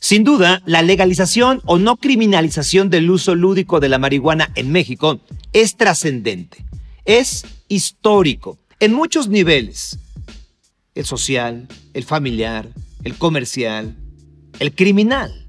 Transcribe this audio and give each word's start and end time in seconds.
Sin 0.00 0.22
duda, 0.22 0.62
la 0.64 0.82
legalización 0.82 1.60
o 1.64 1.78
no 1.78 1.96
criminalización 1.96 2.88
del 2.88 3.10
uso 3.10 3.34
lúdico 3.34 3.80
de 3.80 3.88
la 3.88 3.98
marihuana 3.98 4.50
en 4.54 4.70
México 4.70 5.20
es 5.52 5.76
trascendente, 5.76 6.64
es 7.04 7.44
histórico, 7.68 8.58
en 8.80 8.94
muchos 8.94 9.28
niveles. 9.28 9.98
El 10.94 11.04
social, 11.04 11.66
el 11.94 12.04
familiar, 12.04 12.68
el 13.02 13.16
comercial, 13.16 13.96
el 14.60 14.74
criminal. 14.74 15.48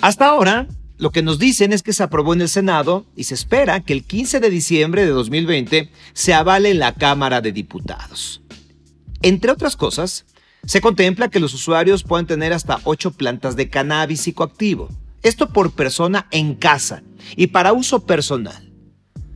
Hasta 0.00 0.26
ahora, 0.26 0.68
lo 0.96 1.10
que 1.10 1.22
nos 1.22 1.38
dicen 1.38 1.72
es 1.72 1.82
que 1.82 1.92
se 1.92 2.02
aprobó 2.02 2.34
en 2.34 2.40
el 2.40 2.48
Senado 2.48 3.06
y 3.14 3.24
se 3.24 3.34
espera 3.34 3.80
que 3.80 3.92
el 3.92 4.04
15 4.04 4.40
de 4.40 4.50
diciembre 4.50 5.04
de 5.04 5.10
2020 5.10 5.90
se 6.12 6.34
avale 6.34 6.70
en 6.70 6.80
la 6.80 6.94
Cámara 6.94 7.40
de 7.40 7.52
Diputados. 7.52 8.42
Entre 9.22 9.50
otras 9.50 9.76
cosas, 9.76 10.26
se 10.64 10.80
contempla 10.80 11.28
que 11.28 11.40
los 11.40 11.54
usuarios 11.54 12.02
puedan 12.02 12.26
tener 12.26 12.52
hasta 12.52 12.80
8 12.84 13.12
plantas 13.12 13.56
de 13.56 13.70
cannabis 13.70 14.22
psicoactivo, 14.22 14.88
esto 15.22 15.50
por 15.50 15.72
persona 15.72 16.26
en 16.30 16.54
casa 16.54 17.02
y 17.36 17.48
para 17.48 17.72
uso 17.72 18.06
personal. 18.06 18.72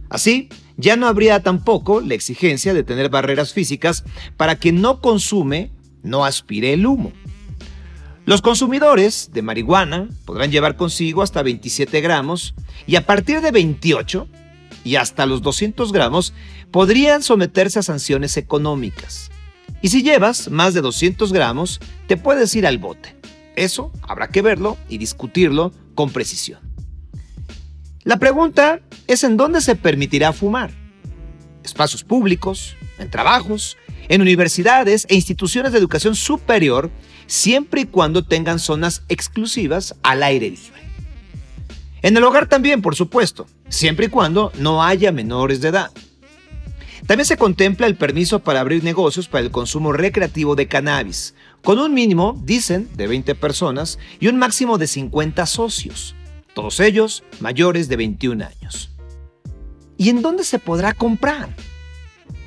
Así, 0.08 0.48
ya 0.76 0.96
no 0.96 1.06
habría 1.06 1.42
tampoco 1.42 2.00
la 2.00 2.14
exigencia 2.14 2.74
de 2.74 2.82
tener 2.82 3.08
barreras 3.08 3.52
físicas 3.52 4.04
para 4.36 4.56
quien 4.56 4.80
no 4.80 5.00
consume, 5.00 5.70
no 6.02 6.24
aspire 6.24 6.72
el 6.72 6.86
humo. 6.86 7.12
Los 8.24 8.40
consumidores 8.40 9.30
de 9.32 9.42
marihuana 9.42 10.08
podrán 10.24 10.50
llevar 10.50 10.76
consigo 10.76 11.22
hasta 11.22 11.42
27 11.42 12.00
gramos 12.00 12.54
y 12.86 12.96
a 12.96 13.04
partir 13.04 13.40
de 13.40 13.50
28 13.50 14.28
y 14.84 14.96
hasta 14.96 15.26
los 15.26 15.42
200 15.42 15.92
gramos 15.92 16.32
podrían 16.70 17.22
someterse 17.22 17.80
a 17.80 17.82
sanciones 17.82 18.36
económicas. 18.36 19.30
Y 19.82 19.88
si 19.88 20.02
llevas 20.02 20.48
más 20.48 20.74
de 20.74 20.80
200 20.80 21.32
gramos, 21.32 21.80
te 22.06 22.16
puedes 22.16 22.54
ir 22.54 22.66
al 22.66 22.78
bote. 22.78 23.16
Eso 23.56 23.92
habrá 24.02 24.28
que 24.28 24.40
verlo 24.40 24.78
y 24.88 24.98
discutirlo 24.98 25.72
con 25.94 26.10
precisión. 26.10 26.60
La 28.04 28.18
pregunta 28.18 28.80
es 29.08 29.24
en 29.24 29.36
dónde 29.36 29.60
se 29.60 29.76
permitirá 29.76 30.32
fumar. 30.32 30.70
Espacios 31.64 32.04
públicos, 32.04 32.76
en 32.98 33.10
trabajos, 33.10 33.76
en 34.08 34.22
universidades 34.22 35.06
e 35.08 35.16
instituciones 35.16 35.72
de 35.72 35.78
educación 35.78 36.14
superior 36.14 36.90
siempre 37.26 37.82
y 37.82 37.86
cuando 37.86 38.24
tengan 38.24 38.58
zonas 38.58 39.02
exclusivas 39.08 39.94
al 40.02 40.22
aire 40.22 40.50
libre. 40.50 40.82
En 42.02 42.16
el 42.16 42.24
hogar 42.24 42.48
también, 42.48 42.82
por 42.82 42.96
supuesto, 42.96 43.46
siempre 43.68 44.06
y 44.06 44.08
cuando 44.08 44.52
no 44.58 44.82
haya 44.82 45.12
menores 45.12 45.60
de 45.60 45.68
edad. 45.68 45.90
También 47.12 47.26
se 47.26 47.36
contempla 47.36 47.86
el 47.86 47.94
permiso 47.94 48.38
para 48.38 48.60
abrir 48.60 48.84
negocios 48.84 49.28
para 49.28 49.44
el 49.44 49.50
consumo 49.50 49.92
recreativo 49.92 50.56
de 50.56 50.66
cannabis, 50.66 51.34
con 51.62 51.78
un 51.78 51.92
mínimo, 51.92 52.40
dicen, 52.42 52.88
de 52.96 53.06
20 53.06 53.34
personas 53.34 53.98
y 54.18 54.28
un 54.28 54.38
máximo 54.38 54.78
de 54.78 54.86
50 54.86 55.44
socios, 55.44 56.14
todos 56.54 56.80
ellos 56.80 57.22
mayores 57.38 57.90
de 57.90 57.96
21 57.96 58.46
años. 58.46 58.92
¿Y 59.98 60.08
en 60.08 60.22
dónde 60.22 60.42
se 60.42 60.58
podrá 60.58 60.94
comprar? 60.94 61.54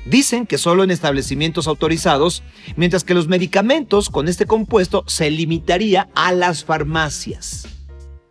Dicen 0.04 0.48
que 0.48 0.58
solo 0.58 0.82
en 0.82 0.90
establecimientos 0.90 1.68
autorizados, 1.68 2.42
mientras 2.74 3.04
que 3.04 3.14
los 3.14 3.28
medicamentos 3.28 4.10
con 4.10 4.26
este 4.26 4.46
compuesto 4.46 5.04
se 5.06 5.30
limitaría 5.30 6.08
a 6.16 6.32
las 6.32 6.64
farmacias. 6.64 7.68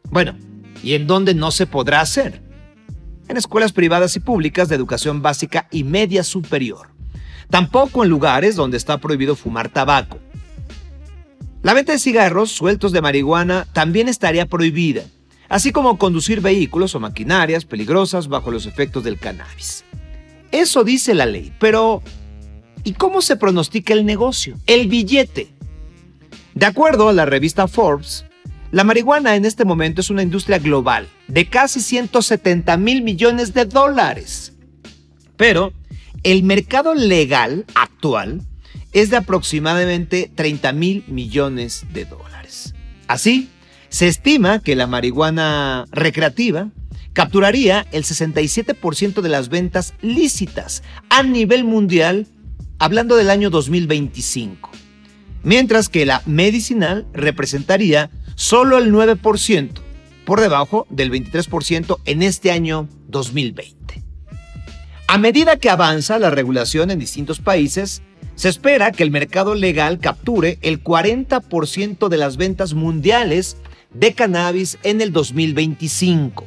Bueno, 0.09 0.37
¿y 0.83 0.95
en 0.95 1.07
dónde 1.07 1.33
no 1.33 1.51
se 1.51 1.65
podrá 1.65 2.01
hacer? 2.01 2.44
En 3.27 3.37
escuelas 3.37 3.71
privadas 3.71 4.15
y 4.15 4.19
públicas 4.19 4.69
de 4.69 4.75
educación 4.75 5.21
básica 5.21 5.67
y 5.71 5.83
media 5.83 6.23
superior. 6.23 6.89
Tampoco 7.49 8.03
en 8.03 8.09
lugares 8.09 8.55
donde 8.55 8.77
está 8.77 8.99
prohibido 8.99 9.35
fumar 9.35 9.69
tabaco. 9.69 10.19
La 11.63 11.73
venta 11.73 11.93
de 11.93 11.99
cigarros 11.99 12.51
sueltos 12.51 12.91
de 12.91 13.01
marihuana 13.01 13.65
también 13.73 14.07
estaría 14.07 14.45
prohibida, 14.45 15.03
así 15.49 15.71
como 15.71 15.97
conducir 15.97 16.41
vehículos 16.41 16.93
o 16.93 16.99
maquinarias 16.99 17.65
peligrosas 17.65 18.27
bajo 18.27 18.51
los 18.51 18.67
efectos 18.67 19.03
del 19.03 19.17
cannabis. 19.17 19.83
Eso 20.51 20.83
dice 20.83 21.15
la 21.15 21.25
ley, 21.25 21.51
pero 21.59 22.03
¿y 22.83 22.93
cómo 22.93 23.21
se 23.21 23.35
pronostica 23.35 23.93
el 23.93 24.05
negocio? 24.05 24.57
El 24.67 24.87
billete. 24.87 25.49
De 26.53 26.67
acuerdo 26.67 27.09
a 27.09 27.13
la 27.13 27.25
revista 27.25 27.67
Forbes, 27.67 28.24
la 28.75 28.83
marihuana 28.83 29.37
en 29.37 29.45
este 29.45 29.63
momento 29.63 30.01
es 30.01 30.09
una 30.09 30.21
industria 30.21 30.59
global 30.59 31.07
de 31.29 31.47
casi 31.47 31.79
170 31.79 32.75
mil 32.75 33.03
millones 33.03 33.53
de 33.53 33.63
dólares. 33.63 34.51
Pero 35.37 35.71
el 36.23 36.43
mercado 36.43 36.93
legal 36.93 37.63
actual 37.73 38.41
es 38.91 39.11
de 39.11 39.15
aproximadamente 39.15 40.29
30 40.35 40.73
mil 40.73 41.05
millones 41.07 41.85
de 41.93 42.03
dólares. 42.03 42.73
Así, 43.07 43.47
se 43.87 44.09
estima 44.09 44.59
que 44.59 44.75
la 44.75 44.87
marihuana 44.87 45.85
recreativa 45.91 46.67
capturaría 47.13 47.87
el 47.93 48.03
67% 48.03 49.21
de 49.21 49.29
las 49.29 49.47
ventas 49.47 49.93
lícitas 50.01 50.83
a 51.07 51.23
nivel 51.23 51.63
mundial, 51.63 52.27
hablando 52.77 53.15
del 53.15 53.29
año 53.29 53.49
2025, 53.49 54.69
mientras 55.43 55.87
que 55.87 56.05
la 56.05 56.21
medicinal 56.25 57.07
representaría 57.13 58.11
solo 58.35 58.77
el 58.77 58.93
9%, 58.93 59.71
por 60.25 60.41
debajo 60.41 60.85
del 60.89 61.11
23% 61.11 61.99
en 62.05 62.21
este 62.21 62.51
año 62.51 62.87
2020. 63.07 64.03
A 65.07 65.17
medida 65.17 65.57
que 65.57 65.69
avanza 65.69 66.19
la 66.19 66.29
regulación 66.29 66.91
en 66.91 66.99
distintos 66.99 67.39
países, 67.39 68.01
se 68.35 68.49
espera 68.49 68.91
que 68.91 69.03
el 69.03 69.11
mercado 69.11 69.55
legal 69.55 69.99
capture 69.99 70.57
el 70.61 70.83
40% 70.83 72.09
de 72.09 72.17
las 72.17 72.37
ventas 72.37 72.73
mundiales 72.73 73.57
de 73.93 74.13
cannabis 74.13 74.77
en 74.83 74.99
el 74.99 75.13
2025. 75.13 76.45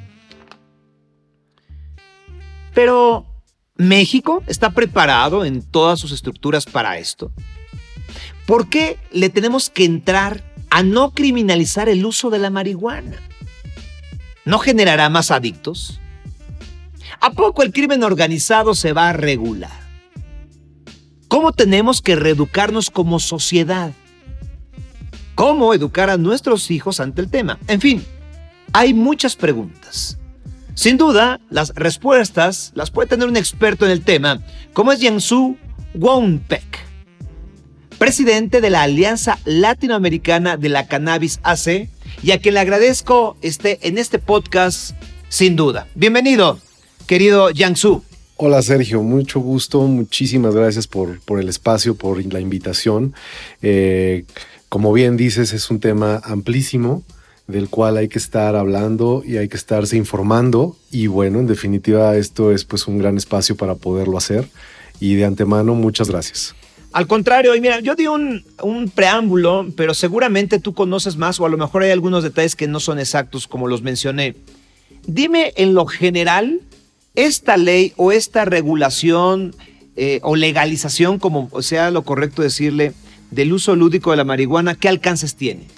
Pero, 2.74 3.26
¿México 3.76 4.42
está 4.46 4.70
preparado 4.70 5.44
en 5.44 5.62
todas 5.62 5.98
sus 5.98 6.12
estructuras 6.12 6.66
para 6.66 6.98
esto? 6.98 7.32
¿Por 8.46 8.68
qué 8.68 8.98
le 9.12 9.30
tenemos 9.30 9.70
que 9.70 9.84
entrar 9.84 10.47
a 10.70 10.82
no 10.82 11.10
criminalizar 11.10 11.88
el 11.88 12.04
uso 12.04 12.30
de 12.30 12.38
la 12.38 12.50
marihuana? 12.50 13.16
¿No 14.44 14.58
generará 14.58 15.08
más 15.08 15.30
adictos? 15.30 16.00
¿A 17.20 17.30
poco 17.32 17.62
el 17.62 17.72
crimen 17.72 18.02
organizado 18.04 18.74
se 18.74 18.92
va 18.92 19.08
a 19.08 19.12
regular? 19.12 19.88
¿Cómo 21.28 21.52
tenemos 21.52 22.00
que 22.00 22.16
reeducarnos 22.16 22.90
como 22.90 23.20
sociedad? 23.20 23.92
¿Cómo 25.34 25.74
educar 25.74 26.10
a 26.10 26.16
nuestros 26.16 26.70
hijos 26.70 27.00
ante 27.00 27.20
el 27.20 27.30
tema? 27.30 27.58
En 27.68 27.80
fin, 27.80 28.04
hay 28.72 28.94
muchas 28.94 29.36
preguntas. 29.36 30.18
Sin 30.74 30.96
duda, 30.96 31.40
las 31.50 31.74
respuestas 31.74 32.72
las 32.74 32.90
puede 32.90 33.08
tener 33.08 33.28
un 33.28 33.36
experto 33.36 33.84
en 33.84 33.90
el 33.90 34.04
tema, 34.04 34.40
como 34.72 34.92
es 34.92 35.00
Jiangsu 35.00 35.56
Wonpek, 35.94 36.87
presidente 37.98 38.60
de 38.60 38.70
la 38.70 38.82
Alianza 38.82 39.38
Latinoamericana 39.44 40.56
de 40.56 40.68
la 40.68 40.86
Cannabis 40.86 41.40
AC, 41.42 41.88
y 42.22 42.30
a 42.30 42.38
quien 42.40 42.54
le 42.54 42.60
agradezco 42.60 43.36
esté 43.42 43.78
en 43.86 43.98
este 43.98 44.18
podcast, 44.18 44.96
sin 45.28 45.56
duda. 45.56 45.88
Bienvenido, 45.94 46.58
querido 47.06 47.48
Jiangsu. 47.48 48.02
Hola 48.36 48.62
Sergio, 48.62 49.02
mucho 49.02 49.40
gusto, 49.40 49.80
muchísimas 49.82 50.54
gracias 50.54 50.86
por, 50.86 51.20
por 51.20 51.40
el 51.40 51.48
espacio, 51.48 51.96
por 51.96 52.24
la 52.32 52.40
invitación. 52.40 53.14
Eh, 53.62 54.24
como 54.68 54.92
bien 54.92 55.16
dices, 55.16 55.52
es 55.52 55.70
un 55.70 55.80
tema 55.80 56.20
amplísimo 56.24 57.02
del 57.48 57.68
cual 57.68 57.96
hay 57.96 58.08
que 58.08 58.18
estar 58.18 58.54
hablando 58.54 59.22
y 59.26 59.38
hay 59.38 59.48
que 59.48 59.56
estarse 59.56 59.96
informando. 59.96 60.76
Y 60.90 61.08
bueno, 61.08 61.40
en 61.40 61.46
definitiva, 61.46 62.16
esto 62.16 62.52
es 62.52 62.64
pues 62.64 62.86
un 62.86 62.98
gran 62.98 63.16
espacio 63.16 63.56
para 63.56 63.74
poderlo 63.74 64.18
hacer. 64.18 64.48
Y 65.00 65.14
de 65.14 65.24
antemano, 65.24 65.74
muchas 65.74 66.10
gracias. 66.10 66.54
Al 66.98 67.06
contrario, 67.06 67.54
y 67.54 67.60
mira, 67.60 67.78
yo 67.78 67.94
di 67.94 68.08
un, 68.08 68.42
preámbulo, 68.92 69.68
pero 69.76 69.94
seguramente 69.94 70.58
tú 70.58 70.74
conoces 70.74 71.16
más 71.16 71.38
o 71.38 71.46
a 71.46 71.48
lo 71.48 71.56
mejor 71.56 71.84
hay 71.84 71.92
algunos 71.92 72.24
detalles 72.24 72.56
que 72.56 72.66
no 72.66 72.80
son 72.80 72.98
exactos 72.98 73.46
como 73.46 73.68
los 73.68 73.82
mencioné. 73.82 74.34
Dime 75.06 75.52
en 75.54 75.74
lo 75.74 75.86
general, 75.86 76.60
esta 77.14 77.56
ley 77.56 77.92
o 77.94 78.10
esta 78.10 78.46
regulación 78.46 79.54
eh, 79.94 80.18
o 80.24 80.34
legalización, 80.34 81.20
como 81.20 81.62
sea 81.62 81.92
lo 81.92 82.02
correcto 82.02 82.42
decirle, 82.42 82.94
del 83.30 83.52
uso 83.52 83.76
lúdico 83.76 84.10
de 84.10 84.16
la 84.16 84.24
marihuana, 84.24 84.74
¿qué 84.74 84.88
alcances 84.88 85.36
tiene? 85.36 85.68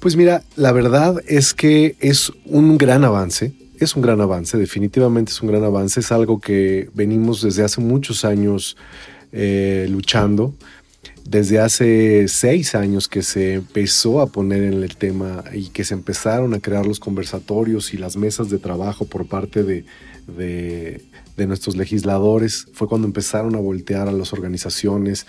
Pues 0.00 0.16
mira, 0.16 0.42
la 0.54 0.72
verdad 0.72 1.14
es 1.26 1.54
que 1.54 1.96
es 1.98 2.30
un 2.44 2.76
gran 2.76 3.04
avance, 3.04 3.54
es 3.80 3.96
un 3.96 4.02
gran 4.02 4.20
avance, 4.20 4.58
definitivamente 4.58 5.32
es 5.32 5.40
un 5.40 5.48
gran 5.48 5.64
avance, 5.64 6.00
es 6.00 6.12
algo 6.12 6.40
que 6.40 6.90
venimos 6.92 7.40
desde 7.40 7.64
hace 7.64 7.80
muchos 7.80 8.26
años 8.26 8.76
eh, 9.32 9.86
luchando, 9.90 10.54
desde 11.24 11.60
hace 11.60 12.26
seis 12.28 12.74
años 12.74 13.06
que 13.06 13.22
se 13.22 13.54
empezó 13.54 14.20
a 14.20 14.28
poner 14.28 14.62
en 14.62 14.82
el 14.82 14.96
tema 14.96 15.44
y 15.52 15.68
que 15.68 15.84
se 15.84 15.94
empezaron 15.94 16.54
a 16.54 16.60
crear 16.60 16.86
los 16.86 17.00
conversatorios 17.00 17.92
y 17.92 17.98
las 17.98 18.16
mesas 18.16 18.48
de 18.48 18.58
trabajo 18.58 19.04
por 19.04 19.26
parte 19.26 19.62
de, 19.62 19.84
de, 20.26 21.02
de 21.36 21.46
nuestros 21.46 21.76
legisladores, 21.76 22.66
fue 22.72 22.88
cuando 22.88 23.06
empezaron 23.06 23.54
a 23.54 23.60
voltear 23.60 24.08
a 24.08 24.12
las 24.12 24.32
organizaciones 24.32 25.26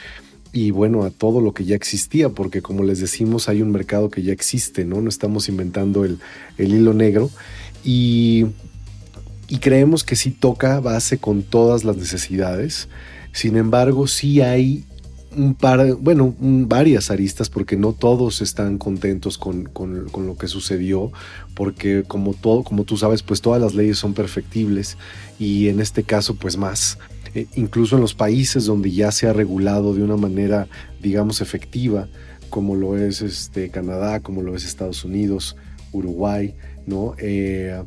y 0.52 0.72
bueno, 0.72 1.04
a 1.04 1.12
todo 1.12 1.42
lo 1.42 1.54
que 1.54 1.66
ya 1.66 1.76
existía, 1.76 2.30
porque 2.30 2.62
como 2.62 2.84
les 2.84 3.00
decimos, 3.00 3.50
hay 3.50 3.62
un 3.62 3.72
mercado 3.72 4.10
que 4.10 4.24
ya 4.24 4.34
existe, 4.34 4.84
¿no? 4.84 5.00
No 5.02 5.10
estamos 5.10 5.48
inventando 5.48 6.06
el, 6.06 6.20
hilo 6.58 6.94
negro. 6.94 7.30
Y, 7.84 8.48
creemos 9.62 10.04
que 10.04 10.16
sí 10.16 10.32
toca 10.32 10.80
base 10.80 11.18
con 11.20 11.44
todas 11.44 11.84
las 11.84 11.98
necesidades. 11.98 12.88
Sin 13.32 13.58
embargo, 13.58 14.08
sí 14.08 14.42
hay 14.42 14.84
un 15.36 15.54
par, 15.54 15.96
bueno, 15.96 16.36
varias 16.40 17.12
aristas, 17.12 17.50
porque 17.50 17.78
no 17.78 17.94
todos 17.94 18.42
están 18.42 18.78
contentos 18.78 19.38
con, 19.38 19.66
con, 19.66 20.10
lo 20.26 20.38
que 20.38 20.48
sucedió, 20.48 21.12
porque 21.54 22.04
como, 22.08 22.34
todo, 22.34 22.64
como 22.64 22.84
tú 22.84 22.98
sabes, 22.98 23.22
pues 23.22 23.42
todas 23.42 23.62
las 23.62 23.76
leyes 23.76 23.98
son 23.98 24.14
perfectibles 24.14 24.98
y 25.38 25.68
en 25.68 25.80
este 25.80 26.04
caso, 26.04 26.36
pues 26.36 26.58
más. 26.58 26.98
Eh, 27.36 27.46
incluso 27.56 27.96
en 27.96 28.02
los 28.02 28.16
países 28.16 28.66
donde 28.66 28.92
ya 28.92 29.12
se 29.12 29.28
ha 29.28 29.34
regulado 29.34 29.94
de 29.94 30.04
una 30.04 30.18
manera, 30.18 30.68
digamos, 31.02 31.42
efectiva, 31.42 32.08
como 32.50 32.76
lo 32.76 32.98
es 32.98 33.22
este, 33.22 33.70
Canadá, 33.70 34.22
como 34.22 34.42
lo 34.42 34.56
es 34.56 34.66
Estados 34.66 35.06
Unidos, 35.06 35.56
Uruguay, 35.92 36.56
¿no? 36.88 37.14
Eh, 37.20 37.84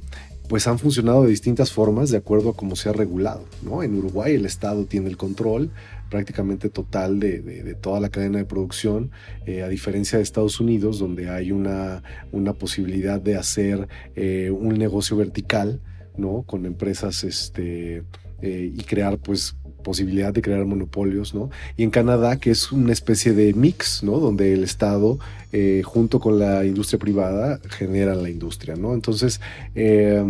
pues 0.53 0.67
han 0.67 0.79
funcionado 0.79 1.23
de 1.23 1.31
distintas 1.31 1.73
formas 1.73 2.11
de 2.11 2.19
acuerdo 2.19 2.51
a 2.51 2.55
cómo 2.55 2.77
se 2.77 2.91
ha 2.91 2.93
regulado. 2.93 3.47
¿no? 3.63 3.83
En 3.83 3.95
Uruguay 3.95 4.35
el 4.35 4.45
Estado 4.45 4.85
tiene 4.85 5.09
el 5.09 5.17
control 5.17 5.71
prácticamente 6.11 6.69
total 6.69 7.21
de, 7.21 7.75
toda 7.81 8.01
la 8.01 8.11
cadena 8.11 8.37
de 8.37 8.45
producción, 8.45 9.13
eh, 9.47 9.63
a 9.63 9.69
diferencia 9.69 10.19
de 10.19 10.25
Estados 10.25 10.61
Unidos, 10.61 10.99
donde 10.99 11.31
hay 11.31 11.53
una, 11.53 12.03
una 12.33 12.53
posibilidad 12.53 13.19
de 13.19 13.37
hacer 13.37 13.89
un 14.15 14.77
negocio 14.77 15.17
vertical, 15.17 15.81
¿no? 16.19 16.43
Con 16.43 16.67
empresas 16.67 17.25
este, 17.25 18.05
eh, 18.43 18.73
y 18.77 18.83
crear 18.83 19.19
pues 19.19 19.55
posibilidad 19.83 20.33
de 20.33 20.43
crear 20.43 20.65
monopolios, 20.65 21.35
¿no? 21.35 21.51
Y 21.77 21.83
en 21.83 21.91
Canadá, 21.91 22.37
que 22.37 22.51
es 22.51 22.73
una 22.73 22.93
especie 22.93 23.33
de 23.33 23.53
mix, 23.55 24.03
¿no? 24.03 24.19
Donde 24.19 24.53
el 24.53 24.65
Estado, 24.65 25.19
eh, 25.53 25.83
junto 25.85 26.21
con 26.21 26.39
la 26.39 26.65
industria 26.65 26.99
privada, 26.99 27.61
genera 27.71 28.15
la 28.15 28.31
industria, 28.31 28.77
¿no? 28.77 28.95
Entonces, 28.95 29.41
eh, 29.75 30.25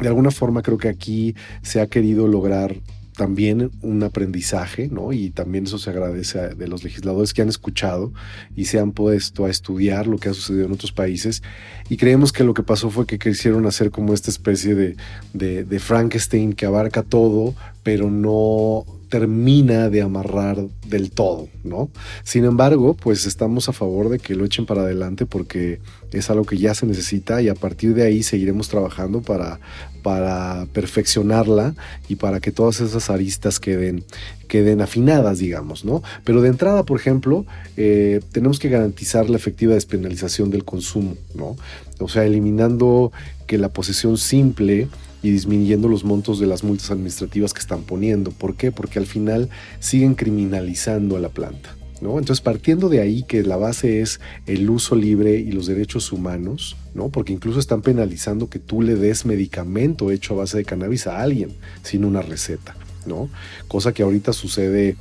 de 0.00 0.08
alguna 0.08 0.30
forma 0.30 0.62
creo 0.62 0.78
que 0.78 0.88
aquí 0.88 1.34
se 1.62 1.80
ha 1.80 1.86
querido 1.86 2.26
lograr 2.26 2.76
también 3.20 3.70
un 3.82 4.02
aprendizaje, 4.02 4.88
¿no? 4.88 5.12
Y 5.12 5.28
también 5.28 5.64
eso 5.64 5.78
se 5.78 5.90
agradece 5.90 6.54
de 6.54 6.68
los 6.68 6.84
legisladores 6.84 7.34
que 7.34 7.42
han 7.42 7.50
escuchado 7.50 8.14
y 8.56 8.64
se 8.64 8.78
han 8.78 8.92
puesto 8.92 9.44
a 9.44 9.50
estudiar 9.50 10.06
lo 10.06 10.16
que 10.16 10.30
ha 10.30 10.32
sucedido 10.32 10.64
en 10.64 10.72
otros 10.72 10.92
países. 10.92 11.42
Y 11.90 11.98
creemos 11.98 12.32
que 12.32 12.44
lo 12.44 12.54
que 12.54 12.62
pasó 12.62 12.88
fue 12.88 13.06
que 13.06 13.18
quisieron 13.18 13.66
hacer 13.66 13.90
como 13.90 14.14
esta 14.14 14.30
especie 14.30 14.74
de 15.34 15.80
Frankenstein 15.80 16.54
que 16.54 16.64
abarca 16.64 17.02
todo, 17.02 17.54
pero 17.90 18.08
no 18.08 18.86
termina 19.08 19.90
de 19.90 20.00
amarrar 20.00 20.64
del 20.86 21.10
todo, 21.10 21.48
¿no? 21.64 21.90
Sin 22.22 22.44
embargo, 22.44 22.94
pues 22.94 23.26
estamos 23.26 23.68
a 23.68 23.72
favor 23.72 24.10
de 24.10 24.20
que 24.20 24.36
lo 24.36 24.44
echen 24.44 24.64
para 24.64 24.82
adelante 24.82 25.26
porque 25.26 25.80
es 26.12 26.30
algo 26.30 26.44
que 26.44 26.56
ya 26.56 26.72
se 26.72 26.86
necesita 26.86 27.42
y 27.42 27.48
a 27.48 27.56
partir 27.56 27.94
de 27.94 28.04
ahí 28.04 28.22
seguiremos 28.22 28.68
trabajando 28.68 29.22
para, 29.22 29.58
para 30.04 30.68
perfeccionarla 30.72 31.74
y 32.08 32.14
para 32.14 32.38
que 32.38 32.52
todas 32.52 32.80
esas 32.80 33.10
aristas 33.10 33.58
queden, 33.58 34.04
queden 34.46 34.82
afinadas, 34.82 35.40
digamos, 35.40 35.84
¿no? 35.84 36.04
Pero 36.22 36.42
de 36.42 36.48
entrada, 36.50 36.84
por 36.84 37.00
ejemplo, 37.00 37.44
eh, 37.76 38.20
tenemos 38.30 38.60
que 38.60 38.68
garantizar 38.68 39.28
la 39.28 39.36
efectiva 39.36 39.74
despenalización 39.74 40.50
del 40.50 40.64
consumo, 40.64 41.16
¿no? 41.34 41.56
O 41.98 42.08
sea, 42.08 42.24
eliminando 42.24 43.10
que 43.48 43.58
la 43.58 43.70
posesión 43.70 44.16
simple 44.16 44.86
y 45.22 45.30
disminuyendo 45.30 45.88
los 45.88 46.04
montos 46.04 46.38
de 46.38 46.46
las 46.46 46.64
multas 46.64 46.90
administrativas 46.90 47.52
que 47.52 47.60
están 47.60 47.82
poniendo. 47.82 48.30
¿Por 48.30 48.56
qué? 48.56 48.72
Porque 48.72 48.98
al 48.98 49.06
final 49.06 49.48
siguen 49.78 50.14
criminalizando 50.14 51.16
a 51.16 51.20
la 51.20 51.28
planta. 51.28 51.76
¿No? 52.00 52.18
Entonces, 52.18 52.40
partiendo 52.40 52.88
de 52.88 53.00
ahí 53.00 53.24
que 53.24 53.42
la 53.42 53.58
base 53.58 54.00
es 54.00 54.20
el 54.46 54.70
uso 54.70 54.94
libre 54.94 55.36
y 55.36 55.52
los 55.52 55.66
derechos 55.66 56.12
humanos, 56.12 56.78
¿no? 56.94 57.10
Porque 57.10 57.34
incluso 57.34 57.60
están 57.60 57.82
penalizando 57.82 58.48
que 58.48 58.58
tú 58.58 58.80
le 58.80 58.94
des 58.94 59.26
medicamento 59.26 60.10
hecho 60.10 60.32
a 60.32 60.38
base 60.38 60.56
de 60.56 60.64
cannabis 60.64 61.06
a 61.06 61.20
alguien 61.20 61.50
sin 61.82 62.06
una 62.06 62.22
receta, 62.22 62.74
¿no? 63.04 63.28
Cosa 63.68 63.92
que 63.92 64.02
ahorita 64.02 64.32
sucede 64.32 64.96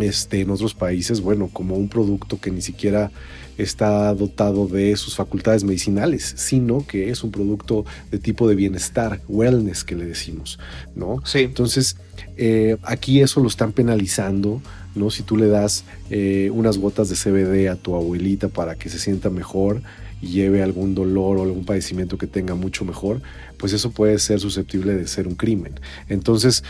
este, 0.00 0.40
en 0.40 0.50
otros 0.50 0.74
países, 0.74 1.20
bueno, 1.20 1.48
como 1.52 1.76
un 1.76 1.88
producto 1.88 2.40
que 2.40 2.50
ni 2.50 2.62
siquiera 2.62 3.10
está 3.58 4.14
dotado 4.14 4.68
de 4.68 4.96
sus 4.96 5.16
facultades 5.16 5.64
medicinales, 5.64 6.34
sino 6.36 6.86
que 6.86 7.10
es 7.10 7.24
un 7.24 7.32
producto 7.32 7.84
de 8.10 8.18
tipo 8.18 8.48
de 8.48 8.54
bienestar, 8.54 9.20
wellness 9.28 9.82
que 9.84 9.96
le 9.96 10.06
decimos, 10.06 10.58
¿no? 10.94 11.20
Sí. 11.24 11.40
Entonces, 11.40 11.96
eh, 12.36 12.76
aquí 12.82 13.20
eso 13.20 13.40
lo 13.40 13.48
están 13.48 13.72
penalizando, 13.72 14.62
¿no? 14.94 15.10
Si 15.10 15.24
tú 15.24 15.36
le 15.36 15.48
das 15.48 15.84
eh, 16.10 16.50
unas 16.54 16.78
gotas 16.78 17.08
de 17.08 17.16
CBD 17.16 17.68
a 17.68 17.76
tu 17.76 17.96
abuelita 17.96 18.48
para 18.48 18.76
que 18.76 18.88
se 18.88 18.98
sienta 18.98 19.28
mejor 19.28 19.82
y 20.22 20.28
lleve 20.28 20.62
algún 20.62 20.94
dolor 20.94 21.38
o 21.38 21.42
algún 21.42 21.64
padecimiento 21.64 22.16
que 22.16 22.28
tenga 22.28 22.54
mucho 22.54 22.84
mejor, 22.84 23.22
pues 23.56 23.72
eso 23.72 23.90
puede 23.90 24.18
ser 24.20 24.38
susceptible 24.38 24.94
de 24.94 25.06
ser 25.08 25.26
un 25.26 25.34
crimen. 25.34 25.80
Entonces, 26.08 26.62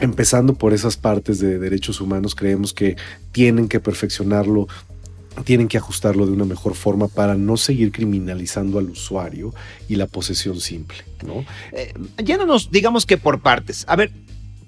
empezando 0.00 0.54
por 0.54 0.72
esas 0.72 0.96
partes 0.96 1.38
de 1.38 1.58
derechos 1.58 2.00
humanos, 2.00 2.34
creemos 2.34 2.72
que 2.72 2.96
tienen 3.32 3.68
que 3.68 3.80
perfeccionarlo 3.80 4.68
tienen 5.44 5.68
que 5.68 5.78
ajustarlo 5.78 6.26
de 6.26 6.32
una 6.32 6.44
mejor 6.44 6.74
forma 6.74 7.08
para 7.08 7.34
no 7.34 7.56
seguir 7.56 7.92
criminalizando 7.92 8.78
al 8.78 8.90
usuario 8.90 9.54
y 9.88 9.96
la 9.96 10.06
posesión 10.06 10.60
simple, 10.60 10.98
¿no? 11.24 11.44
Eh, 11.72 11.94
ya 12.22 12.36
no 12.36 12.46
nos 12.46 12.70
digamos 12.70 13.06
que 13.06 13.16
por 13.16 13.40
partes. 13.40 13.84
A 13.88 13.96
ver, 13.96 14.10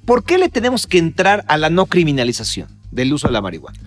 ¿por 0.04 0.24
qué 0.24 0.38
le 0.38 0.48
tenemos 0.48 0.86
que 0.86 0.98
entrar 0.98 1.44
a 1.48 1.56
la 1.58 1.68
no 1.68 1.86
criminalización 1.86 2.68
del 2.90 3.12
uso 3.12 3.26
de 3.26 3.32
la 3.32 3.42
marihuana? 3.42 3.78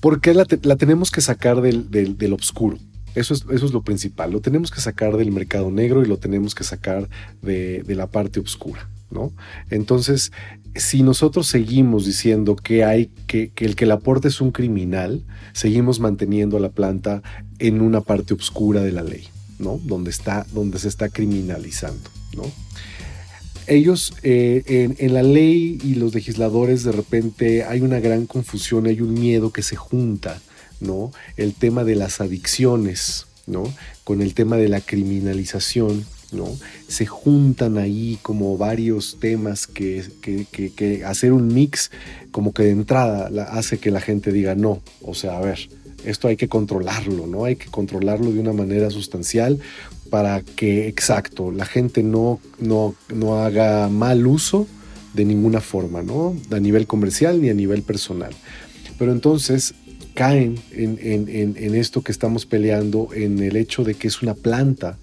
Porque 0.00 0.34
la, 0.34 0.46
la 0.62 0.76
tenemos 0.76 1.10
que 1.10 1.20
sacar 1.20 1.60
del, 1.60 1.90
del, 1.90 2.16
del 2.16 2.32
oscuro. 2.32 2.78
Eso 3.14 3.32
es, 3.34 3.44
eso 3.50 3.66
es, 3.66 3.72
lo 3.72 3.82
principal. 3.82 4.32
Lo 4.32 4.40
tenemos 4.40 4.70
que 4.72 4.80
sacar 4.80 5.16
del 5.16 5.30
mercado 5.30 5.70
negro 5.70 6.02
y 6.02 6.06
lo 6.06 6.16
tenemos 6.16 6.54
que 6.54 6.64
sacar 6.64 7.08
de, 7.42 7.84
de 7.84 7.94
la 7.94 8.08
parte 8.08 8.40
oscura. 8.40 8.88
¿no? 9.10 9.32
Entonces, 9.70 10.32
si 10.74 11.02
nosotros 11.02 11.46
seguimos 11.46 12.04
diciendo 12.04 12.56
que 12.56 12.84
hay 12.84 13.10
que, 13.26 13.52
el 13.56 13.76
que 13.76 13.86
la 13.86 13.94
aporte 13.94 14.28
es 14.28 14.40
un 14.40 14.50
criminal, 14.50 15.24
seguimos 15.52 16.00
manteniendo 16.00 16.56
a 16.56 16.60
la 16.60 16.70
planta 16.70 17.22
en 17.58 17.80
una 17.80 18.00
parte 18.00 18.34
oscura 18.34 18.82
de 18.82 18.92
la 18.92 19.02
ley, 19.02 19.28
¿no? 19.58 19.78
Donde 19.84 20.10
está, 20.10 20.46
donde 20.52 20.78
se 20.78 20.88
está 20.88 21.08
criminalizando, 21.08 22.10
¿no? 22.36 22.44
Ellos 23.66 24.12
eh, 24.22 24.62
en, 24.66 24.96
en, 24.98 25.14
la 25.14 25.22
ley 25.22 25.78
y 25.82 25.94
los 25.94 26.14
legisladores 26.14 26.84
de 26.84 26.92
repente 26.92 27.64
hay 27.64 27.80
una 27.80 27.98
gran 27.98 28.26
confusión, 28.26 28.86
hay 28.86 29.00
un 29.00 29.14
miedo 29.14 29.52
que 29.52 29.62
se 29.62 29.76
junta, 29.76 30.42
¿no? 30.80 31.12
El 31.36 31.54
tema 31.54 31.84
de 31.84 31.94
las 31.94 32.20
adicciones, 32.20 33.26
¿no? 33.46 33.62
Con 34.02 34.20
el 34.20 34.34
tema 34.34 34.56
de 34.56 34.68
la 34.68 34.80
criminalización 34.80 36.04
Se 36.88 37.06
juntan 37.06 37.78
ahí 37.78 38.18
como 38.22 38.56
varios 38.58 39.18
temas 39.20 39.66
que, 39.66 40.04
hacer 41.06 41.32
un 41.32 41.48
mix 41.48 41.90
como 42.30 42.52
que 42.52 42.64
de 42.64 42.70
entrada 42.70 43.30
hace 43.50 43.78
que 43.78 43.90
la 43.90 44.00
gente 44.00 44.32
diga 44.32 44.54
no, 44.54 44.82
o 45.02 45.14
sea, 45.14 45.38
a 45.38 45.40
ver, 45.40 45.68
esto 46.04 46.28
hay 46.28 46.36
que 46.36 46.48
controlarlo, 46.48 47.26
¿no? 47.26 47.44
Hay 47.44 47.56
que 47.56 47.70
controlarlo 47.70 48.32
de 48.32 48.40
una 48.40 48.52
manera 48.52 48.90
sustancial 48.90 49.58
para 50.10 50.42
que, 50.42 50.86
exacto, 50.88 51.50
la 51.50 51.64
gente 51.64 52.02
no, 52.02 52.40
no, 52.58 52.94
no 53.12 53.42
haga 53.42 53.88
mal 53.88 54.26
uso 54.26 54.66
de 55.14 55.24
ninguna 55.24 55.60
forma, 55.60 56.02
¿no? 56.02 56.36
A 56.50 56.60
nivel 56.60 56.86
comercial 56.86 57.40
ni 57.40 57.48
a 57.48 57.54
nivel 57.54 57.82
personal. 57.82 58.32
Pero 58.98 59.12
entonces 59.12 59.74
caen 60.14 60.60
en, 60.70 60.98
en, 61.00 61.74
esto 61.74 62.02
que 62.02 62.12
estamos 62.12 62.46
peleando, 62.46 63.08
en 63.14 63.40
el 63.40 63.56
hecho 63.56 63.82
de 63.82 63.94
que 63.94 64.06
es 64.06 64.22
una 64.22 64.34
planta 64.34 64.96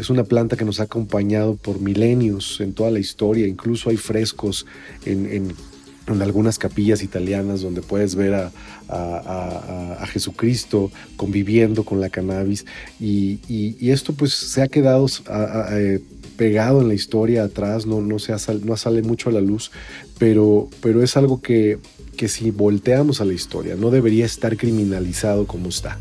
es 0.00 0.08
una 0.08 0.24
planta 0.24 0.56
que 0.56 0.64
nos 0.64 0.80
ha 0.80 0.84
acompañado 0.84 1.56
por 1.56 1.80
milenios 1.80 2.60
en 2.60 2.72
toda 2.72 2.90
la 2.90 2.98
historia. 2.98 3.46
Incluso 3.46 3.90
hay 3.90 3.96
frescos 3.96 4.66
en, 5.04 5.54
algunas 6.22 6.58
capillas 6.58 7.04
italianas 7.04 7.60
donde 7.60 7.82
puedes 7.82 8.16
ver 8.16 8.34
a, 8.34 10.06
Jesucristo 10.06 10.90
conviviendo 11.16 11.84
con 11.84 12.00
la 12.00 12.08
cannabis. 12.08 12.64
Y, 12.98 13.38
esto 13.90 14.14
pues 14.14 14.32
se 14.32 14.62
ha 14.62 14.68
quedado 14.68 15.06
eh, 15.72 16.00
pegado 16.36 16.80
en 16.80 16.88
la 16.88 16.94
historia 16.94 17.44
atrás, 17.44 17.86
no, 17.86 18.00
no, 18.00 18.18
se 18.18 18.34
no 18.64 18.76
sale 18.76 19.02
mucho 19.02 19.28
a 19.28 19.32
la 19.32 19.42
luz, 19.42 19.70
pero, 20.18 20.68
pero 20.80 21.02
es 21.02 21.16
algo 21.16 21.42
que, 21.42 21.78
que 22.16 22.28
si 22.28 22.50
volteamos 22.50 23.20
a 23.20 23.26
la 23.26 23.34
historia 23.34 23.76
no 23.76 23.90
debería 23.90 24.24
estar 24.24 24.56
criminalizado 24.56 25.46
como 25.46 25.68
está. 25.68 25.98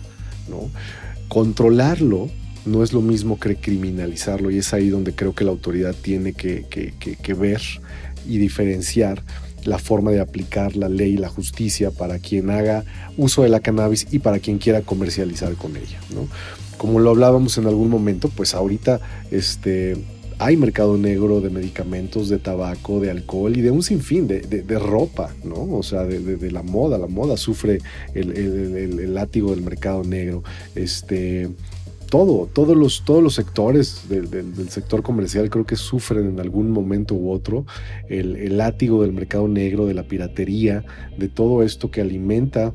¿no? 0.49 0.69
Controlarlo 1.27 2.31
no 2.65 2.83
es 2.83 2.93
lo 2.93 3.01
mismo 3.01 3.39
que 3.39 3.55
criminalizarlo 3.55 4.51
y 4.51 4.57
es 4.57 4.73
ahí 4.73 4.89
donde 4.89 5.13
creo 5.13 5.33
que 5.33 5.43
la 5.43 5.51
autoridad 5.51 5.95
tiene 5.95 6.33
que, 6.33 6.65
ver 7.37 7.61
y 8.27 8.37
diferenciar 8.37 9.23
la 9.63 9.77
forma 9.77 10.11
de 10.11 10.19
aplicar 10.19 10.75
la 10.75 10.89
ley 10.89 11.13
y 11.13 11.17
la 11.17 11.29
justicia 11.29 11.91
para 11.91 12.19
quien 12.19 12.49
haga 12.49 12.83
uso 13.17 13.43
de 13.43 13.49
la 13.49 13.59
cannabis 13.59 14.07
y 14.11 14.19
para 14.19 14.39
quien 14.39 14.57
quiera 14.57 14.81
comercializar 14.81 15.53
con 15.55 15.75
ella. 15.75 15.99
Como 16.77 16.99
lo 16.99 17.09
hablábamos 17.09 17.57
en 17.57 17.67
algún 17.67 17.89
momento, 17.89 18.29
pues 18.29 18.53
ahorita 18.53 19.01
este, 19.31 19.97
hay 20.39 20.55
mercado 20.55 20.97
negro 20.97 21.41
de 21.41 21.49
medicamentos, 21.49 22.29
de 22.29 22.39
tabaco, 22.39 23.01
de 23.01 23.11
alcohol 23.11 23.57
y 23.57 23.61
de 23.61 23.71
un 23.71 23.83
sinfín, 23.83 24.25
de, 24.25 24.39
de, 24.39 24.79
ropa, 24.79 25.35
¿no? 25.43 25.75
O 25.75 25.83
sea, 25.83 26.05
de, 26.05 26.51
la 26.51 26.63
moda. 26.63 26.97
La 26.97 27.07
moda 27.07 27.35
sufre 27.35 27.79
el, 28.13 28.31
el, 28.31 29.13
látigo 29.13 29.51
del 29.51 29.61
mercado 29.61 30.05
negro. 30.05 30.41
Este, 30.75 31.49
todo, 32.09 32.47
todos 32.51 32.75
los, 32.75 33.03
todos 33.05 33.23
los 33.23 33.35
sectores 33.35 34.07
del, 34.09 34.69
sector 34.69 35.01
comercial 35.01 35.49
creo 35.49 35.65
que 35.65 35.75
sufren 35.75 36.27
en 36.27 36.39
algún 36.39 36.71
momento 36.71 37.15
u 37.15 37.31
otro 37.31 37.65
el, 38.07 38.35
el 38.35 38.57
látigo 38.57 39.01
del 39.01 39.13
mercado 39.13 39.47
negro, 39.47 39.85
de 39.85 39.93
la 39.93 40.03
piratería, 40.03 40.83
de 41.17 41.27
todo 41.27 41.63
esto 41.63 41.91
que 41.91 42.01
alimenta 42.01 42.73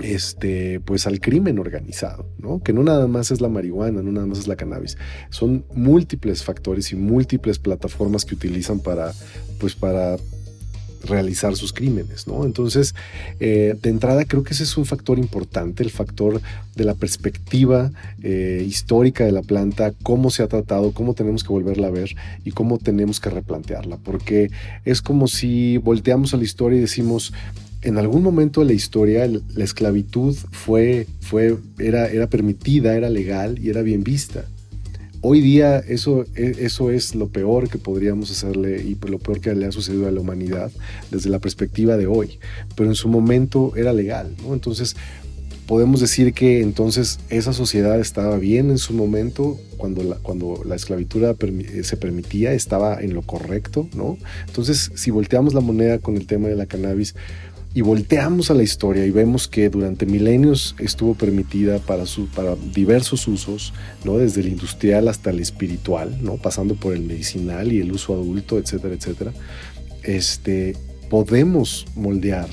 este, 0.00 0.80
pues 0.80 1.06
al 1.06 1.20
crimen 1.20 1.58
organizado, 1.58 2.28
¿no? 2.38 2.62
Que 2.62 2.72
no 2.72 2.82
nada 2.82 3.06
más 3.06 3.30
es 3.30 3.40
la 3.40 3.48
marihuana, 3.48 4.02
no 4.02 4.12
nada 4.12 4.26
más 4.26 4.38
es 4.38 4.46
la 4.46 4.56
cannabis. 4.56 4.96
Son 5.30 5.64
múltiples 5.74 6.44
factores 6.44 6.92
y 6.92 6.96
múltiples 6.96 7.58
plataformas 7.58 8.24
que 8.24 8.34
utilizan 8.34 8.80
para, 8.80 9.12
pues 9.58 9.74
para 9.74 10.16
realizar 11.04 11.56
sus 11.56 11.72
crímenes, 11.72 12.26
¿no? 12.26 12.44
Entonces, 12.44 12.94
eh, 13.40 13.76
de 13.80 13.90
entrada 13.90 14.24
creo 14.24 14.42
que 14.42 14.54
ese 14.54 14.64
es 14.64 14.76
un 14.76 14.86
factor 14.86 15.18
importante, 15.18 15.82
el 15.82 15.90
factor 15.90 16.40
de 16.76 16.84
la 16.84 16.94
perspectiva 16.94 17.90
eh, 18.22 18.64
histórica 18.66 19.24
de 19.24 19.32
la 19.32 19.42
planta, 19.42 19.92
cómo 20.02 20.30
se 20.30 20.42
ha 20.42 20.48
tratado, 20.48 20.92
cómo 20.92 21.14
tenemos 21.14 21.42
que 21.42 21.50
volverla 21.50 21.88
a 21.88 21.90
ver 21.90 22.14
y 22.44 22.52
cómo 22.52 22.78
tenemos 22.78 23.20
que 23.20 23.30
replantearla, 23.30 23.96
porque 23.98 24.50
es 24.84 25.02
como 25.02 25.28
si 25.28 25.78
volteamos 25.78 26.34
a 26.34 26.36
la 26.36 26.44
historia 26.44 26.78
y 26.78 26.82
decimos, 26.82 27.32
en 27.82 27.98
algún 27.98 28.22
momento 28.22 28.60
de 28.60 28.66
la 28.66 28.72
historia 28.72 29.26
la 29.26 29.64
esclavitud 29.64 30.36
fue, 30.50 31.06
fue, 31.20 31.56
era, 31.78 32.08
era 32.08 32.28
permitida, 32.28 32.96
era 32.96 33.08
legal 33.08 33.58
y 33.58 33.70
era 33.70 33.82
bien 33.82 34.02
vista. 34.02 34.44
Hoy 35.20 35.40
día 35.40 35.78
eso, 35.78 36.24
e, 36.36 36.54
eso 36.60 36.90
es 36.90 37.14
lo 37.14 37.28
peor 37.28 37.68
que 37.68 37.78
podríamos 37.78 38.30
hacerle 38.30 38.82
y 38.82 38.96
lo 39.08 39.18
peor 39.18 39.40
que 39.40 39.54
le 39.54 39.66
ha 39.66 39.72
sucedido 39.72 40.06
a 40.06 40.12
la 40.12 40.20
humanidad 40.20 40.70
desde 41.10 41.28
la 41.28 41.40
perspectiva 41.40 41.96
de 41.96 42.06
hoy. 42.06 42.38
Pero 42.76 42.88
en 42.88 42.94
su 42.94 43.08
momento 43.08 43.72
era 43.76 43.92
legal, 43.92 44.34
¿no? 44.42 44.54
Entonces 44.54 44.94
podemos 45.66 46.00
decir 46.00 46.32
que 46.32 46.62
entonces 46.62 47.18
esa 47.28 47.52
sociedad 47.52 48.00
estaba 48.00 48.38
bien 48.38 48.70
en 48.70 48.78
su 48.78 48.94
momento 48.94 49.58
cuando 49.76 50.02
la, 50.02 50.16
cuando 50.16 50.62
la 50.64 50.76
esclavitud 50.76 51.24
se 51.82 51.96
permitía, 51.96 52.52
estaba 52.52 53.00
en 53.00 53.12
lo 53.12 53.22
correcto, 53.22 53.88
¿no? 53.94 54.16
Entonces 54.46 54.92
si 54.94 55.10
volteamos 55.10 55.52
la 55.52 55.60
moneda 55.60 55.98
con 55.98 56.16
el 56.16 56.26
tema 56.26 56.48
de 56.48 56.56
la 56.56 56.66
cannabis, 56.66 57.14
y 57.78 57.80
volteamos 57.80 58.50
a 58.50 58.54
la 58.54 58.64
historia 58.64 59.06
y 59.06 59.12
vemos 59.12 59.46
que 59.46 59.68
durante 59.68 60.04
milenios 60.04 60.74
estuvo 60.80 61.14
permitida 61.14 61.78
para, 61.78 62.06
su, 62.06 62.26
para 62.26 62.56
diversos 62.56 63.28
usos, 63.28 63.72
¿no? 64.04 64.18
desde 64.18 64.40
el 64.40 64.48
industrial 64.48 65.06
hasta 65.06 65.30
el 65.30 65.38
espiritual, 65.38 66.18
¿no? 66.20 66.38
pasando 66.38 66.74
por 66.74 66.92
el 66.92 67.02
medicinal 67.02 67.72
y 67.72 67.80
el 67.80 67.92
uso 67.92 68.14
adulto, 68.14 68.58
etcétera, 68.58 68.96
etcétera, 68.96 69.32
este, 70.02 70.74
podemos 71.08 71.86
moldear 71.94 72.48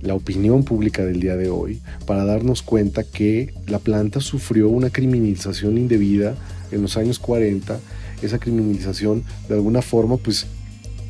la 0.00 0.14
opinión 0.14 0.64
pública 0.64 1.04
del 1.04 1.20
día 1.20 1.36
de 1.36 1.50
hoy 1.50 1.82
para 2.06 2.24
darnos 2.24 2.62
cuenta 2.62 3.04
que 3.04 3.52
la 3.66 3.78
planta 3.78 4.22
sufrió 4.22 4.70
una 4.70 4.88
criminalización 4.88 5.76
indebida 5.76 6.34
en 6.70 6.80
los 6.80 6.96
años 6.96 7.18
40. 7.18 7.78
Esa 8.22 8.38
criminalización 8.38 9.22
de 9.50 9.54
alguna 9.56 9.82
forma 9.82 10.16
pues 10.16 10.46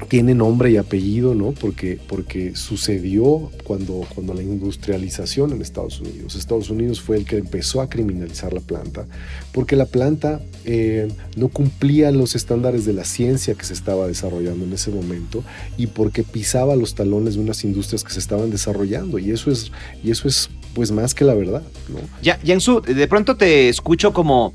tiene 0.09 0.35
nombre 0.35 0.71
y 0.71 0.77
apellido, 0.77 1.35
¿no? 1.35 1.53
Porque, 1.53 1.99
porque 2.07 2.55
sucedió 2.55 3.51
cuando, 3.65 4.07
cuando 4.15 4.35
la 4.35 4.43
industrialización 4.43 5.53
en 5.53 5.63
Estados 5.63 6.01
Unidos. 6.01 6.37
Estados 6.37 6.71
Unidos 6.71 7.01
fue 7.01 7.17
el 7.17 7.25
que 7.25 7.39
empezó 7.39 7.81
a 7.81 7.89
criminalizar 7.89 8.53
la 8.53 8.61
planta, 8.61 9.07
porque 9.53 9.75
la 9.75 9.87
planta 9.87 10.41
eh, 10.65 11.09
no 11.37 11.49
cumplía 11.49 12.11
los 12.13 12.37
estándares 12.37 12.85
de 12.85 12.93
la 12.93 13.05
ciencia 13.05 13.55
que 13.55 13.65
se 13.65 13.73
estaba 13.73 14.07
desarrollando 14.07 14.65
en 14.65 14.73
ese 14.73 14.91
momento 14.91 15.43
y 15.77 15.89
porque 15.89 16.23
pisaba 16.23 16.77
los 16.77 16.95
talones 16.95 17.35
de 17.35 17.41
unas 17.41 17.65
industrias 17.65 18.05
que 18.05 18.13
se 18.13 18.19
estaban 18.19 18.51
desarrollando. 18.51 19.19
Y 19.19 19.31
eso 19.31 19.51
es, 19.51 19.73
y 20.05 20.11
eso 20.11 20.29
es 20.29 20.51
pues 20.75 20.93
más 20.93 21.15
que 21.15 21.25
la 21.25 21.35
verdad, 21.35 21.63
¿no? 21.89 21.99
Ya, 22.23 22.39
Jansu, 22.47 22.83
de 22.83 23.09
pronto 23.09 23.37
te 23.37 23.71
escucho 23.71 24.13
como, 24.13 24.53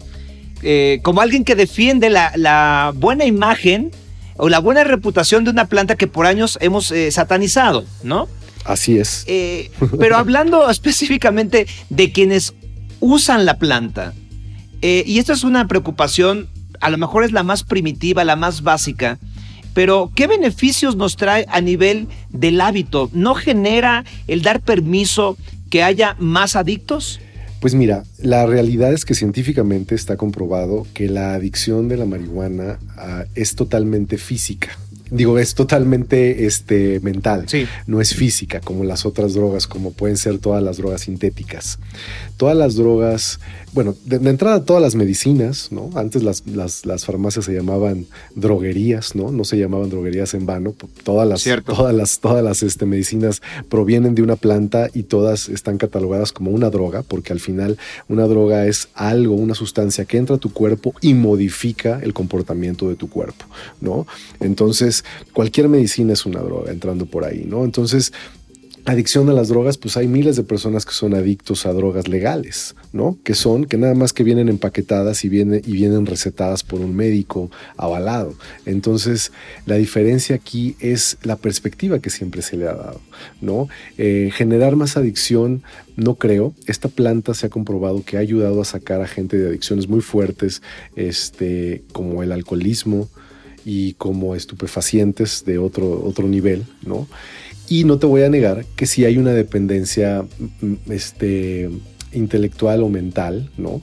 eh, 0.62 1.00
como 1.04 1.20
alguien 1.20 1.44
que 1.44 1.56
defiende 1.56 2.12
la, 2.12 2.32
la 2.36 2.94
buena 2.96 3.26
imagen 3.26 3.92
o 4.38 4.50
la 4.50 4.60
buena 4.60 4.84
reputación 4.84 5.44
de 5.44 5.52
una 5.52 5.66
planta 5.66 5.96
que 5.96 6.08
por 6.08 6.26
años 6.26 6.58
hemos 6.62 6.92
eh, 6.92 7.12
satanizado, 7.12 7.86
¿no? 8.04 8.28
Así 8.66 8.98
es. 8.98 9.24
Eh, 9.28 9.72
pero 10.00 10.18
hablando 10.18 10.70
específicamente 10.70 11.68
de 11.90 12.12
quienes 12.12 12.54
usan 13.00 13.46
la 13.46 13.58
planta, 13.58 14.14
eh, 14.82 15.04
y 15.06 15.20
esto 15.20 15.34
es 15.34 15.44
una 15.44 15.68
preocupación, 15.68 16.50
a 16.80 16.90
lo 16.90 16.98
mejor 16.98 17.24
es 17.24 17.32
la 17.32 17.44
más 17.44 17.64
primitiva, 17.64 18.24
la 18.24 18.36
más 18.36 18.62
básica, 18.64 19.20
pero 19.74 20.12
¿qué 20.16 20.28
beneficios 20.28 20.96
nos 20.96 21.16
trae 21.16 21.46
a 21.50 21.62
nivel 21.62 22.08
del 22.30 22.60
hábito? 22.60 23.10
¿No 23.14 23.36
genera 23.36 24.04
el 24.28 24.42
dar 24.42 24.62
permiso 24.62 25.38
que 25.70 25.84
haya 25.84 26.16
más 26.20 26.56
adictos? 26.56 27.20
Pues 27.62 27.76
mira, 27.76 28.04
la 28.18 28.48
realidad 28.48 28.92
es 28.92 29.06
que 29.06 29.14
científicamente 29.14 29.94
está 29.94 30.18
comprobado 30.18 30.88
que 30.96 31.08
la 31.08 31.36
adicción 31.36 31.90
de 31.90 31.96
la 31.96 32.06
marihuana 32.06 32.80
ah, 32.98 33.26
es 33.36 33.54
totalmente 33.56 34.18
física 34.18 34.76
digo, 35.12 35.38
es 35.38 35.54
totalmente 35.56 36.46
este, 36.46 37.00
mental, 37.02 37.46
no 37.86 38.02
es 38.02 38.16
física 38.16 38.62
como 38.62 38.86
las 38.86 39.06
otras 39.06 39.34
drogas, 39.34 39.68
como 39.68 39.92
pueden 39.92 40.18
ser 40.18 40.40
todas 40.40 40.64
las 40.64 40.78
drogas 40.78 41.02
sintéticas. 41.02 41.80
Todas 42.38 42.56
las 42.58 42.76
drogas, 42.76 43.40
bueno, 43.74 43.94
de, 44.06 44.16
entrada 44.30 44.64
todas 44.64 44.82
las 44.82 44.96
medicinas, 44.96 45.72
¿no? 45.72 45.90
Antes 45.96 46.24
las, 46.24 46.44
las, 46.48 47.06
farmacias 47.06 47.46
se 47.46 47.54
llamaban 47.54 48.08
droguerías, 48.36 49.16
¿no? 49.16 49.32
No 49.32 49.44
se 49.44 49.58
llamaban 49.58 49.90
droguerías 49.90 50.34
en 50.34 50.46
vano. 50.46 50.74
Todas 51.04 51.28
las, 51.28 51.44
todas 51.66 51.94
las, 51.94 52.20
todas 52.20 52.44
las 52.44 52.64
este, 52.64 52.86
medicinas 52.86 53.42
provienen 53.70 54.16
de 54.16 54.24
una 54.24 54.38
planta 54.38 54.90
y 54.94 55.04
todas 55.04 55.50
están 55.50 55.78
catalogadas 55.78 56.32
como 56.32 56.52
una 56.52 56.70
droga, 56.70 57.04
porque 57.04 57.34
al 57.34 57.40
final 57.40 57.78
una 58.08 58.28
droga 58.28 58.66
es 58.66 58.88
algo, 58.94 59.36
una 59.36 59.56
sustancia 59.56 60.06
que 60.06 60.18
entra 60.18 60.38
a 60.38 60.40
tu 60.40 60.54
cuerpo 60.54 60.94
y 61.02 61.14
modifica 61.14 62.00
el 62.02 62.14
comportamiento 62.14 62.88
de 62.88 62.96
tu 62.96 63.10
cuerpo, 63.10 63.46
¿no? 63.82 64.08
Entonces, 64.40 65.01
cualquier 65.34 65.70
medicina 65.70 66.14
es 66.14 66.26
una 66.26 66.40
droga 66.42 66.72
entrando 66.72 67.06
por 67.06 67.26
ahí, 67.26 67.46
¿no? 67.48 67.64
Entonces, 67.64 68.12
adicción 68.86 69.30
a 69.30 69.34
las 69.34 69.50
drogas, 69.50 69.78
pues 69.78 69.98
hay 69.98 70.08
miles 70.08 70.36
de 70.36 70.44
personas 70.44 70.86
que 70.86 70.94
son 70.94 71.14
adictos 71.14 71.66
a 71.66 71.74
drogas 71.74 72.08
legales, 72.08 72.76
¿no? 72.94 73.18
Que 73.24 73.34
son, 73.34 73.66
que 73.66 73.78
nada 73.78 73.94
más 73.94 74.14
que 74.14 74.24
vienen 74.24 74.50
empaquetadas 74.50 75.24
y, 75.24 75.30
vienen, 75.30 75.62
y 75.66 75.74
vienen 75.74 76.06
recetadas 76.06 76.64
por 76.64 76.82
un 76.82 76.96
médico 76.96 77.52
avalado. 77.78 78.34
Entonces, 78.66 79.32
la 79.66 79.76
diferencia 79.76 80.36
aquí 80.36 80.76
es 80.80 81.18
la 81.24 81.36
perspectiva 81.36 82.00
que 82.00 82.10
siempre 82.10 82.42
se 82.42 82.58
le 82.58 82.68
ha 82.68 82.74
dado, 82.74 83.02
¿no? 83.40 83.68
Eh, 83.98 84.32
generar 84.34 84.76
más 84.76 84.98
adicción, 84.98 85.64
no 85.96 86.16
creo. 86.16 86.54
Esta 86.66 86.90
planta 86.90 87.34
se 87.34 87.48
ha 87.48 87.50
comprobado 87.50 88.04
que 88.04 88.18
ha 88.18 88.22
ayudado 88.22 88.62
a 88.62 88.66
sacar 88.66 89.02
a 89.02 89.08
gente 89.08 89.38
de 89.38 89.50
adicciones 89.50 89.88
muy 89.88 90.02
fuertes, 90.02 90.62
este, 90.96 91.84
como 91.92 92.24
el 92.24 92.32
alcoholismo, 92.32 93.10
y 93.66 93.94
como 93.94 94.36
estupefacientes 94.36 95.44
de 95.46 95.58
otro, 95.58 96.04
otro 96.04 96.28
nivel, 96.28 96.64
¿no? 96.86 97.08
Y 97.70 97.84
no 97.86 98.00
te 98.00 98.06
voy 98.06 98.24
a 98.24 98.30
negar 98.30 98.66
que 98.76 98.86
sí 98.86 99.06
hay 99.06 99.18
una 99.18 99.32
dependencia 99.32 100.26
mm, 100.62 100.92
este, 100.92 101.70
intelectual 102.14 102.84
o 102.84 102.90
mental, 102.90 103.50
¿no? 103.58 103.82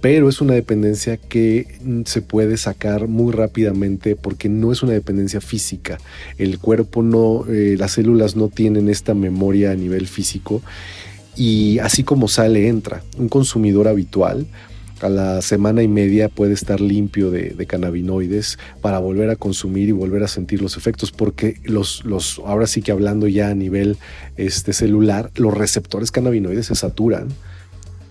Pero 0.00 0.30
es 0.30 0.40
una 0.40 0.54
dependencia 0.54 1.18
que 1.18 1.78
mm, 1.82 2.02
se 2.06 2.22
puede 2.22 2.56
sacar 2.56 3.06
muy 3.06 3.32
rápidamente 3.32 4.16
porque 4.16 4.48
no 4.48 4.72
es 4.72 4.82
una 4.82 4.92
dependencia 4.92 5.40
física. 5.40 5.98
El 6.38 6.58
cuerpo 6.58 7.02
no, 7.02 7.44
eh, 7.48 7.76
las 7.78 7.92
células 7.92 8.34
no 8.34 8.48
tienen 8.48 8.88
esta 8.88 9.14
memoria 9.14 9.72
a 9.72 9.76
nivel 9.76 10.08
físico 10.08 10.62
y 11.36 11.78
así 11.78 12.02
como 12.02 12.28
sale, 12.28 12.68
entra. 12.68 13.02
Un 13.18 13.28
consumidor 13.28 13.88
habitual 13.88 14.46
a 15.00 15.08
la 15.08 15.42
semana 15.42 15.82
y 15.82 15.88
media 15.88 16.28
puede 16.28 16.54
estar 16.54 16.80
limpio 16.80 17.30
de, 17.30 17.66
cannabinoides 17.66 18.58
para 18.80 18.98
volver 18.98 19.30
a 19.30 19.36
consumir 19.36 19.88
y 19.88 19.92
volver 19.92 20.22
a 20.22 20.28
sentir 20.28 20.62
los 20.62 20.76
efectos, 20.76 21.12
porque 21.12 21.60
los, 21.64 22.04
los, 22.04 22.40
ahora 22.40 22.66
sí 22.66 22.82
que 22.82 22.92
hablando 22.92 23.28
ya 23.28 23.48
a 23.48 23.54
nivel 23.54 23.96
este, 24.36 24.72
celular, 24.72 25.30
los 25.36 25.54
receptores 25.54 26.10
cannabinoides 26.10 26.66
se 26.66 26.74
saturan 26.74 27.28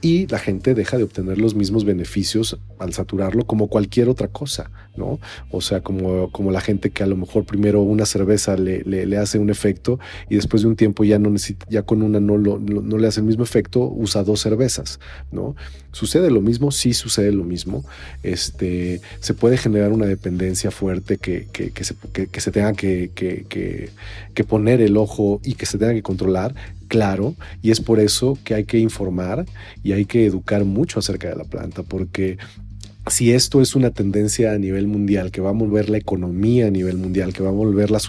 y 0.02 0.28
la 0.28 0.40
gente 0.40 0.76
deja 0.76 0.98
de 0.98 1.04
obtener 1.04 1.38
los 1.38 1.56
mismos 1.56 1.84
beneficios 1.84 2.58
al 2.78 2.94
saturarlo 2.94 3.46
como 3.46 3.68
cualquier 3.68 4.08
otra 4.08 4.30
cosa, 4.30 4.72
¿no? 4.96 5.20
O 5.52 5.62
sea, 5.62 5.82
como, 5.82 6.32
como 6.32 6.52
la 6.52 6.62
gente 6.62 6.90
que 6.92 7.04
a 7.04 7.08
lo 7.08 7.18
mejor 7.18 7.46
primero 7.46 7.82
una 7.82 8.06
cerveza 8.06 8.56
le, 8.56 8.84
le, 8.84 9.18
hace 9.18 9.40
un 9.40 9.50
efecto 9.50 10.00
y 10.30 10.36
después 10.36 10.62
de 10.62 10.70
un 10.70 10.78
tiempo 10.78 11.04
ya 11.04 11.20
no 11.20 11.30
necesita, 11.30 11.66
ya 11.70 11.82
con 11.82 12.02
una 12.02 12.20
no, 12.20 12.38
lo, 12.38 12.60
no, 12.60 12.98
le 12.98 13.08
hace 13.08 13.20
el 13.20 13.26
mismo 13.26 13.44
efecto, 13.44 13.82
usa 13.82 14.24
dos 14.24 14.40
cervezas, 14.40 15.00
¿no? 15.32 15.56
¿Sucede 15.92 16.30
lo 16.30 16.42
mismo? 16.42 16.72
Sí 16.72 16.94
sucede 16.94 17.32
lo 17.32 17.44
mismo. 17.44 17.84
Este, 18.22 19.02
se 19.20 19.34
puede 19.34 19.58
generar 19.58 19.92
una 19.92 20.06
dependencia 20.06 20.72
fuerte 20.72 21.18
que, 21.18 21.48
que, 21.52 21.84
se, 21.84 21.96
que, 22.14 22.42
se 22.42 22.52
tenga 22.52 22.74
que, 22.74 23.92
poner 24.48 24.82
el 24.82 24.98
ojo 24.98 25.42
y 25.44 25.56
que 25.56 25.66
se 25.66 25.78
tenga 25.78 25.94
que 25.94 26.02
controlar 26.02 26.56
claro 26.88 27.36
y 27.62 27.70
es 27.70 27.82
por 27.82 28.00
eso 28.00 28.38
que 28.44 28.56
hay 28.56 28.66
que 28.66 28.80
informar 28.80 29.46
y 29.84 29.92
hay 29.92 30.06
que 30.06 30.26
educar 30.26 30.66
mucho 30.66 31.00
acerca 31.00 31.30
de 31.30 31.36
la 31.36 31.44
planta 31.44 31.84
porque 31.84 32.40
si 33.08 33.32
esto 33.32 33.62
es 33.62 33.76
una 33.76 33.92
tendencia 33.92 34.54
a 34.54 34.58
nivel 34.58 34.88
mundial, 34.88 35.32
que 35.32 35.42
va 35.42 35.50
a 35.50 35.54
mover 35.54 35.90
la 35.90 35.98
economía 35.98 36.68
a 36.68 36.72
nivel 36.72 36.98
mundial, 36.98 37.34
que 37.34 37.44
va 37.44 37.50
a 37.50 37.54
mover 37.54 37.92
la, 37.92 38.00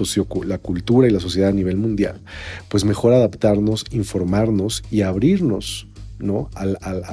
la 0.44 0.58
cultura 0.58 1.08
y 1.08 1.10
la 1.10 1.20
sociedad 1.20 1.50
a 1.50 1.52
nivel 1.52 1.76
mundial, 1.76 2.20
pues 2.68 2.84
mejor 2.84 3.14
adaptarnos, 3.14 3.86
informarnos 3.92 4.82
y 4.90 5.02
abrirnos 5.02 5.86
¿no? 6.20 6.50
A, 6.54 6.64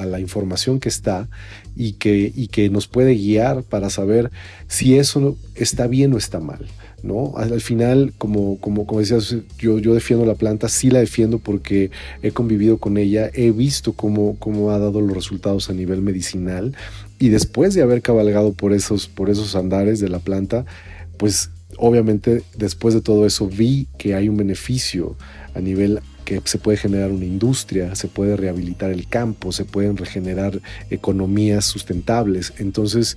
la 0.04 0.20
información 0.20 0.80
que 0.80 0.88
está 0.88 1.28
y 1.76 1.92
que, 1.94 2.32
y 2.34 2.48
que 2.48 2.70
nos 2.70 2.86
puede 2.86 3.14
guiar 3.14 3.62
para 3.62 3.90
saber 3.90 4.30
si 4.66 4.98
eso 4.98 5.36
está 5.54 5.86
bien 5.86 6.12
o 6.14 6.18
está 6.18 6.40
mal. 6.40 6.66
¿no? 7.02 7.34
Al, 7.36 7.60
final, 7.60 8.12
como, 8.18 8.58
como, 8.58 8.86
como 8.86 9.00
decías, 9.00 9.36
yo, 9.58 9.78
yo 9.78 9.94
defiendo 9.94 10.26
la 10.26 10.34
planta, 10.34 10.68
sí 10.68 10.90
la 10.90 10.98
defiendo 10.98 11.38
porque 11.38 11.90
he 12.22 12.32
convivido 12.32 12.78
con 12.78 12.96
ella, 12.98 13.30
he 13.34 13.52
visto 13.52 13.92
cómo, 13.92 14.36
cómo 14.38 14.72
ha 14.72 14.78
dado 14.78 15.00
los 15.00 15.14
resultados 15.14 15.70
a 15.70 15.74
nivel 15.74 16.02
medicinal 16.02 16.74
y 17.18 17.28
después 17.28 17.74
de 17.74 17.82
haber 17.82 18.02
cabalgado 18.02 18.52
por 18.52 18.72
esos, 18.72 19.06
por 19.06 19.30
esos 19.30 19.54
andares 19.54 20.00
de 20.00 20.08
la 20.08 20.18
planta, 20.18 20.64
pues 21.18 21.50
obviamente 21.76 22.42
después 22.56 22.94
de 22.94 23.00
todo 23.00 23.26
eso 23.26 23.46
vi 23.46 23.86
que 23.98 24.14
hay 24.14 24.28
un 24.28 24.36
beneficio 24.36 25.16
a 25.54 25.60
nivel 25.60 26.00
que 26.28 26.42
se 26.44 26.58
puede 26.58 26.76
generar 26.76 27.10
una 27.10 27.24
industria, 27.24 27.94
se 27.94 28.06
puede 28.06 28.36
rehabilitar 28.36 28.90
el 28.90 29.08
campo, 29.08 29.50
se 29.50 29.64
pueden 29.64 29.96
regenerar 29.96 30.60
economías 30.90 31.64
sustentables. 31.64 32.52
Entonces, 32.58 33.16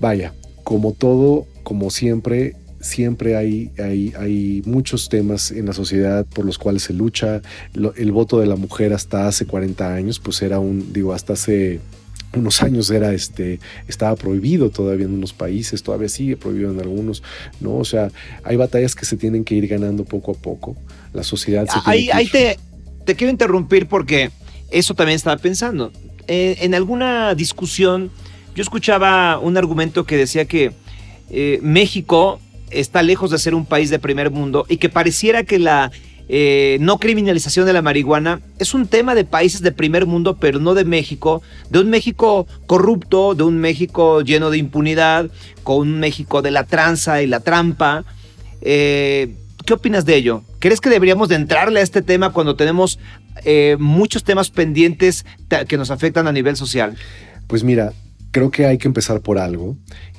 vaya, 0.00 0.34
como 0.64 0.92
todo, 0.92 1.46
como 1.62 1.88
siempre, 1.90 2.56
siempre 2.80 3.36
hay, 3.36 3.70
hay, 3.78 4.12
hay, 4.18 4.62
muchos 4.66 5.08
temas 5.08 5.52
en 5.52 5.66
la 5.66 5.72
sociedad 5.72 6.26
por 6.26 6.44
los 6.44 6.58
cuales 6.58 6.82
se 6.82 6.94
lucha. 6.94 7.42
el 7.74 8.10
voto 8.10 8.40
de 8.40 8.46
la 8.46 8.56
mujer 8.56 8.92
hasta 8.92 9.28
hace 9.28 9.46
40 9.46 9.94
años, 9.94 10.18
pues 10.18 10.42
era 10.42 10.58
un, 10.58 10.92
digo, 10.92 11.12
hasta 11.12 11.34
hace 11.34 11.78
unos 12.36 12.62
años 12.62 12.90
era 12.90 13.12
este 13.12 13.60
estaba 13.88 14.16
prohibido 14.16 14.70
todavía 14.70 15.06
en 15.06 15.14
unos 15.14 15.32
países, 15.32 15.82
todavía 15.82 16.08
sigue 16.08 16.36
prohibido 16.36 16.70
en 16.70 16.80
algunos, 16.80 17.22
¿no? 17.60 17.76
O 17.76 17.84
sea, 17.84 18.10
hay 18.44 18.56
batallas 18.56 18.94
que 18.94 19.04
se 19.04 19.16
tienen 19.16 19.44
que 19.44 19.54
ir 19.54 19.66
ganando 19.66 20.04
poco 20.04 20.32
a 20.32 20.34
poco. 20.34 20.76
La 21.12 21.22
sociedad 21.22 21.66
se 21.66 21.78
Ahí, 21.84 22.10
ahí 22.12 22.28
te, 22.28 22.58
te 23.04 23.14
quiero 23.14 23.30
interrumpir 23.30 23.86
porque 23.86 24.30
eso 24.70 24.94
también 24.94 25.16
estaba 25.16 25.36
pensando. 25.36 25.92
Eh, 26.28 26.58
en 26.60 26.74
alguna 26.74 27.34
discusión 27.34 28.10
yo 28.54 28.62
escuchaba 28.62 29.38
un 29.38 29.56
argumento 29.56 30.04
que 30.04 30.16
decía 30.16 30.46
que 30.46 30.72
eh, 31.30 31.58
México 31.62 32.40
está 32.70 33.02
lejos 33.02 33.30
de 33.30 33.38
ser 33.38 33.54
un 33.54 33.66
país 33.66 33.90
de 33.90 33.98
primer 33.98 34.30
mundo 34.30 34.64
y 34.68 34.78
que 34.78 34.88
pareciera 34.88 35.44
que 35.44 35.58
la 35.58 35.92
eh, 36.28 36.78
no 36.80 36.98
criminalización 36.98 37.66
de 37.66 37.72
la 37.72 37.82
marihuana 37.82 38.40
es 38.58 38.74
un 38.74 38.88
tema 38.88 39.14
de 39.14 39.24
países 39.24 39.62
de 39.62 39.70
primer 39.72 40.06
mundo, 40.06 40.36
pero 40.38 40.58
no 40.58 40.74
de 40.74 40.84
México, 40.84 41.42
de 41.70 41.80
un 41.80 41.90
México 41.90 42.46
corrupto, 42.66 43.34
de 43.34 43.44
un 43.44 43.58
México 43.58 44.22
lleno 44.22 44.50
de 44.50 44.58
impunidad, 44.58 45.30
con 45.62 45.78
un 45.78 46.00
México 46.00 46.42
de 46.42 46.50
la 46.50 46.64
tranza 46.64 47.22
y 47.22 47.26
la 47.26 47.40
trampa. 47.40 48.04
Eh, 48.60 49.36
¿Qué 49.64 49.74
opinas 49.74 50.04
de 50.04 50.16
ello? 50.16 50.42
¿Crees 50.58 50.80
que 50.80 50.90
deberíamos 50.90 51.28
de 51.28 51.36
entrarle 51.36 51.80
a 51.80 51.82
este 51.82 52.02
tema 52.02 52.32
cuando 52.32 52.56
tenemos 52.56 52.98
eh, 53.44 53.76
muchos 53.78 54.24
temas 54.24 54.50
pendientes 54.50 55.24
que 55.68 55.76
nos 55.76 55.90
afectan 55.90 56.26
a 56.28 56.32
nivel 56.32 56.56
social? 56.56 56.96
Pues 57.46 57.62
mira, 57.62 57.92
creo 58.30 58.50
que 58.50 58.66
hay 58.66 58.78
que 58.78 58.88
empezar 58.88 59.20
por 59.20 59.38
algo 59.38 59.76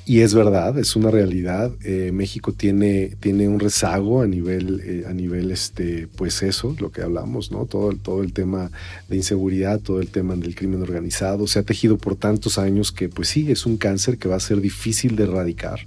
y 0.08 0.22
es 0.22 0.32
verdad, 0.32 0.78
es 0.78 0.96
una 0.96 1.10
realidad. 1.10 1.70
Eh, 1.84 2.12
México 2.14 2.54
tiene, 2.54 3.14
tiene 3.20 3.46
un 3.46 3.60
rezago 3.60 4.22
a 4.22 4.26
nivel, 4.26 4.80
eh, 4.82 5.04
a 5.06 5.12
nivel 5.12 5.50
este, 5.50 6.08
pues 6.16 6.42
eso, 6.42 6.74
lo 6.80 6.90
que 6.90 7.02
hablamos, 7.02 7.52
¿no? 7.52 7.66
Todo, 7.66 7.92
todo 7.92 8.22
el 8.22 8.32
tema 8.32 8.70
de 9.10 9.16
inseguridad, 9.16 9.80
todo 9.80 10.00
el 10.00 10.08
tema 10.08 10.34
del 10.34 10.54
crimen 10.54 10.80
organizado, 10.80 11.46
se 11.46 11.58
ha 11.58 11.62
tejido 11.62 11.98
por 11.98 12.16
tantos 12.16 12.56
años 12.56 12.90
que, 12.90 13.10
pues 13.10 13.28
sí, 13.28 13.52
es 13.52 13.66
un 13.66 13.76
cáncer 13.76 14.16
que 14.16 14.28
va 14.28 14.36
a 14.36 14.40
ser 14.40 14.62
difícil 14.62 15.14
de 15.14 15.24
erradicar. 15.24 15.80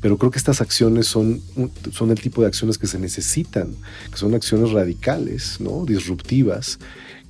Pero 0.00 0.16
creo 0.16 0.30
que 0.30 0.38
estas 0.38 0.62
acciones 0.62 1.06
son, 1.06 1.42
son 1.92 2.10
el 2.10 2.18
tipo 2.18 2.40
de 2.40 2.46
acciones 2.46 2.78
que 2.78 2.86
se 2.86 2.98
necesitan, 2.98 3.74
que 4.10 4.16
son 4.16 4.34
acciones 4.34 4.70
radicales, 4.70 5.60
¿no? 5.60 5.84
Disruptivas 5.84 6.78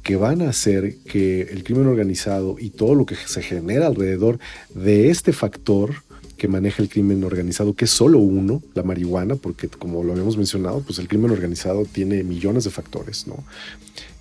que 0.05 0.15
van 0.15 0.43
a 0.43 0.51
hacer 0.51 0.99
que 0.99 1.43
el 1.43 1.65
crimen 1.65 1.89
organizado 1.89 2.57
y 2.61 2.71
todo 2.71 2.95
lo 2.95 3.07
que 3.07 3.17
se 3.17 3.43
genera 3.43 3.89
alrededor 3.89 4.39
de 4.73 5.11
este 5.11 5.33
factor 5.33 6.07
que 6.39 6.49
maneja 6.49 6.83
el 6.83 6.89
crimen 6.89 7.23
organizado, 7.25 7.75
que 7.75 7.85
es 7.85 7.91
solo 7.91 8.19
uno, 8.19 8.63
la 8.75 8.83
marihuana, 8.83 9.35
porque 9.35 9.69
como 9.69 10.03
lo 10.03 10.13
habíamos 10.13 10.37
mencionado, 10.37 10.81
pues 10.81 10.99
el 10.99 11.09
crimen 11.09 11.31
organizado 11.31 11.85
tiene 11.85 12.23
millones 12.23 12.65
de 12.65 12.71
factores, 12.71 13.27
¿no? 13.27 13.45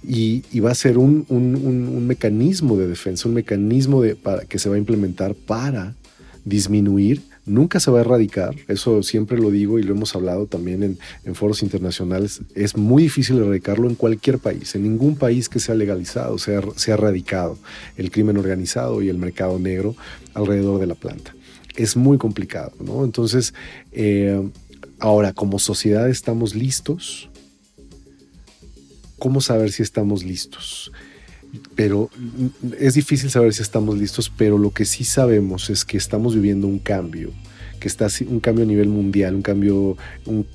Y, 0.03 0.43
va 0.59 0.71
a 0.71 0.75
ser 0.75 0.97
un, 0.97 1.25
mecanismo 2.07 2.77
de 2.77 2.87
defensa, 2.87 3.27
un 3.27 3.35
mecanismo 3.35 4.01
de, 4.01 4.15
para, 4.15 4.45
que 4.45 4.59
se 4.59 4.69
va 4.69 4.75
a 4.75 4.77
implementar 4.77 5.35
para 5.35 5.95
disminuir 6.43 7.21
nunca 7.47 7.79
se 7.79 7.89
va 7.89 7.99
a 7.99 8.01
erradicar, 8.01 8.55
eso 8.67 9.01
siempre 9.01 9.37
lo 9.39 9.49
digo 9.49 9.79
y 9.79 9.83
lo 9.83 9.93
hemos 9.95 10.13
hablado 10.15 10.45
también 10.47 10.97
en, 11.23 11.35
foros 11.35 11.63
internacionales, 11.63 12.41
es 12.53 12.75
muy 12.75 13.03
difícil 13.03 13.37
erradicarlo 13.37 13.87
en 13.87 13.95
cualquier 13.95 14.37
país, 14.37 14.75
en 14.75 14.83
ningún 14.83 15.15
país 15.15 15.47
que 15.47 15.59
sea 15.59 15.73
legalizado, 15.73 16.37
sea, 16.37 16.61
sea 16.75 16.95
erradicado 16.95 17.57
el 17.95 18.11
crimen 18.11 18.37
organizado 18.37 19.01
y 19.01 19.09
el 19.09 19.17
mercado 19.17 19.57
negro 19.59 19.95
alrededor 20.33 20.79
de 20.79 20.87
la 20.87 20.95
planta 20.95 21.33
es 21.77 21.95
muy 21.95 22.17
complicado, 22.17 22.73
¿no? 22.83 23.05
Entonces, 23.05 23.53
eh, 23.91 24.49
ahora, 24.99 25.31
como 25.33 25.59
sociedad 25.59 26.09
estamos 26.09 26.55
listos. 26.55 27.29
¿Cómo 29.19 29.41
saber 29.41 29.71
si 29.71 29.83
estamos 29.83 30.23
listos? 30.23 30.91
Pero 31.75 32.09
es 32.79 32.95
difícil 32.95 33.29
saber 33.29 33.53
si 33.53 33.61
estamos 33.61 33.97
listos, 33.97 34.31
pero 34.35 34.57
lo 34.57 34.71
que 34.71 34.85
sí 34.85 35.03
sabemos 35.03 35.69
es 35.69 35.85
que 35.85 35.97
estamos 35.97 36.35
viviendo 36.35 36.67
un 36.67 36.79
cambio, 36.79 37.31
que 37.79 37.87
está 37.87 38.07
un 38.27 38.39
cambio 38.39 38.65
a 38.65 38.67
nivel 38.67 38.89
mundial, 38.89 39.35
un 39.35 39.41
cambio, 39.41 39.97
un, 40.25 40.45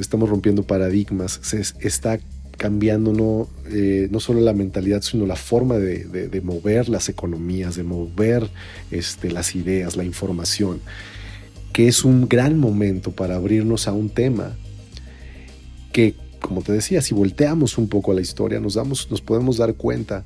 estamos 0.00 0.28
rompiendo 0.28 0.64
paradigmas, 0.64 1.40
se 1.42 1.60
está 1.80 2.20
cambiando 2.56 3.12
no, 3.12 3.48
eh, 3.70 4.08
no 4.10 4.20
solo 4.20 4.40
la 4.40 4.52
mentalidad, 4.52 5.02
sino 5.02 5.26
la 5.26 5.36
forma 5.36 5.78
de, 5.78 6.40
mover 6.42 6.88
las 6.88 7.08
economías, 7.08 7.76
de 7.76 7.82
mover 7.82 8.48
este, 8.90 9.30
las 9.30 9.54
ideas, 9.54 9.96
la 9.96 10.04
información, 10.04 10.80
que 11.72 11.88
es 11.88 12.04
un 12.04 12.28
gran 12.28 12.58
momento 12.58 13.10
para 13.12 13.36
abrirnos 13.36 13.88
a 13.88 13.92
un 13.92 14.08
tema 14.08 14.56
que, 15.92 16.14
como 16.40 16.62
te 16.62 16.72
decía, 16.72 17.02
si 17.02 17.14
volteamos 17.14 17.78
un 17.78 17.88
poco 17.88 18.12
a 18.12 18.14
la 18.14 18.20
historia, 18.20 18.60
nos, 18.60 18.74
damos, 18.74 19.10
nos 19.10 19.20
podemos 19.20 19.56
dar 19.56 19.74
cuenta 19.74 20.24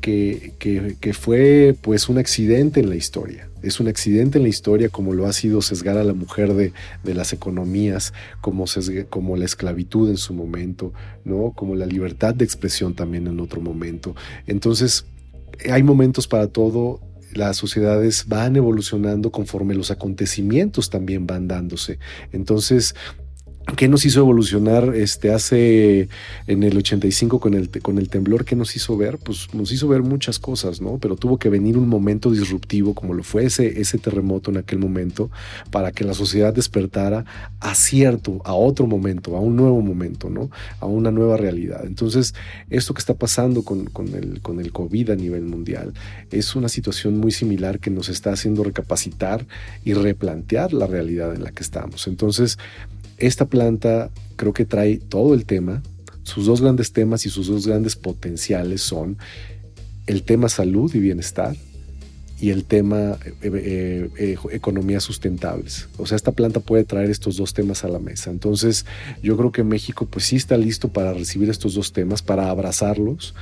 que, 0.00 0.54
que, 0.58 1.12
fue 1.12 1.76
pues 1.80 2.08
un 2.08 2.18
accidente 2.18 2.80
en 2.80 2.88
la 2.88 2.96
historia. 2.96 3.47
Es 3.62 3.80
un 3.80 3.88
accidente 3.88 4.38
en 4.38 4.44
la 4.44 4.48
historia 4.48 4.88
como 4.88 5.14
lo 5.14 5.26
ha 5.26 5.32
sido 5.32 5.62
sesgar 5.62 5.96
a 5.96 6.04
la 6.04 6.14
mujer 6.14 6.54
de, 6.54 6.72
de 7.04 7.14
las 7.14 7.32
economías, 7.32 8.12
como, 8.40 8.64
como 9.08 9.36
la 9.36 9.44
esclavitud 9.44 10.10
en 10.10 10.16
su 10.16 10.34
momento, 10.34 10.92
¿no? 11.24 11.52
como 11.54 11.74
la 11.74 11.86
libertad 11.86 12.34
de 12.34 12.44
expresión 12.44 12.94
también 12.94 13.26
en 13.26 13.40
otro 13.40 13.60
momento. 13.60 14.14
Entonces, 14.46 15.06
hay 15.70 15.82
momentos 15.82 16.28
para 16.28 16.46
todo, 16.46 17.00
las 17.34 17.56
sociedades 17.56 18.26
van 18.26 18.56
evolucionando 18.56 19.30
conforme 19.30 19.74
los 19.74 19.90
acontecimientos 19.90 20.90
también 20.90 21.26
van 21.26 21.48
dándose. 21.48 21.98
Entonces, 22.32 22.94
¿Qué 23.76 23.86
nos 23.86 24.04
hizo 24.06 24.20
evolucionar 24.20 24.94
este, 24.96 25.30
hace 25.30 26.08
en 26.46 26.62
el 26.62 26.76
85 26.78 27.38
con 27.38 27.54
el, 27.54 27.68
con 27.82 27.98
el 27.98 28.08
temblor? 28.08 28.44
¿Qué 28.44 28.56
nos 28.56 28.74
hizo 28.74 28.96
ver? 28.96 29.18
Pues 29.18 29.54
nos 29.54 29.70
hizo 29.72 29.86
ver 29.86 30.02
muchas 30.02 30.38
cosas, 30.38 30.80
¿no? 30.80 30.98
Pero 30.98 31.16
tuvo 31.16 31.38
que 31.38 31.50
venir 31.50 31.76
un 31.76 31.88
momento 31.88 32.30
disruptivo 32.30 32.94
como 32.94 33.14
lo 33.14 33.22
fue 33.22 33.44
ese, 33.44 33.80
ese 33.80 33.98
terremoto 33.98 34.50
en 34.50 34.56
aquel 34.56 34.78
momento 34.78 35.30
para 35.70 35.92
que 35.92 36.04
la 36.04 36.14
sociedad 36.14 36.52
despertara 36.52 37.24
a 37.60 37.74
cierto, 37.74 38.40
a 38.44 38.54
otro 38.54 38.86
momento, 38.86 39.36
a 39.36 39.40
un 39.40 39.54
nuevo 39.54 39.80
momento, 39.82 40.30
¿no? 40.30 40.50
A 40.80 40.86
una 40.86 41.10
nueva 41.10 41.36
realidad. 41.36 41.84
Entonces, 41.84 42.34
esto 42.70 42.94
que 42.94 43.00
está 43.00 43.14
pasando 43.14 43.62
con, 43.62 43.84
con, 43.84 44.08
el, 44.14 44.40
con 44.40 44.60
el 44.60 44.72
COVID 44.72 45.10
a 45.10 45.14
nivel 45.14 45.42
mundial 45.42 45.92
es 46.30 46.56
una 46.56 46.70
situación 46.70 47.18
muy 47.18 47.32
similar 47.32 47.80
que 47.80 47.90
nos 47.90 48.08
está 48.08 48.32
haciendo 48.32 48.64
recapacitar 48.64 49.46
y 49.84 49.92
replantear 49.92 50.72
la 50.72 50.86
realidad 50.86 51.34
en 51.34 51.44
la 51.44 51.52
que 51.52 51.62
estamos. 51.62 52.08
Entonces, 52.08 52.58
esta 53.18 53.46
planta 53.46 54.10
creo 54.36 54.52
que 54.52 54.64
trae 54.64 54.98
todo 54.98 55.34
el 55.34 55.44
tema. 55.44 55.82
Sus 56.22 56.46
dos 56.46 56.60
grandes 56.60 56.92
temas 56.92 57.26
y 57.26 57.30
sus 57.30 57.48
dos 57.48 57.66
grandes 57.66 57.96
potenciales 57.96 58.82
son 58.82 59.18
el 60.06 60.22
tema 60.22 60.48
salud 60.48 60.94
y 60.94 60.98
bienestar 61.00 61.54
y 62.40 62.50
el 62.50 62.64
tema 62.64 63.18
eh, 63.42 64.08
eh, 64.16 64.36
eh, 64.50 65.00
sustentables. 65.00 65.88
O 65.96 66.06
sea, 66.06 66.16
esta 66.16 66.32
planta 66.32 66.60
puede 66.60 66.84
traer 66.84 67.10
estos 67.10 67.36
dos 67.36 67.52
temas 67.52 67.84
a 67.84 67.88
la 67.88 67.98
mesa. 67.98 68.30
Entonces, 68.30 68.86
yo 69.22 69.36
creo 69.36 69.50
que 69.50 69.64
México 69.64 70.06
pues 70.06 70.26
sí 70.26 70.36
está 70.36 70.56
listo 70.56 70.88
para 70.88 71.12
recibir 71.12 71.50
estos 71.50 71.74
dos 71.74 71.92
temas, 71.92 72.22
para 72.22 72.48
abrazarlos, 72.48 73.34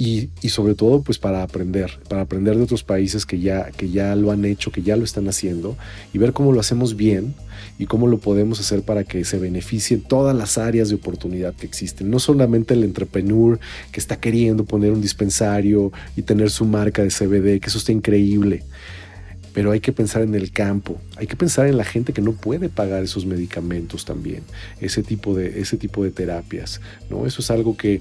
y, 0.00 0.30
sobre 0.48 0.74
todo 0.74 1.02
pues 1.02 1.18
para 1.18 1.42
aprender, 1.42 2.00
para 2.08 2.22
aprender 2.22 2.56
de 2.56 2.62
otros 2.62 2.82
países 2.82 3.26
que 3.26 3.38
ya, 3.38 3.70
que 3.70 3.90
ya 3.90 4.16
lo 4.16 4.30
han 4.30 4.46
hecho, 4.46 4.72
que 4.72 4.80
ya 4.80 4.96
lo 4.96 5.04
están 5.04 5.28
haciendo 5.28 5.76
y 6.14 6.18
ver 6.18 6.32
cómo 6.32 6.52
lo 6.52 6.60
hacemos 6.60 6.96
bien 6.96 7.34
y 7.78 7.84
cómo 7.84 8.06
lo 8.06 8.16
podemos 8.16 8.58
hacer 8.60 8.80
para 8.80 9.04
que 9.04 9.26
se 9.26 9.38
beneficien 9.38 10.00
todas 10.00 10.34
las 10.34 10.56
áreas 10.56 10.88
de 10.88 10.94
oportunidad 10.94 11.54
que 11.54 11.66
existen. 11.66 12.08
No 12.08 12.18
solamente 12.18 12.72
el 12.72 12.82
entrepreneur 12.82 13.60
que 13.92 14.00
está 14.00 14.18
queriendo 14.18 14.64
poner 14.64 14.90
un 14.92 15.02
dispensario 15.02 15.92
y 16.16 16.22
tener 16.22 16.50
su 16.50 16.64
marca 16.64 17.02
de 17.02 17.10
CBD, 17.10 17.60
que 17.60 17.68
eso 17.68 17.76
está 17.76 17.92
increíble. 17.92 18.64
pero 19.52 19.72
hay 19.72 19.80
que 19.80 19.92
pensar 19.92 20.22
en 20.22 20.34
el 20.36 20.52
campo, 20.52 20.98
hay 21.16 21.26
que 21.26 21.34
pensar 21.34 21.66
en 21.66 21.76
la 21.76 21.84
gente 21.84 22.12
que 22.12 22.22
no 22.22 22.32
puede 22.32 22.68
pagar 22.68 23.02
esos 23.02 23.26
medicamentos 23.26 24.04
también, 24.04 24.44
ese 24.80 25.02
tipo 25.02 25.34
de, 25.34 25.60
ese 25.60 25.76
tipo 25.76 26.04
de 26.04 26.12
terapias, 26.12 26.80
¿no? 27.10 27.26
Eso 27.26 27.42
es 27.42 27.50
algo 27.50 27.76
que 27.76 28.00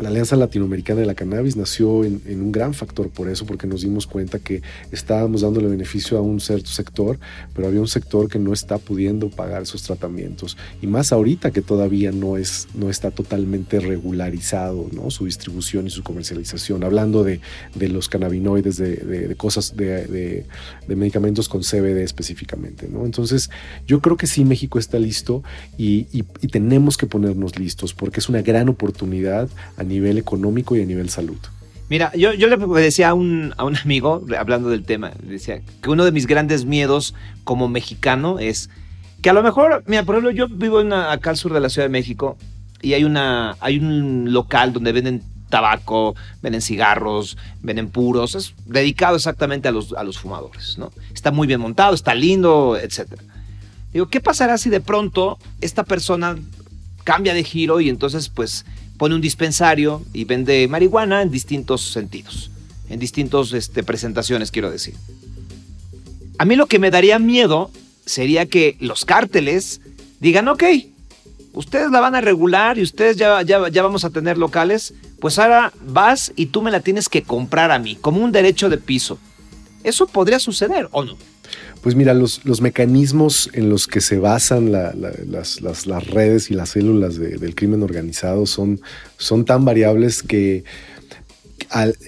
la 0.00 0.10
Alianza 0.10 0.36
Latinoamericana 0.36 1.00
de 1.00 1.06
la 1.06 1.14
Cannabis 1.14 1.56
nació 1.56 2.04
en, 2.04 2.22
un 2.26 2.52
gran 2.52 2.72
factor 2.72 3.10
por 3.10 3.28
eso, 3.28 3.46
porque 3.46 3.66
nos 3.66 3.82
dimos 3.82 4.06
cuenta 4.06 4.38
que 4.38 4.62
estábamos 4.92 5.40
dándole 5.40 5.68
beneficio 5.68 6.18
a 6.18 6.20
un 6.20 6.40
cierto 6.40 6.70
sector, 6.70 7.18
pero 7.54 7.66
había 7.66 7.80
un 7.80 7.88
sector 7.88 8.28
que 8.28 8.38
no 8.38 8.52
está 8.52 8.78
pudiendo 8.78 9.28
pagar 9.28 9.62
esos 9.62 9.82
tratamientos. 9.82 10.56
Y 10.80 10.86
más 10.86 11.12
ahorita 11.12 11.50
que 11.50 11.62
todavía 11.62 12.12
no, 12.12 12.36
es, 12.36 12.68
no 12.74 12.90
está 12.90 13.10
totalmente 13.10 13.80
regularizado 13.80 14.88
¿no? 14.92 15.10
su 15.10 15.24
distribución 15.24 15.88
y 15.88 15.90
su 15.90 16.04
comercialización. 16.04 16.84
Hablando 16.84 17.24
de, 17.24 17.40
de 17.74 17.88
los 17.88 18.08
cannabinoides, 18.08 18.76
de, 18.76 18.96
de, 18.96 19.34
cosas, 19.34 19.76
de, 19.76 20.44
medicamentos 20.86 21.48
con 21.48 21.62
CBD 21.62 22.02
específicamente. 22.02 22.88
¿no? 22.88 23.04
Entonces, 23.04 23.50
yo 23.86 24.00
creo 24.00 24.16
que 24.16 24.28
sí, 24.28 24.44
México 24.44 24.78
está 24.78 24.98
listo 24.98 25.42
y, 25.76 26.06
y, 26.12 26.24
y 26.40 26.48
tenemos 26.48 26.96
que 26.96 27.06
ponernos 27.06 27.58
listos 27.58 27.94
porque 27.94 28.20
es 28.20 28.28
una 28.28 28.42
gran 28.42 28.68
oportunidad 28.68 29.48
a 29.76 29.87
nivel 29.88 30.18
económico 30.18 30.76
y 30.76 30.82
a 30.82 30.86
nivel 30.86 31.10
salud. 31.10 31.38
Mira, 31.88 32.12
yo, 32.14 32.32
le 32.32 32.82
decía 32.82 33.10
a 33.10 33.14
un, 33.14 33.54
a 33.56 33.64
un 33.64 33.76
amigo, 33.76 34.24
hablando 34.38 34.68
del 34.68 34.84
tema, 34.84 35.12
decía 35.22 35.62
que 35.82 35.90
uno 35.90 36.04
de 36.04 36.12
mis 36.12 36.26
grandes 36.26 36.64
miedos 36.66 37.14
como 37.44 37.68
mexicano 37.68 38.38
es 38.38 38.68
que 39.22 39.30
a 39.30 39.32
lo 39.32 39.42
mejor, 39.42 39.82
mira, 39.86 40.04
por 40.04 40.14
ejemplo, 40.14 40.30
yo 40.30 40.48
vivo 40.48 40.80
en 40.80 40.92
acá 40.92 41.30
al 41.30 41.36
sur 41.36 41.52
de 41.52 41.60
la 41.60 41.70
Ciudad 41.70 41.86
de 41.86 41.92
México 41.92 42.36
y 42.82 42.92
hay, 42.92 43.04
una, 43.04 43.56
hay 43.60 43.78
un 43.78 44.32
local 44.32 44.72
donde 44.72 44.92
venden 44.92 45.22
tabaco, 45.48 46.14
venden 46.42 46.60
cigarros, 46.60 47.38
venden 47.62 47.88
puros, 47.88 48.34
es 48.34 48.54
dedicado 48.66 49.16
exactamente 49.16 49.66
a 49.68 49.72
los, 49.72 49.92
a 49.94 50.04
los 50.04 50.18
fumadores, 50.18 50.78
¿no? 50.78 50.92
Está 51.12 51.30
muy 51.30 51.46
bien 51.46 51.60
montado, 51.60 51.94
está 51.94 52.14
lindo, 52.14 52.76
etc. 52.76 53.06
Digo, 53.92 54.08
¿qué 54.08 54.20
pasará 54.20 54.58
si 54.58 54.68
de 54.68 54.80
pronto 54.80 55.38
esta 55.60 55.84
persona 55.84 56.36
cambia 57.08 57.32
de 57.32 57.42
giro 57.42 57.80
y 57.80 57.88
entonces 57.88 58.28
pues 58.28 58.66
pone 58.98 59.14
un 59.14 59.22
dispensario 59.22 60.04
y 60.12 60.24
vende 60.24 60.68
marihuana 60.68 61.22
en 61.22 61.30
distintos 61.30 61.80
sentidos, 61.90 62.50
en 62.90 62.98
distintas 62.98 63.54
este, 63.54 63.82
presentaciones, 63.82 64.50
quiero 64.50 64.70
decir. 64.70 64.94
A 66.36 66.44
mí 66.44 66.54
lo 66.54 66.66
que 66.66 66.78
me 66.78 66.90
daría 66.90 67.18
miedo 67.18 67.70
sería 68.04 68.44
que 68.44 68.76
los 68.78 69.06
cárteles 69.06 69.80
digan, 70.20 70.48
ok, 70.48 70.64
ustedes 71.54 71.90
la 71.90 72.00
van 72.00 72.14
a 72.14 72.20
regular 72.20 72.76
y 72.76 72.82
ustedes 72.82 73.16
ya, 73.16 73.40
ya, 73.40 73.70
ya 73.70 73.82
vamos 73.82 74.04
a 74.04 74.10
tener 74.10 74.36
locales, 74.36 74.92
pues 75.18 75.38
ahora 75.38 75.72
vas 75.86 76.34
y 76.36 76.46
tú 76.46 76.60
me 76.60 76.70
la 76.70 76.80
tienes 76.80 77.08
que 77.08 77.22
comprar 77.22 77.70
a 77.70 77.78
mí, 77.78 77.96
como 77.96 78.22
un 78.22 78.32
derecho 78.32 78.68
de 78.68 78.76
piso. 78.76 79.18
¿Eso 79.82 80.08
podría 80.08 80.40
suceder 80.40 80.90
o 80.90 81.06
no? 81.06 81.16
Pues 81.82 81.94
mira, 81.94 82.12
los, 82.12 82.44
los 82.44 82.60
mecanismos 82.60 83.50
en 83.52 83.68
los 83.68 83.86
que 83.86 84.00
se 84.00 84.18
basan 84.18 84.72
las, 84.72 85.60
las, 85.60 86.06
redes 86.06 86.50
y 86.50 86.54
las 86.54 86.70
células 86.70 87.16
del 87.16 87.54
crimen 87.54 87.82
organizado 87.82 88.46
son, 88.46 88.80
son 89.16 89.44
tan 89.44 89.64
variables 89.64 90.22
que 90.22 90.64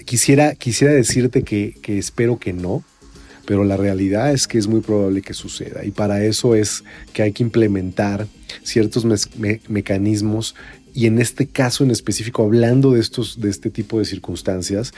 quisiera, 0.05 0.55
quisiera 0.55 0.93
decirte 0.93 1.43
que, 1.43 1.75
espero 1.85 2.37
que 2.39 2.53
no, 2.53 2.83
pero 3.45 3.63
la 3.63 3.77
realidad 3.77 4.31
es 4.31 4.47
que 4.47 4.57
es 4.57 4.67
muy 4.67 4.81
probable 4.81 5.21
que 5.21 5.33
suceda. 5.33 5.85
Y 5.85 5.91
para 5.91 6.23
eso 6.23 6.55
es 6.55 6.83
que 7.13 7.23
hay 7.23 7.31
que 7.31 7.43
implementar 7.43 8.27
ciertos 8.63 9.05
mecanismos 9.67 10.55
y 10.93 11.05
en 11.05 11.19
este 11.19 11.47
caso 11.47 11.83
en 11.83 11.91
específico, 11.91 12.43
hablando 12.43 12.91
de, 12.91 12.99
estos, 12.99 13.39
de 13.39 13.49
este 13.49 13.69
tipo 13.69 13.99
de 13.99 14.05
circunstancias, 14.05 14.91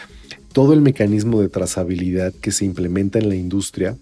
todo 0.52 0.74
el 0.74 0.82
mecanismo 0.82 1.42
de 1.42 1.50
trazabilidad 1.50 2.34
que 2.34 2.52
se 2.52 2.66
implementa 2.66 3.20
en 3.20 3.30
la 3.30 3.36
industria 3.36 3.96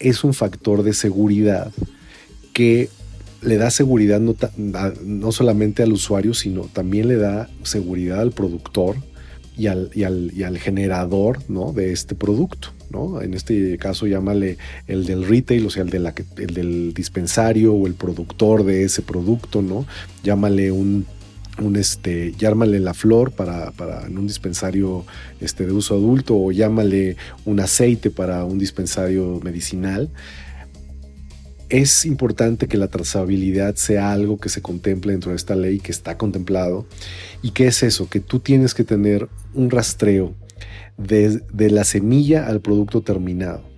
es 0.00 0.24
un 0.24 0.34
factor 0.34 0.82
de 0.82 0.94
seguridad 0.94 1.70
que 2.52 2.88
le 3.42 3.56
da 3.56 3.70
seguridad 3.70 4.20
no, 4.20 5.32
solamente 5.32 5.82
al 5.82 5.92
usuario, 5.92 6.34
sino 6.34 6.62
también 6.62 7.08
le 7.08 7.16
da 7.16 7.48
seguridad 7.62 8.20
al 8.20 8.32
productor 8.32 8.96
y 9.56 9.66
al, 9.66 10.58
generador 10.58 11.38
de 11.74 11.92
este 11.92 12.14
producto. 12.14 12.70
En 13.22 13.34
este 13.34 13.78
caso 13.78 14.06
llámale 14.06 14.58
el 14.88 15.06
del 15.06 15.24
retail, 15.24 15.66
o 15.66 15.70
sea, 15.70 15.84
el, 15.84 15.94
el 15.94 16.54
del 16.54 16.92
dispensario 16.92 17.72
o 17.72 17.86
el 17.86 17.94
productor 17.94 18.64
de 18.64 18.84
ese 18.84 19.02
producto, 19.02 19.62
¿no? 19.62 19.86
Llámale 20.24 20.72
un 20.72 21.06
un 21.60 21.76
este, 21.76 22.32
llámale 22.38 22.80
la 22.80 22.94
flor 22.94 23.32
para, 23.32 23.70
para 23.72 24.02
un 24.08 24.26
dispensario 24.26 25.04
este, 25.40 25.66
de 25.66 25.72
uso 25.72 25.94
adulto 25.94 26.36
o 26.36 26.52
llámale 26.52 27.16
un 27.44 27.60
aceite 27.60 28.10
para 28.10 28.44
un 28.44 28.58
dispensario 28.58 29.40
medicinal. 29.42 30.10
Es 31.68 32.04
importante 32.04 32.66
que 32.66 32.76
la 32.76 32.88
trazabilidad 32.88 33.76
sea 33.76 34.10
algo 34.10 34.38
que 34.38 34.48
se 34.48 34.60
contemple 34.60 35.12
dentro 35.12 35.30
de 35.30 35.36
esta 35.36 35.54
ley, 35.54 35.78
que 35.78 35.92
está 35.92 36.18
contemplado. 36.18 36.86
¿Y 37.42 37.52
qué 37.52 37.68
es 37.68 37.84
eso? 37.84 38.08
Que 38.08 38.18
tú 38.18 38.40
tienes 38.40 38.74
que 38.74 38.82
tener 38.82 39.28
un 39.54 39.70
rastreo 39.70 40.34
de 40.98 41.70
la 41.70 41.84
semilla 41.84 42.48
al 42.48 42.60
producto 42.60 43.02
terminado. 43.02 43.69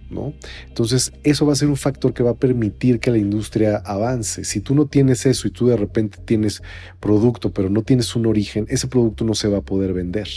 Entonces, 0.68 1.12
eso 1.22 1.46
va 1.46 1.52
a 1.52 1.56
ser 1.56 1.68
un 1.68 1.76
factor 1.76 2.12
que 2.12 2.22
va 2.22 2.30
a 2.30 2.36
permitir 2.36 3.00
que 3.00 3.10
la 3.10 3.18
industria 3.18 3.76
avance. 3.84 4.44
Si 4.44 4.60
tú 4.60 4.74
no 4.74 4.86
tienes 4.86 5.26
eso 5.26 5.48
y 5.48 5.50
tú 5.50 5.66
de 5.68 5.76
repente 5.76 6.18
tienes 6.24 6.62
producto, 7.00 7.52
pero 7.52 7.70
no 7.70 7.82
tienes 7.82 8.14
un 8.16 8.26
origen, 8.26 8.66
ese 8.68 8.86
producto 8.86 9.24
no 9.24 9.34
se 9.34 9.48
va 9.48 9.58
a 9.58 9.62
poder 9.62 9.92
vender, 9.92 10.28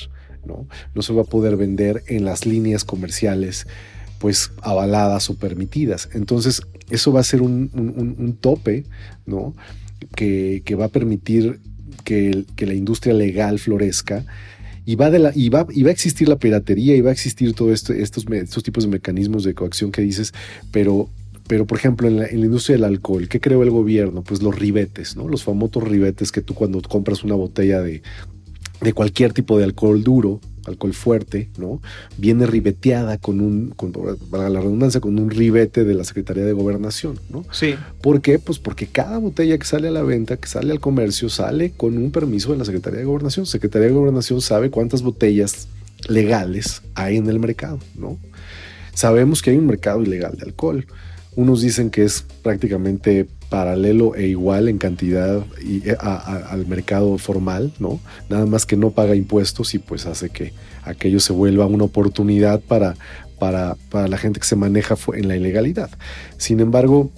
¿no? 0.45 0.67
No 0.93 1.01
se 1.01 1.13
va 1.13 1.23
a 1.23 1.25
poder 1.25 1.57
vender 1.57 2.03
en 2.07 2.25
las 2.25 2.45
líneas 2.45 2.83
comerciales 2.83 3.67
pues 4.19 4.51
avaladas 4.61 5.29
o 5.29 5.35
permitidas. 5.35 6.09
Entonces, 6.13 6.61
eso 6.89 7.11
va 7.11 7.19
a 7.19 7.23
ser 7.23 7.41
un, 7.41 8.37
tope, 8.39 8.85
¿no? 9.25 9.55
Que, 10.15 10.63
va 10.79 10.85
a 10.85 10.89
permitir 10.89 11.59
que, 12.03 12.45
que 12.55 12.65
la 12.65 12.73
industria 12.73 13.13
legal 13.13 13.59
florezca 13.59 14.25
y 14.85 14.95
va, 14.95 15.09
de 15.09 15.19
la, 15.19 15.31
y 15.35 15.49
va, 15.49 15.61
a 15.61 15.91
existir 15.91 16.29
la 16.29 16.37
piratería 16.37 16.95
y 16.95 17.01
va 17.01 17.09
a 17.09 17.13
existir 17.13 17.53
todos 17.53 17.73
esto, 17.73 17.93
estos, 17.93 18.25
estos 18.31 18.63
tipos 18.63 18.83
de 18.83 18.89
mecanismos 18.89 19.43
de 19.43 19.53
coacción 19.53 19.91
que 19.91 20.01
dices, 20.01 20.33
pero 20.71 21.09
pero, 21.47 21.67
por 21.67 21.77
ejemplo, 21.77 22.07
en 22.07 22.17
la, 22.17 22.25
en 22.25 22.39
la, 22.39 22.47
industria 22.47 22.75
del 22.75 22.85
alcohol, 22.85 23.27
¿qué 23.27 23.39
creó 23.39 23.61
el 23.61 23.69
gobierno? 23.69 24.23
Pues 24.23 24.41
los 24.41 24.57
ribetes, 24.57 25.15
¿no? 25.15 25.27
Los 25.27 25.43
famosos 25.43 25.83
ribetes 25.83 26.31
que 26.31 26.41
tú 26.41 26.55
cuando 26.55 26.81
compras 26.81 27.23
una 27.23 27.35
botella 27.35 27.83
de, 27.83 28.01
de 28.81 28.93
cualquier 28.93 29.31
tipo 29.31 29.57
de 29.57 29.63
alcohol 29.63 30.03
duro, 30.03 30.41
alcohol 30.65 30.93
fuerte, 30.93 31.49
¿no? 31.57 31.81
Viene 32.17 32.45
ribeteada 32.45 33.17
con 33.17 33.41
un, 33.41 33.69
con, 33.71 33.91
para 34.29 34.49
la 34.49 34.59
redundancia, 34.59 35.01
con 35.01 35.17
un 35.19 35.29
ribete 35.29 35.83
de 35.83 35.93
la 35.93 36.03
Secretaría 36.03 36.45
de 36.45 36.53
Gobernación, 36.53 37.19
¿no? 37.29 37.45
Sí. 37.51 37.75
¿Por 38.01 38.21
qué? 38.21 38.39
Pues 38.39 38.59
porque 38.59 38.87
cada 38.87 39.17
botella 39.17 39.57
que 39.57 39.65
sale 39.65 39.87
a 39.87 39.91
la 39.91 40.03
venta, 40.03 40.37
que 40.37 40.47
sale 40.47 40.71
al 40.71 40.79
comercio, 40.79 41.29
sale 41.29 41.71
con 41.71 41.97
un 41.97 42.11
permiso 42.11 42.51
de 42.51 42.57
la 42.57 42.65
Secretaría 42.65 42.99
de 42.99 43.05
Gobernación. 43.05 43.45
Secretaría 43.45 43.87
de 43.87 43.93
Gobernación 43.93 44.41
sabe 44.41 44.69
cuántas 44.69 45.01
botellas 45.01 45.67
legales 46.07 46.81
hay 46.93 47.17
en 47.17 47.29
el 47.29 47.39
mercado, 47.39 47.79
¿no? 47.95 48.17
Sabemos 48.93 49.41
que 49.41 49.51
hay 49.51 49.57
un 49.57 49.67
mercado 49.67 50.01
ilegal 50.01 50.37
de 50.37 50.45
alcohol. 50.45 50.85
Unos 51.35 51.61
dicen 51.61 51.89
que 51.89 52.03
es 52.03 52.25
prácticamente 52.43 53.27
paralelo 53.49 54.15
e 54.15 54.27
igual 54.27 54.67
en 54.69 54.77
cantidad 54.77 55.43
eh, 55.63 55.95
al 55.99 56.65
mercado 56.67 57.17
formal, 57.17 57.71
¿no? 57.79 57.99
Nada 58.29 58.45
más 58.45 58.65
que 58.65 58.75
no 58.75 58.91
paga 58.91 59.15
impuestos 59.15 59.73
y 59.73 59.79
pues 59.79 60.05
hace 60.05 60.29
que 60.29 60.53
aquello 60.83 61.19
se 61.19 61.33
vuelva 61.33 61.65
una 61.65 61.83
oportunidad 61.83 62.59
para, 62.59 62.95
para, 63.39 63.75
para 63.89 64.07
la 64.07 64.17
gente 64.17 64.39
que 64.39 64.45
se 64.45 64.55
maneja 64.55 64.95
en 65.13 65.27
la 65.27 65.35
ilegalidad. 65.35 65.89
Sin 66.37 66.59
embargo, 66.59 67.11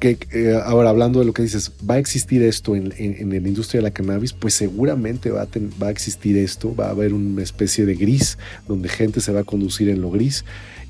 que, 0.00 0.18
eh, 0.32 0.58
ahora 0.64 0.90
hablando 0.90 1.18
de 1.18 1.26
lo 1.26 1.32
que 1.32 1.42
dices, 1.42 1.72
¿va 1.88 1.94
a 1.94 1.98
existir 1.98 2.42
esto 2.42 2.74
en, 2.76 2.94
en, 2.96 3.30
la 3.30 3.36
industria 3.36 3.80
de 3.80 3.82
la 3.82 3.90
cannabis? 3.90 4.32
Pues 4.32 4.54
seguramente 4.54 5.30
va 5.30 5.42
a, 5.42 5.48
va 5.82 5.88
a 5.88 5.90
existir 5.90 6.36
esto, 6.38 6.74
va 6.74 6.86
a 6.86 6.90
haber 6.90 7.12
una 7.12 7.42
especie 7.42 7.84
de 7.84 7.94
gris 7.94 8.38
donde 8.66 8.88
gente 8.88 9.20
se 9.20 9.32
va 9.32 9.40
a 9.40 9.44
conducir 9.44 9.88
en 9.88 10.00
lo 10.00 10.10
gris 10.10 10.44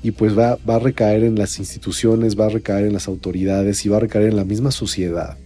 y 0.07 0.11
pues 0.11 0.37
va, 0.37 0.57
va 0.67 0.75
a 0.75 0.79
recaer 0.79 1.25
en 1.25 1.37
las 1.37 1.59
instituciones, 1.59 2.39
va 2.39 2.45
a 2.45 2.49
recaer 2.49 2.85
en 2.85 2.93
las 2.93 3.09
autoridades 3.09 3.85
y 3.85 3.89
va 3.89 3.97
a 3.97 3.99
recaer 3.99 4.29
en 4.29 4.37
la 4.37 4.45
misma 4.45 4.71
sociedad. 4.71 5.37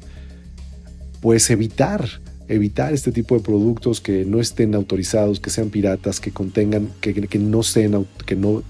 Pues 1.19 1.49
evitar, 1.49 2.07
evitar 2.47 2.93
este 2.93 3.11
tipo 3.11 3.35
de 3.35 3.41
productos 3.41 4.01
que 4.01 4.23
no 4.23 4.39
estén 4.39 4.75
autorizados, 4.75 5.39
que 5.39 5.49
sean 5.49 5.71
piratas, 5.71 6.19
que 6.19 6.29
contengan, 6.29 6.89
que, 7.01 7.11
que 7.11 7.39
no 7.39 7.63
sean, 7.63 8.05
que 8.27 8.35
no 8.35 8.61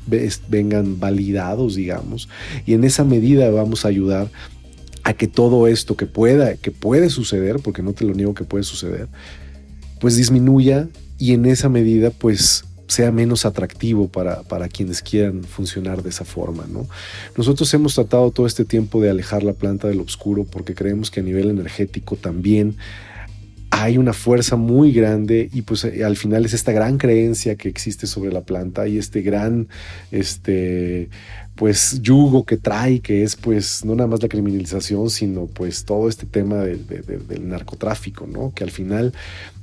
vengan 0.47 0.97
validados, 0.97 1.75
digamos. 1.75 2.30
Y 2.65 2.73
en 2.73 2.86
esa 2.86 3.04
medida 3.04 3.49
vamos 3.49 3.84
a 3.84 3.89
ayudar 3.89 4.32
a 5.04 5.12
que 5.12 5.27
todo 5.27 5.67
esto 5.67 5.97
que 5.97 6.06
pueda, 6.06 6.56
que 6.56 6.71
puede 6.71 7.10
suceder, 7.10 7.58
porque 7.62 7.84
no 7.84 7.91
te 7.91 8.06
lo 8.06 8.13
niego 8.13 8.34
que 8.34 8.45
puede 8.45 8.63
suceder, 8.63 9.10
pues 9.99 10.15
disminuya 10.15 10.88
y 11.17 11.34
en 11.34 11.45
esa 11.45 11.67
medida 11.67 12.12
pues 12.12 12.63
sea 12.91 13.12
menos 13.12 13.45
atractivo 13.45 14.10
para, 14.10 14.43
para, 14.43 14.67
quienes 14.67 15.01
quieran 15.01 15.43
funcionar 15.45 16.04
de 16.04 16.10
esa 16.10 16.25
forma. 16.25 16.65
¿no? 16.69 16.88
Nosotros 17.38 17.73
hemos 17.73 17.95
tratado 17.95 18.32
todo 18.32 18.45
este 18.45 18.65
tiempo 18.65 19.01
de 19.01 19.10
alejar 19.10 19.43
la 19.43 19.54
planta 19.54 19.88
del 19.88 20.01
oscuro 20.01 20.43
porque 20.43 20.75
creemos 20.75 21.10
que 21.10 21.21
a 21.21 21.23
nivel 21.23 21.49
energético 21.49 22.17
también 22.17 22.75
hay 23.69 23.97
una 23.97 24.12
fuerza 24.12 24.58
muy 24.58 24.91
grande 24.91 25.49
y 25.54 25.62
pues 25.62 25.86
eh, 25.86 26.04
al 26.04 26.17
final 26.17 26.43
es 26.45 26.54
esta 26.54 26.73
gran 26.73 26.97
creencia 26.97 27.56
que 27.56 27.69
existe 27.69 28.06
sobre 28.06 28.32
la 28.32 28.41
planta 28.41 28.86
y 28.89 28.97
este 28.97 29.21
gran, 29.21 29.69
este, 30.12 31.10
pues 31.56 32.01
yugo 32.01 32.45
que 32.45 32.58
trae, 32.58 32.99
que 32.99 33.23
es 33.23 33.38
pues 33.38 33.86
no 33.86 33.95
nada 33.95 34.08
más 34.08 34.21
la 34.21 34.27
criminalización, 34.27 35.10
sino 35.10 35.45
pues 35.47 35.86
todo 35.86 36.10
este 36.10 36.25
tema 36.25 36.58
del 36.58 37.47
narcotráfico, 37.47 38.27
¿no? 38.27 38.51
Que 38.54 38.65
al 38.65 38.71
final, 38.71 39.13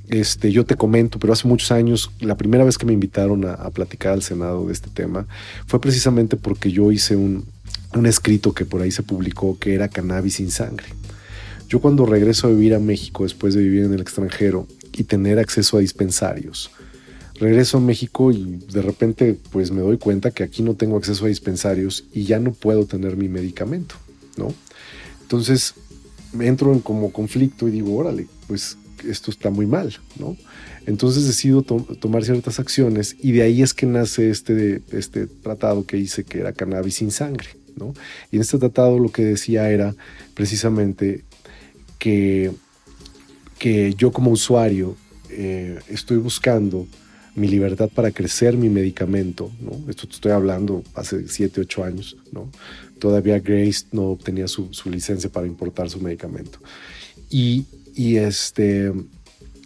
este, 0.09 0.51
yo 0.51 0.65
te 0.65 0.75
comento, 0.75 1.19
pero 1.19 1.33
hace 1.33 1.47
muchos 1.47 1.71
años, 1.71 2.11
la 2.19 2.35
primera 2.35 2.63
vez 2.63 2.77
que 2.77 2.85
me 2.85 2.93
invitaron 2.93 3.45
a, 3.45 3.69
platicar 3.69 4.13
al 4.13 4.23
Senado 4.23 4.65
de 4.65 4.73
este 4.73 4.89
tema 4.89 5.27
fue 5.67 5.79
precisamente 5.79 6.35
porque 6.35 6.71
yo 6.71 6.91
hice 6.91 7.15
un, 7.15 7.45
un 7.93 8.05
escrito 8.07 8.53
que 8.53 8.65
por 8.65 8.81
ahí 8.81 8.91
se 8.91 9.03
publicó 9.03 9.57
que 9.59 9.75
era 9.75 9.87
cannabis 9.87 10.35
sin 10.35 10.49
sangre. 10.49 10.87
Yo 11.67 11.79
cuando 11.79 12.07
regreso 12.07 12.47
a 12.47 12.49
vivir 12.49 12.73
a 12.73 12.79
México 12.79 13.23
después 13.23 13.53
de 13.53 13.61
vivir 13.61 13.83
en 13.83 13.93
el 13.93 14.01
extranjero 14.01 14.67
y 14.93 15.03
tener 15.03 15.37
acceso 15.37 15.77
a 15.77 15.81
dispensarios, 15.81 16.71
regreso 17.35 17.77
a 17.77 17.81
México 17.81 18.31
y 18.31 18.59
de 18.71 18.81
repente 18.81 19.37
pues 19.51 19.69
me 19.69 19.81
doy 19.81 19.99
cuenta 19.99 20.31
que 20.31 20.43
aquí 20.43 20.63
no 20.63 20.73
tengo 20.73 20.97
acceso 20.97 21.25
a 21.25 21.27
dispensarios 21.27 22.05
y 22.11 22.23
ya 22.23 22.39
no 22.39 22.51
puedo 22.53 22.85
tener 22.85 23.15
mi 23.15 23.29
medicamento, 23.29 23.93
¿no? 24.37 24.51
Entonces 25.21 25.75
me 26.33 26.47
entro 26.47 26.73
en 26.73 26.79
como 26.79 27.11
conflicto 27.11 27.67
y 27.67 27.71
digo, 27.71 27.95
órale, 27.95 28.27
pues 28.47 28.78
esto 29.07 29.31
está 29.31 29.49
muy 29.49 29.65
mal, 29.65 29.95
¿no? 30.17 30.35
Entonces 30.85 31.27
decido 31.27 31.61
tomar 31.61 32.23
ciertas 32.23 32.59
acciones 32.59 33.15
y 33.21 33.31
de 33.31 33.43
ahí 33.43 33.61
es 33.61 33.73
que 33.73 33.85
nace 33.85 34.29
este, 34.29 34.81
este 34.91 35.27
tratado 35.27 35.85
que 35.85 35.97
hice 35.97 36.23
que 36.23 36.39
era 36.39 36.53
cannabis 36.53 36.95
sin 36.95 37.11
sangre, 37.11 37.49
¿no? 37.75 37.93
Y 38.31 38.37
en 38.37 38.41
este 38.41 38.57
tratado 38.57 38.97
lo 38.97 39.11
que 39.11 39.23
decía 39.23 39.69
era 39.69 39.95
precisamente 40.33 41.23
que, 41.99 42.51
que 43.59 43.93
yo 43.95 44.11
como 44.11 44.31
usuario 44.31 44.95
eh, 45.29 45.79
estoy 45.89 46.17
buscando 46.17 46.87
mi 47.35 47.47
libertad 47.47 47.89
para 47.93 48.11
crecer 48.11 48.57
mi 48.57 48.69
medicamento, 48.69 49.51
¿no? 49.61 49.89
Esto 49.89 50.07
te 50.07 50.13
estoy 50.13 50.31
hablando 50.31 50.83
hace 50.95 51.27
7, 51.27 51.61
8 51.61 51.83
años, 51.83 52.17
¿no? 52.31 52.49
Todavía 52.99 53.39
Grace 53.39 53.85
no 53.91 54.07
obtenía 54.07 54.47
su, 54.47 54.73
su 54.73 54.89
licencia 54.89 55.29
para 55.29 55.47
importar 55.47 55.89
su 55.89 55.99
medicamento. 55.99 56.59
Y, 57.29 57.65
y, 57.99 58.15
este, 58.15 58.93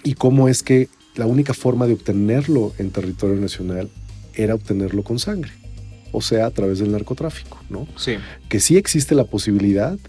y 0.03 0.15
cómo 0.15 0.47
es 0.47 0.63
que 0.63 0.89
la 1.13 1.27
única 1.27 1.53
forma 1.53 1.85
de 1.85 1.93
obtenerlo 1.93 2.73
en 2.79 2.89
territorio 2.89 3.35
nacional 3.35 3.91
era 4.33 4.55
obtenerlo 4.55 5.03
con 5.03 5.19
sangre, 5.19 5.51
o 6.11 6.19
sea, 6.19 6.47
a 6.47 6.49
través 6.49 6.79
del 6.79 6.91
narcotráfico, 6.91 7.59
¿no? 7.69 7.87
Sí. 7.95 8.15
Que 8.49 8.59
sí 8.59 8.75
existe 8.75 9.13
la 9.13 9.25
posibilidad, 9.25 9.99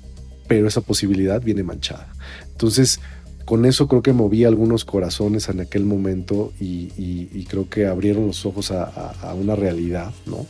pero 0.49 0.67
esa 0.67 0.81
posibilidad 0.81 1.43
viene 1.43 1.65
manchada. 1.65 2.15
Entonces, 2.51 2.99
con 3.45 3.67
eso 3.67 3.89
creo 3.89 4.01
que 4.01 4.15
moví 4.15 4.45
algunos 4.45 4.87
corazones 4.87 5.51
en 5.51 5.61
aquel 5.61 5.85
momento 5.85 6.55
y, 6.59 7.45
creo 7.45 7.69
que 7.69 7.85
abrieron 7.85 8.27
los 8.27 8.47
ojos 8.47 8.71
a, 8.71 9.35
una 9.39 9.55
realidad, 9.55 10.15
¿no? 10.25 10.47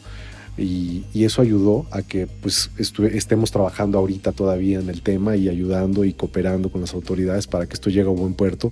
Y, 0.57 1.05
eso 1.14 1.40
ayudó 1.40 1.87
a 1.90 2.03
que 2.03 2.27
pues 2.27 2.71
estemos 2.79 3.51
trabajando 3.51 3.99
ahorita 3.99 4.33
todavía 4.33 4.79
en 4.79 4.90
el 4.90 5.01
tema 5.01 5.37
y 5.37 5.49
ayudando 5.49 6.05
y 6.05 6.12
cooperando 6.12 6.71
con 6.71 6.83
las 6.83 6.93
autoridades 6.93 7.47
para 7.47 7.67
que 7.67 7.73
esto 7.73 7.88
llegue 7.88 8.09
a 8.09 8.12
buen 8.12 8.35
puerto, 8.35 8.71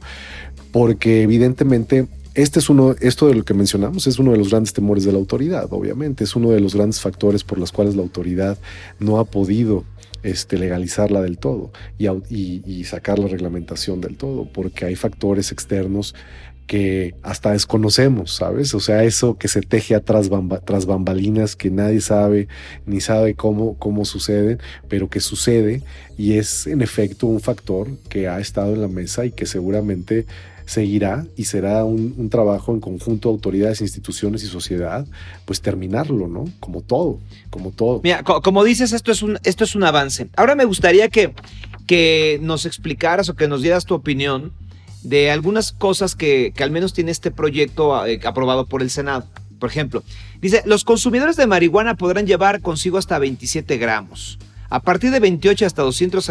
porque 0.71 1.23
evidentemente 1.23 2.09
este 2.35 2.61
es 2.61 2.71
uno, 2.71 2.95
esto 3.01 3.29
de 3.29 3.35
lo 3.35 3.45
que 3.45 3.55
mencionamos 3.55 4.07
es 4.07 4.19
uno 4.19 4.33
de 4.33 4.39
los 4.39 4.51
grandes 4.51 4.73
temores 4.73 5.05
de 5.05 5.13
la 5.13 5.19
autoridad, 5.19 5.67
obviamente, 5.71 6.25
es 6.25 6.37
uno 6.37 6.51
de 6.51 6.61
los 6.61 6.75
grandes 6.75 7.01
factores 7.01 7.45
por 7.45 7.59
los 7.59 7.73
cuales 7.73 7.95
la 7.95 8.03
autoridad 8.03 8.59
no 8.99 9.19
ha 9.19 9.25
podido 9.25 9.85
este, 10.23 10.57
legalizarla 10.57 11.21
del 11.21 11.37
todo 11.37 11.73
y, 11.99 12.85
sacar 12.85 13.19
la 13.19 13.29
reglamentación 13.29 14.01
del 14.01 14.17
todo, 14.17 14.47
porque 14.53 14.85
hay 14.85 14.95
factores 14.95 15.53
externos 15.53 16.15
que 16.67 17.15
hasta 17.23 17.53
desconocemos, 17.53 18.35
¿sabes? 18.35 18.75
O 18.75 18.81
sea, 18.81 19.05
eso 19.05 19.37
que 19.37 19.49
se 19.49 19.61
teje 19.61 19.95
atrás 19.95 20.31
tras 20.65 20.87
bambalinas 20.87 21.57
que 21.57 21.71
nadie 21.71 22.01
sabe 22.01 22.49
ni 22.87 23.01
sabe 23.01 23.35
cómo, 23.35 23.77
cómo 23.79 24.05
suceden, 24.05 24.59
pero 24.89 25.09
que 25.11 25.21
sucede 25.21 25.83
y 26.17 26.35
es 26.35 26.67
en 26.67 26.83
efecto 26.83 27.27
un 27.27 27.41
factor 27.41 27.89
que 28.09 28.29
ha 28.29 28.41
estado 28.41 28.75
en 28.75 28.81
la 28.81 28.89
mesa 28.89 29.27
y 29.27 29.33
que 29.33 29.47
seguramente 29.47 30.27
seguirá 30.65 31.27
y 31.37 31.45
será 31.45 31.85
un, 31.85 32.31
trabajo 32.31 32.73
en 32.73 32.81
conjunto 32.81 33.29
autoridades, 33.29 33.81
instituciones 33.81 34.43
y 34.43 34.47
sociedad, 34.47 35.07
pues 35.45 35.61
terminarlo, 35.61 36.29
¿no? 36.29 36.45
Como 36.61 36.81
todo, 36.81 37.19
como 37.51 37.73
todo. 37.73 38.01
Mira, 38.03 38.23
como 38.23 38.65
dices, 38.65 38.93
esto 38.93 39.13
es 39.13 39.23
un, 39.23 39.39
esto 39.45 39.65
es 39.65 39.75
un 39.75 39.85
avance. 39.85 40.29
Ahora 40.37 40.55
me 40.55 40.65
gustaría 40.65 41.09
que, 41.09 41.35
que 41.87 42.39
nos 42.41 42.65
explicaras 42.65 43.29
o 43.29 43.35
que 43.35 43.49
nos 43.49 43.61
dieras 43.61 43.85
tu 43.85 43.95
opinión 43.95 44.53
de 45.03 45.31
algunas 45.31 45.73
cosas 45.73 46.15
que, 46.15 46.53
que 46.55 46.63
al 46.63 46.71
menos 46.71 46.93
tiene 46.93 47.11
este 47.11 47.31
proyecto 47.31 48.07
eh, 48.07 48.21
aprobado 48.25 48.67
por 48.67 48.83
el 48.83 48.91
Senado. 48.91 49.27
Por 49.59 49.69
ejemplo, 49.69 50.03
dice, 50.41 50.63
los 50.65 50.85
consumidores 50.85 51.37
de 51.37 51.47
marihuana 51.47 51.97
podrán 51.97 52.27
llevar 52.27 52.61
consigo 52.61 52.99
hasta 52.99 53.19
27 53.19 53.77
gramos. 53.79 54.39
A 54.71 54.81
partir 54.81 55.11
de 55.11 55.21
28 55.21 55.67
hasta 55.67 55.83
200, 55.83 56.31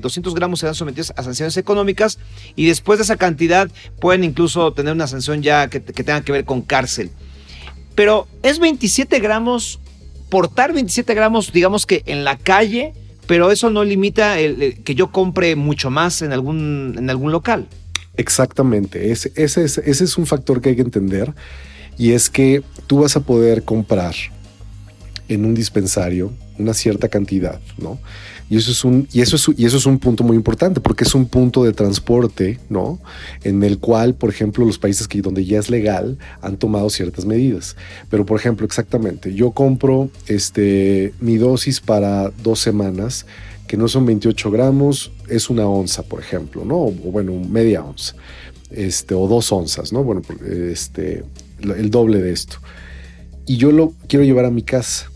200 0.00 0.32
eh, 0.32 0.34
gramos 0.34 0.60
serán 0.60 0.74
sometidos 0.74 1.12
a 1.16 1.22
sanciones 1.22 1.56
económicas 1.58 2.18
y 2.56 2.66
después 2.66 2.98
de 2.98 3.02
esa 3.02 3.16
cantidad 3.16 3.70
pueden 4.00 4.24
incluso 4.24 4.72
tener 4.72 4.94
una 4.94 5.06
sanción 5.06 5.42
ya 5.42 5.68
que, 5.68 5.80
tenga 5.80 6.22
que 6.22 6.32
ver 6.32 6.46
con 6.46 6.62
cárcel. 6.62 7.10
Pero 7.94 8.26
es 8.42 8.58
27 8.58 9.20
gramos, 9.20 9.80
portar 10.30 10.72
27 10.72 11.12
gramos, 11.14 11.52
digamos 11.52 11.84
que 11.84 12.02
en 12.06 12.24
la 12.24 12.38
calle, 12.38 12.94
pero 13.26 13.50
eso 13.50 13.68
no 13.68 13.84
limita 13.84 14.36
que 14.36 14.94
yo 14.94 15.12
compre 15.12 15.54
mucho 15.54 15.90
más 15.90 16.22
en 16.22 16.32
algún, 16.32 16.94
en 16.96 17.10
algún 17.10 17.32
local. 17.32 17.68
Exactamente, 18.16 19.10
ese, 19.10 19.32
ese, 19.34 19.64
es, 19.64 19.78
ese 19.78 20.04
es 20.04 20.18
un 20.18 20.26
factor 20.26 20.60
que 20.60 20.70
hay 20.70 20.76
que 20.76 20.82
entender 20.82 21.34
y 21.98 22.12
es 22.12 22.30
que 22.30 22.62
tú 22.86 23.00
vas 23.00 23.16
a 23.16 23.20
poder 23.20 23.64
comprar 23.64 24.14
en 25.28 25.44
un 25.44 25.54
dispensario 25.54 26.32
una 26.58 26.74
cierta 26.74 27.08
cantidad, 27.08 27.60
¿no? 27.78 27.98
Y 28.50 28.56
eso 28.58 28.70
es 28.70 28.84
un, 28.84 29.08
y 29.12 29.22
eso 29.22 29.36
es, 29.36 29.48
y 29.56 29.64
eso 29.64 29.78
es 29.78 29.86
un 29.86 29.98
punto 29.98 30.22
muy 30.22 30.36
importante 30.36 30.80
porque 30.80 31.04
es 31.04 31.14
un 31.14 31.26
punto 31.26 31.64
de 31.64 31.72
transporte, 31.72 32.60
¿no? 32.68 33.00
En 33.42 33.62
el 33.62 33.78
cual, 33.78 34.14
por 34.14 34.30
ejemplo, 34.30 34.64
los 34.64 34.78
países 34.78 35.08
que 35.08 35.22
donde 35.22 35.44
ya 35.44 35.58
es 35.58 35.70
legal 35.70 36.18
han 36.42 36.56
tomado 36.56 36.90
ciertas 36.90 37.24
medidas. 37.24 37.74
Pero, 38.10 38.26
por 38.26 38.38
ejemplo, 38.38 38.66
exactamente, 38.66 39.34
yo 39.34 39.52
compro 39.52 40.10
este, 40.26 41.14
mi 41.20 41.38
dosis 41.38 41.80
para 41.80 42.30
dos 42.42 42.60
semanas, 42.60 43.26
que 43.66 43.76
no 43.76 43.88
son 43.88 44.06
28 44.06 44.50
gramos, 44.50 45.12
es 45.28 45.50
una 45.50 45.66
onza, 45.66 46.02
por 46.02 46.20
ejemplo, 46.20 46.64
¿no? 46.64 46.76
O 46.76 46.90
bueno, 46.90 47.32
media 47.48 47.82
onza, 47.82 48.14
este, 48.70 49.14
o 49.14 49.26
dos 49.26 49.50
onzas, 49.52 49.92
¿no? 49.92 50.04
Bueno, 50.04 50.22
este, 50.46 51.24
el 51.60 51.90
doble 51.90 52.20
de 52.20 52.32
esto. 52.32 52.58
Y 53.46 53.56
yo 53.56 53.72
lo 53.72 53.92
quiero 54.08 54.24
llevar 54.24 54.44
a 54.44 54.50
mi 54.50 54.62
casa 54.62 55.10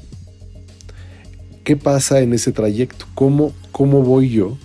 ¿Qué 1.69 1.77
pasa 1.77 2.21
en 2.21 2.33
ese 2.33 2.51
trayecto? 2.51 3.05
¿Cómo, 3.15 3.53
cómo 3.73 4.03
voy 4.03 4.31
yo 4.31 4.57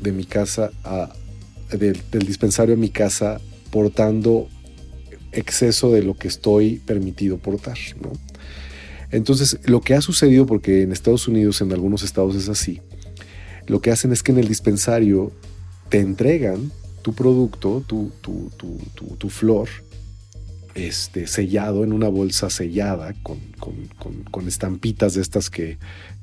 de 0.00 0.10
mi 0.10 0.24
casa 0.24 0.70
a, 0.82 1.12
del, 1.70 2.00
dispensario 2.26 2.76
a 2.76 2.78
mi 2.78 2.88
casa 2.88 3.42
portando 3.70 4.48
exceso 5.32 5.92
de 5.92 6.02
lo 6.02 6.16
que 6.16 6.28
estoy 6.28 6.76
permitido 6.76 7.36
portar? 7.36 7.76
¿no? 8.00 8.10
Entonces, 9.10 9.58
lo 9.66 9.82
que 9.82 9.92
ha 9.92 10.00
sucedido, 10.00 10.46
porque 10.46 10.80
en 10.80 10.92
Estados 10.92 11.28
Unidos, 11.28 11.60
en 11.60 11.70
algunos 11.72 12.02
estados 12.02 12.36
es 12.36 12.48
así, 12.48 12.80
lo 13.66 13.80
que 13.80 13.90
hacen 13.90 14.12
es 14.12 14.22
que 14.22 14.32
en 14.32 14.38
el 14.38 14.48
dispensario 14.48 15.32
te 15.88 16.00
entregan 16.00 16.70
tu 17.02 17.14
producto, 17.14 17.82
tu, 17.86 18.10
tu, 18.20 18.50
tu, 18.56 19.16
tu 19.16 19.30
flor, 19.30 19.68
este, 20.74 21.26
sellado 21.26 21.84
en 21.84 21.92
una 21.92 22.08
bolsa 22.08 22.50
sellada 22.50 23.14
con, 23.22 23.38
estampitas 24.48 25.14
de 25.14 25.22
estas 25.22 25.48
que, 25.50 25.78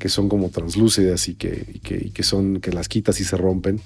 son 0.08 0.28
como 0.28 0.50
translúcidas 0.50 1.28
y 1.30 1.36
que, 1.36 1.80
que, 2.14 2.24
son, 2.24 2.60
que 2.60 2.72
las 2.72 2.90
quitas 2.90 3.20
y 3.22 3.24
se 3.24 3.38
rompen. 3.38 3.80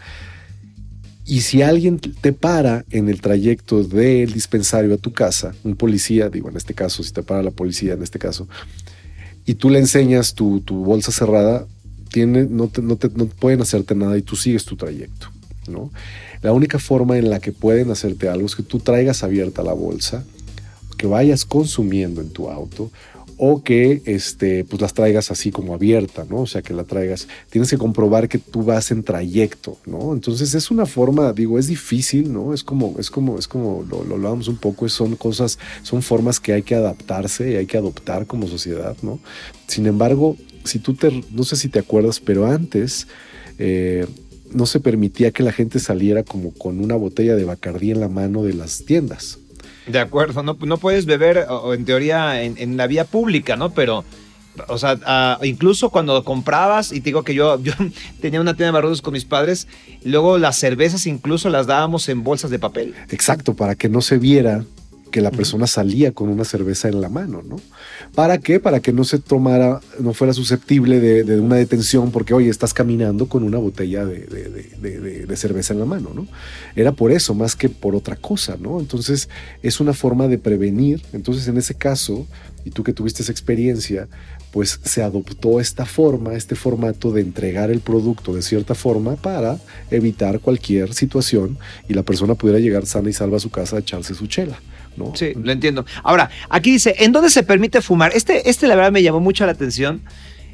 Y 1.28 1.42
si 1.42 1.62
alguien 1.62 2.00
te 2.00 2.34
para 2.34 2.86
en 2.92 3.10
el 3.10 3.22
trayecto 3.22 3.84
del 3.84 4.32
dispensario 4.34 4.94
a 4.94 4.98
tu 4.98 5.12
casa, 5.12 5.54
un 5.64 5.76
policía, 5.76 6.30
digo 6.30 6.50
en 6.50 6.58
este 6.58 6.74
caso, 6.74 7.04
si 7.04 7.12
te 7.12 7.24
para 7.24 7.42
la 7.42 7.52
policía 7.52 7.94
en 7.94 8.04
este 8.04 8.20
caso, 8.20 8.48
y 9.46 9.56
tú 9.56 9.70
le 9.70 9.80
enseñas 9.80 10.34
tu, 10.34 10.62
bolsa 10.62 11.12
cerrada, 11.12 11.68
no, 12.16 12.70
no, 12.82 12.96
te, 12.96 13.10
no 13.10 13.26
pueden 13.28 13.62
hacerte 13.62 13.96
nada 13.96 14.18
y 14.18 14.22
tú 14.22 14.36
sigues 14.36 14.66
tu 14.66 14.76
trayecto. 14.76 15.28
¿no? 15.68 15.92
La 16.42 16.52
única 16.52 16.80
forma 16.80 17.18
en 17.18 17.30
la 17.30 17.40
que 17.40 17.52
pueden 17.52 17.92
hacerte 17.92 18.30
algo 18.30 18.46
es 18.46 18.56
que 18.56 18.64
tú 18.64 18.80
traigas 18.80 19.24
abierta 19.24 19.64
la 19.64 19.74
bolsa 19.74 20.24
que 20.98 21.08
vayas 21.08 21.46
consumiendo 21.46 22.22
en 22.22 22.30
tu 22.30 22.50
auto 22.50 22.92
o 23.38 23.64
que 23.64 24.02
este, 24.06 24.64
pues 24.64 24.82
las 24.82 24.94
traigas 24.94 25.32
así 25.32 25.52
como 25.52 25.74
abierta, 25.74 26.26
¿no? 26.30 26.42
O 26.42 26.48
sea, 26.48 26.62
que 26.62 26.74
la 26.74 26.84
traigas, 26.84 27.28
tienes 27.50 27.70
que 27.70 27.78
comprobar 27.78 28.30
que 28.30 28.38
tú 28.38 28.64
vas 28.64 28.92
en 28.92 29.04
trayecto, 29.04 29.78
¿no? 29.86 30.14
Entonces 30.14 30.54
es 30.56 30.72
una 30.72 30.86
forma, 30.86 31.34
digo, 31.34 31.60
es 31.60 31.68
difícil, 31.68 32.32
¿no? 32.32 32.54
Es 32.54 32.64
como, 32.64 32.96
es 33.00 33.10
como, 33.10 33.38
es 33.38 33.48
como, 33.48 33.86
lo, 33.90 34.04
lo 34.04 34.16
hablamos 34.16 34.48
un 34.48 34.58
poco, 34.58 34.88
son 34.90 35.16
cosas, 35.16 35.60
son 35.84 36.02
formas 36.02 36.40
que 36.40 36.54
hay 36.54 36.64
que 36.64 36.76
adaptarse 36.76 37.52
y 37.52 37.56
hay 37.56 37.66
que 37.66 37.78
adoptar 37.78 38.26
como 38.26 38.48
sociedad, 38.48 38.96
¿no? 39.02 39.20
Sin 39.68 39.86
embargo, 39.88 40.38
si 40.64 40.80
tú 40.80 40.94
te, 40.94 41.24
no 41.32 41.44
sé 41.44 41.56
si 41.56 41.70
te 41.70 41.80
acuerdas, 41.80 42.20
pero 42.20 42.46
antes, 42.46 43.08
eh, 43.58 44.06
no 44.52 44.66
se 44.66 44.80
permitía 44.80 45.32
que 45.32 45.44
la 45.44 45.52
gente 45.52 45.80
saliera 45.80 46.24
como 46.24 46.52
con 46.54 46.80
una 46.80 46.96
botella 46.96 47.36
de 47.36 47.44
Bacardí 47.44 47.92
en 47.92 48.00
la 48.00 48.10
mano 48.10 48.44
de 48.44 48.54
las 48.54 48.86
tiendas. 48.86 49.40
De 49.88 50.00
acuerdo, 50.00 50.44
no, 50.44 50.58
no 50.60 50.78
puedes 50.78 51.06
beber 51.06 51.46
o, 51.50 51.74
en 51.74 51.86
teoría 51.86 52.42
en, 52.42 52.78
la 52.78 52.88
vía 52.88 53.06
pública, 53.06 53.56
¿no? 53.56 53.72
Pero, 53.72 54.04
o 54.68 54.78
sea, 54.78 54.98
ah, 55.06 55.40
incluso 55.44 55.90
cuando 55.90 56.24
comprabas, 56.24 56.92
y 56.92 57.00
te 57.02 57.06
digo 57.06 57.24
que 57.24 57.36
yo, 57.36 57.60
yo 57.64 57.74
tenía 58.22 58.42
una 58.42 58.54
tienda 58.54 58.68
de 58.68 58.72
barrotes 58.72 59.02
con 59.02 59.14
mis 59.14 59.26
padres, 59.26 59.68
luego 60.04 60.38
las 60.38 60.58
cervezas 60.58 61.06
incluso 61.06 61.50
las 61.50 61.68
dábamos 61.68 62.10
en 62.10 62.24
bolsas 62.24 62.52
de 62.52 62.60
papel. 62.60 62.96
Exacto, 63.10 63.54
para 63.54 63.76
que 63.76 63.90
no 63.90 64.02
se 64.02 64.18
viera 64.18 64.66
que 65.12 65.22
la 65.22 65.32
persona 65.32 65.68
salía 65.68 66.12
con 66.12 66.30
una 66.30 66.44
cerveza 66.44 66.90
en 66.90 67.00
la 67.00 67.10
mano, 67.10 67.42
¿no? 67.42 67.58
¿Para 68.16 68.38
qué? 68.38 68.60
Para 68.60 68.80
que 68.80 68.92
no 68.92 69.04
se 69.04 69.20
tomara, 69.20 69.80
no 70.00 70.14
fuera 70.14 70.34
susceptible 70.34 71.00
de, 71.00 71.40
una 71.40 71.56
detención 71.56 72.12
porque, 72.12 72.34
oye, 72.34 72.50
estás 72.50 72.74
caminando 72.74 73.28
con 73.28 73.44
una 73.44 73.58
botella 73.58 74.06
de, 74.06 75.36
cerveza 75.36 75.74
en 75.74 75.80
la 75.80 75.86
mano, 75.86 76.12
¿no? 76.14 76.28
Era 76.76 76.92
por 76.92 77.12
eso, 77.12 77.34
más 77.34 77.56
que 77.56 77.70
por 77.70 77.96
otra 77.96 78.16
cosa, 78.16 78.58
¿no? 78.60 78.80
Entonces, 78.80 79.30
es 79.64 79.80
una 79.80 79.94
forma 79.94 80.28
de 80.28 80.38
prevenir. 80.38 81.02
Entonces, 81.14 81.48
en 81.48 81.58
ese 81.58 81.76
caso, 81.76 82.28
y 82.66 82.72
tú 82.72 82.84
que 82.84 82.94
tuviste 82.94 83.22
esa 83.22 83.32
experiencia, 83.32 84.08
pues 84.52 84.80
se 84.84 85.04
adoptó 85.04 85.60
esta 85.60 85.86
forma, 85.86 86.34
este 86.34 86.56
formato 86.56 87.12
de 87.12 87.22
entregar 87.22 87.70
el 87.70 87.82
producto 87.82 88.34
de 88.34 88.42
cierta 88.42 88.74
forma 88.74 89.18
para 89.18 89.60
evitar 89.92 90.40
cualquier 90.40 90.94
situación 90.94 91.58
y 91.88 91.94
la 91.94 92.04
persona 92.04 92.36
pudiera 92.36 92.60
llegar 92.60 92.86
sana 92.86 93.10
y 93.10 93.14
salva 93.14 93.38
a 93.38 93.42
su 93.42 93.50
casa 93.50 93.76
a 93.76 93.80
echarse 93.80 94.16
su 94.16 94.28
chela. 94.28 94.60
Sí, 95.14 95.34
lo 95.36 95.52
entiendo. 95.52 95.86
Ahora, 96.04 96.30
aquí 96.50 96.72
dice, 96.72 96.96
¿en 97.00 97.12
dónde 97.12 97.30
se 97.30 97.44
permite 97.44 97.82
fumar? 97.82 98.12
Este, 98.16 98.50
este 98.50 98.68
la 98.68 98.76
verdad 98.76 98.92
me 98.92 99.04
llamó 99.04 99.20
mucho 99.20 99.46
la 99.46 99.52
atención. 99.52 100.02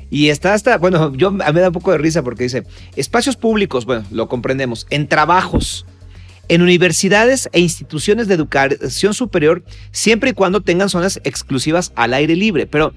Y 0.09 0.27
está 0.27 0.53
hasta, 0.53 0.77
bueno, 0.77 1.15
yo 1.15 1.31
me 1.31 1.61
da 1.61 1.67
un 1.67 1.73
poco 1.73 1.93
de 1.93 1.97
risa 1.97 2.21
porque 2.21 2.43
dice, 2.43 2.63
espacios 2.97 3.37
públicos, 3.37 3.85
bueno, 3.85 4.03
lo 4.11 4.27
comprendemos, 4.27 4.85
en 4.89 5.07
trabajos, 5.07 5.85
en 6.49 6.61
universidades 6.61 7.49
e 7.53 7.61
instituciones 7.61 8.27
de 8.27 8.33
educación 8.33 9.13
superior, 9.13 9.63
siempre 9.91 10.31
y 10.31 10.33
cuando 10.33 10.59
tengan 10.59 10.89
zonas 10.89 11.21
exclusivas 11.23 11.93
al 11.95 12.13
aire 12.13 12.35
libre. 12.35 12.67
Pero 12.67 12.93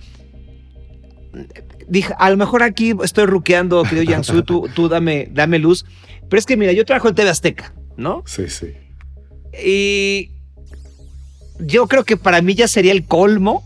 dije, 1.86 2.12
a 2.18 2.30
lo 2.30 2.36
mejor 2.36 2.64
aquí 2.64 2.94
estoy 3.04 3.26
ruqueando, 3.26 3.84
querido 3.84 4.02
Yansu, 4.02 4.42
tú, 4.42 4.68
tú 4.74 4.88
dame, 4.88 5.28
dame 5.30 5.60
luz. 5.60 5.86
Pero 6.28 6.38
es 6.38 6.46
que 6.46 6.56
mira, 6.56 6.72
yo 6.72 6.84
trabajo 6.84 7.08
en 7.08 7.14
TV 7.14 7.30
Azteca, 7.30 7.74
¿no? 7.96 8.24
Sí, 8.26 8.48
sí. 8.48 8.74
Y 9.64 10.33
yo 11.58 11.86
creo 11.86 12.04
que 12.04 12.16
para 12.16 12.42
mí 12.42 12.54
ya 12.54 12.68
sería 12.68 12.92
el 12.92 13.04
colmo, 13.04 13.62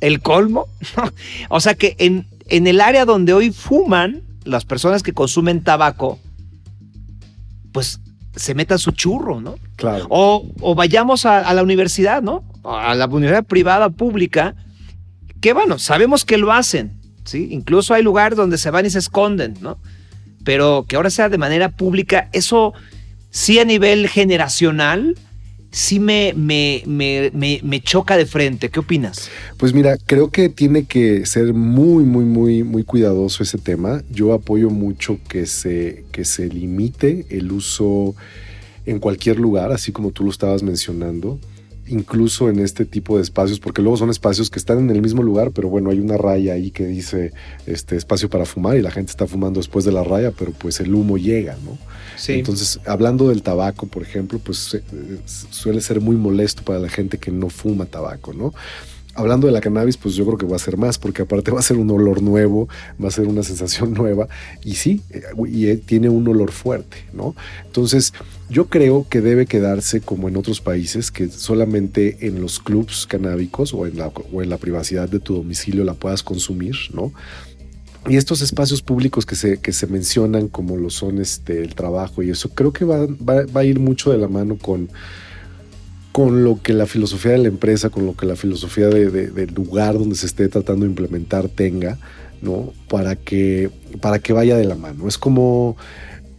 el 0.00 0.20
colmo. 0.20 0.68
o 1.48 1.60
sea 1.60 1.74
que 1.74 1.96
en, 1.98 2.26
en 2.46 2.66
el 2.66 2.80
área 2.80 3.04
donde 3.04 3.32
hoy 3.32 3.50
fuman, 3.50 4.22
las 4.44 4.64
personas 4.64 5.02
que 5.02 5.12
consumen 5.12 5.62
tabaco, 5.62 6.18
pues 7.72 8.00
se 8.36 8.54
metan 8.54 8.78
su 8.78 8.92
churro, 8.92 9.40
¿no? 9.40 9.56
Claro. 9.76 10.06
O, 10.08 10.74
vayamos 10.74 11.26
a, 11.26 11.52
la 11.52 11.62
universidad, 11.62 12.22
¿no? 12.22 12.44
A 12.64 12.94
la 12.94 13.06
universidad 13.06 13.44
privada, 13.44 13.90
pública, 13.90 14.54
que 15.40 15.52
bueno, 15.52 15.78
sabemos 15.78 16.24
que 16.24 16.38
lo 16.38 16.52
hacen, 16.52 17.00
¿sí? 17.24 17.48
Incluso 17.50 17.94
hay 17.94 18.02
lugares 18.02 18.36
donde 18.36 18.58
se 18.58 18.70
van 18.70 18.86
y 18.86 18.90
se 18.90 18.98
esconden, 18.98 19.54
¿no? 19.60 19.78
Pero 20.44 20.84
que 20.88 20.96
ahora 20.96 21.10
sea 21.10 21.28
de 21.28 21.38
manera 21.38 21.70
pública, 21.70 22.28
eso 22.32 22.72
sí 23.30 23.58
a 23.58 23.64
nivel 23.64 24.08
generacional, 24.08 25.16
sí 25.70 26.00
me, 26.00 26.32
me, 26.34 26.82
me, 26.86 27.60
me, 27.62 27.80
choca 27.80 28.16
de 28.16 28.26
frente. 28.26 28.68
¿Qué 28.70 28.80
opinas? 28.80 29.30
Pues 29.56 29.72
mira, 29.72 29.96
creo 29.98 30.30
que 30.30 30.48
tiene 30.48 30.84
que 30.84 31.26
ser 31.26 31.54
muy, 31.54 32.04
muy, 32.04 32.24
muy, 32.24 32.62
muy 32.64 32.84
cuidadoso 32.84 33.42
ese 33.42 33.58
tema. 33.58 34.02
Yo 34.10 34.32
apoyo 34.32 34.70
mucho 34.70 35.18
que 35.28 35.46
se, 35.46 36.04
que 36.12 36.24
se 36.24 36.48
limite 36.48 37.26
el 37.30 37.52
uso 37.52 38.14
en 38.86 38.98
cualquier 38.98 39.38
lugar, 39.38 39.72
así 39.72 39.92
como 39.92 40.10
tú 40.10 40.24
lo 40.24 40.30
estabas 40.30 40.62
mencionando 40.62 41.38
incluso 41.90 42.48
en 42.48 42.60
este 42.60 42.84
tipo 42.84 43.16
de 43.16 43.22
espacios, 43.22 43.58
porque 43.58 43.82
luego 43.82 43.96
son 43.96 44.10
espacios 44.10 44.48
que 44.48 44.58
están 44.58 44.78
en 44.78 44.90
el 44.90 45.02
mismo 45.02 45.22
lugar, 45.22 45.50
pero 45.50 45.68
bueno, 45.68 45.90
hay 45.90 45.98
una 45.98 46.16
raya 46.16 46.54
ahí 46.54 46.70
que 46.70 46.86
dice 46.86 47.32
este 47.66 47.96
espacio 47.96 48.30
para 48.30 48.46
fumar 48.46 48.76
y 48.76 48.82
la 48.82 48.90
gente 48.92 49.10
está 49.10 49.26
fumando 49.26 49.58
después 49.58 49.84
de 49.84 49.92
la 49.92 50.04
raya, 50.04 50.30
pero 50.30 50.52
pues 50.52 50.80
el 50.80 50.94
humo 50.94 51.18
llega, 51.18 51.56
¿no? 51.64 51.76
Entonces, 52.28 52.80
hablando 52.86 53.28
del 53.28 53.42
tabaco, 53.42 53.86
por 53.86 54.02
ejemplo, 54.02 54.38
pues 54.38 54.74
eh, 54.74 54.82
suele 55.24 55.80
ser 55.80 56.00
muy 56.00 56.16
molesto 56.16 56.62
para 56.62 56.78
la 56.78 56.88
gente 56.88 57.18
que 57.18 57.30
no 57.30 57.48
fuma 57.48 57.86
tabaco, 57.86 58.32
¿no? 58.32 58.52
Hablando 59.14 59.48
de 59.48 59.52
la 59.52 59.60
cannabis, 59.60 59.96
pues 59.96 60.14
yo 60.14 60.24
creo 60.24 60.38
que 60.38 60.46
va 60.46 60.56
a 60.56 60.60
ser 60.60 60.76
más, 60.76 60.96
porque 60.98 61.22
aparte 61.22 61.50
va 61.52 61.60
a 61.60 61.62
ser 61.62 61.78
un 61.78 61.90
olor 61.90 62.22
nuevo, 62.22 62.68
va 63.02 63.08
a 63.08 63.10
ser 63.10 63.26
una 63.26 63.42
sensación 63.42 63.92
nueva, 63.94 64.28
y 64.64 64.74
sí, 64.74 65.02
eh, 65.10 65.22
y 65.48 65.66
eh, 65.66 65.76
tiene 65.76 66.08
un 66.08 66.26
olor 66.28 66.52
fuerte, 66.52 66.98
¿no? 67.12 67.34
Entonces, 67.64 68.12
yo 68.48 68.66
creo 68.66 69.06
que 69.08 69.20
debe 69.20 69.46
quedarse 69.46 70.00
como 70.00 70.28
en 70.28 70.36
otros 70.36 70.60
países, 70.60 71.10
que 71.10 71.28
solamente 71.28 72.26
en 72.26 72.40
los 72.40 72.60
clubs 72.60 73.06
canábicos 73.06 73.72
o 73.72 73.86
en 73.86 73.98
la, 73.98 74.08
o 74.08 74.42
en 74.42 74.50
la 74.50 74.58
privacidad 74.58 75.08
de 75.08 75.20
tu 75.20 75.34
domicilio 75.36 75.84
la 75.84 75.94
puedas 75.94 76.22
consumir, 76.22 76.76
¿no? 76.92 77.12
Y 78.08 78.16
estos 78.16 78.40
espacios 78.40 78.82
públicos 78.82 79.26
que 79.26 79.36
se, 79.36 79.58
que 79.58 79.72
se 79.72 79.86
mencionan 79.86 80.48
como 80.48 80.76
lo 80.76 80.90
son 80.90 81.20
este, 81.20 81.62
el 81.62 81.74
trabajo 81.74 82.22
y 82.22 82.30
eso, 82.30 82.48
creo 82.48 82.72
que 82.72 82.84
va, 82.84 83.06
va, 83.06 83.60
a 83.60 83.64
ir 83.64 83.78
mucho 83.78 84.10
de 84.10 84.18
la 84.18 84.26
mano 84.26 84.56
con, 84.56 84.88
con 86.10 86.42
lo 86.42 86.62
que 86.62 86.72
la 86.72 86.86
filosofía 86.86 87.32
de 87.32 87.38
la 87.38 87.48
empresa, 87.48 87.90
con 87.90 88.06
lo 88.06 88.16
que 88.16 88.24
la 88.24 88.36
filosofía 88.36 88.88
del 88.88 89.52
lugar 89.54 89.98
donde 89.98 90.16
se 90.16 90.26
esté 90.26 90.48
tratando 90.48 90.86
de 90.86 90.90
implementar 90.90 91.48
tenga, 91.48 91.98
¿no? 92.40 92.72
Para 92.88 93.16
que, 93.16 93.70
para 94.00 94.18
que 94.18 94.32
vaya 94.32 94.56
de 94.56 94.64
la 94.64 94.76
mano. 94.76 95.06
Es 95.06 95.18
como, 95.18 95.76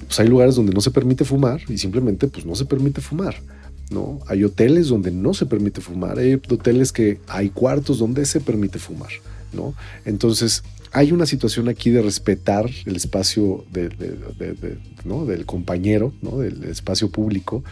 pues 0.08 0.19
hay 0.19 0.28
lugares 0.28 0.56
donde 0.56 0.74
no 0.74 0.82
se 0.82 0.89
permite 0.89 1.26
fumar 1.26 1.62
y 1.69 1.78
simplemente 1.78 2.28
pues 2.28 2.43
no 2.43 2.56
se 2.56 2.65
permite 2.65 3.02
fumar. 3.02 3.36
¿no? 3.91 4.19
Hay 4.28 4.43
hoteles 4.43 4.88
donde 4.88 5.12
no 5.12 5.34
se 5.34 5.45
permite 5.45 5.82
fumar, 5.82 6.17
hay 6.17 6.36
hoteles 6.36 6.91
que 6.91 7.19
hay 7.28 7.50
cuartos 7.50 8.00
donde 8.00 8.26
se 8.26 8.39
permite 8.39 8.80
fumar, 8.80 9.12
¿no? 9.52 9.76
Entonces, 10.06 10.63
hay 10.94 11.12
una 11.12 11.26
situación 11.26 11.70
aquí 11.70 11.90
de 11.90 12.02
respetar 12.02 12.70
el 12.86 12.96
espacio 12.96 13.66
del 13.72 15.46
compañero, 15.46 16.14
¿no? 16.22 16.40
del 16.40 16.66
espacio 16.66 17.10
público. 17.10 17.64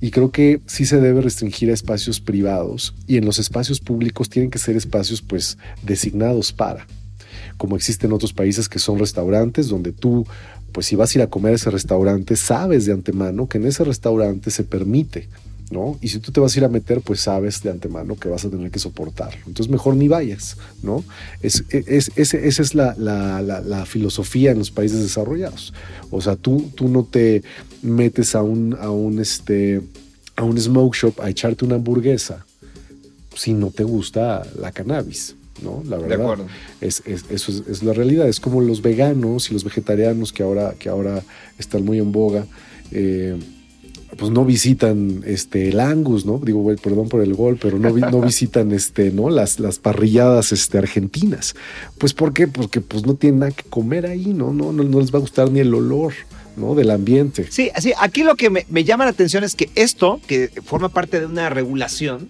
Y 0.00 0.10
creo 0.10 0.30
que 0.30 0.60
sí 0.66 0.86
se 0.86 1.00
debe 1.00 1.20
restringir 1.20 1.70
a 1.70 1.74
espacios 1.74 2.20
privados 2.20 2.94
y 3.06 3.16
en 3.16 3.24
los 3.24 3.38
espacios 3.38 3.80
públicos 3.80 4.28
tienen 4.28 4.50
que 4.50 4.58
ser 4.58 4.76
espacios 4.76 5.22
pues 5.22 5.58
designados 5.82 6.52
para, 6.52 6.86
como 7.56 7.74
existen 7.74 8.12
otros 8.12 8.32
países 8.32 8.68
que 8.68 8.78
son 8.78 8.98
restaurantes 9.00 9.68
donde 9.68 9.92
tú 9.92 10.24
pues 10.70 10.86
si 10.86 10.94
vas 10.94 11.14
a 11.14 11.18
ir 11.18 11.22
a 11.22 11.26
comer 11.28 11.52
a 11.52 11.56
ese 11.56 11.70
restaurante 11.70 12.36
sabes 12.36 12.86
de 12.86 12.92
antemano 12.92 13.48
que 13.48 13.58
en 13.58 13.66
ese 13.66 13.82
restaurante 13.82 14.52
se 14.52 14.62
permite 14.62 15.28
¿no? 15.70 15.98
Y 16.00 16.08
si 16.08 16.18
tú 16.18 16.32
te 16.32 16.40
vas 16.40 16.54
a 16.54 16.58
ir 16.58 16.64
a 16.64 16.68
meter, 16.68 17.00
pues 17.00 17.20
sabes 17.20 17.62
de 17.62 17.70
antemano 17.70 18.16
que 18.16 18.28
vas 18.28 18.44
a 18.44 18.50
tener 18.50 18.70
que 18.70 18.78
soportarlo. 18.78 19.38
Entonces 19.46 19.70
mejor 19.70 19.96
ni 19.96 20.08
vayas, 20.08 20.56
¿no? 20.82 21.04
Es, 21.42 21.64
esa 21.70 22.62
es 22.62 22.74
la, 22.74 23.84
filosofía 23.86 24.52
en 24.52 24.58
los 24.58 24.70
países 24.70 25.00
desarrollados. 25.00 25.72
O 26.10 26.20
sea, 26.20 26.36
tú, 26.36 26.70
tú 26.74 26.88
no 26.88 27.04
te 27.04 27.42
metes 27.82 28.34
a 28.34 28.42
un, 28.42 28.76
a 28.80 28.90
un, 28.90 29.18
este, 29.18 29.82
a 30.36 30.44
un 30.44 30.58
smoke 30.58 30.94
shop 30.94 31.20
a 31.20 31.30
echarte 31.30 31.64
una 31.64 31.76
hamburguesa 31.76 32.44
si 33.34 33.52
no 33.52 33.70
te 33.70 33.84
gusta 33.84 34.42
la 34.58 34.72
cannabis. 34.72 35.36
¿no? 35.62 35.82
La 35.88 35.96
verdad. 35.98 36.38
Es, 36.80 37.02
eso 37.06 37.52
es, 37.68 37.82
la 37.82 37.92
realidad. 37.92 38.28
Es 38.28 38.40
como 38.40 38.60
los 38.60 38.82
veganos 38.82 39.50
y 39.50 39.54
los 39.54 39.64
vegetarianos 39.64 40.32
que 40.32 40.42
ahora, 40.42 40.74
que 40.78 40.88
ahora 40.88 41.22
están 41.58 41.84
muy 41.84 41.98
en 41.98 42.12
boga. 42.12 42.46
Eh, 42.90 43.36
pues 44.18 44.32
no 44.32 44.44
visitan 44.44 45.22
este 45.26 45.68
el 45.68 45.78
Angus, 45.78 46.26
¿no? 46.26 46.38
Digo, 46.38 46.60
güey, 46.60 46.76
perdón 46.76 47.08
por 47.08 47.22
el 47.22 47.34
gol, 47.34 47.56
pero 47.60 47.78
no, 47.78 47.90
no 47.90 48.20
visitan 48.26 48.72
este, 48.72 49.12
¿no? 49.12 49.30
Las, 49.30 49.60
las 49.60 49.78
parrilladas 49.78 50.50
este, 50.50 50.76
argentinas. 50.76 51.54
Pues 51.98 52.14
¿por 52.14 52.32
qué? 52.32 52.48
Porque 52.48 52.80
pues 52.80 53.06
no 53.06 53.14
tienen 53.14 53.40
nada 53.40 53.52
que 53.52 53.62
comer 53.62 54.06
ahí, 54.06 54.34
¿no? 54.34 54.52
No, 54.52 54.72
no, 54.72 54.82
no 54.82 55.00
les 55.00 55.14
va 55.14 55.18
a 55.18 55.20
gustar 55.20 55.50
ni 55.50 55.60
el 55.60 55.72
olor. 55.72 56.12
¿no? 56.56 56.74
del 56.74 56.90
ambiente. 56.90 57.46
Sí, 57.50 57.70
así, 57.72 57.92
aquí 58.00 58.24
lo 58.24 58.34
que 58.34 58.50
me, 58.50 58.64
llama 58.82 59.04
la 59.04 59.12
atención 59.12 59.44
es 59.44 59.54
que 59.54 59.70
esto, 59.76 60.20
que 60.26 60.50
forma 60.64 60.88
parte 60.88 61.20
de 61.20 61.26
una 61.26 61.48
regulación, 61.50 62.28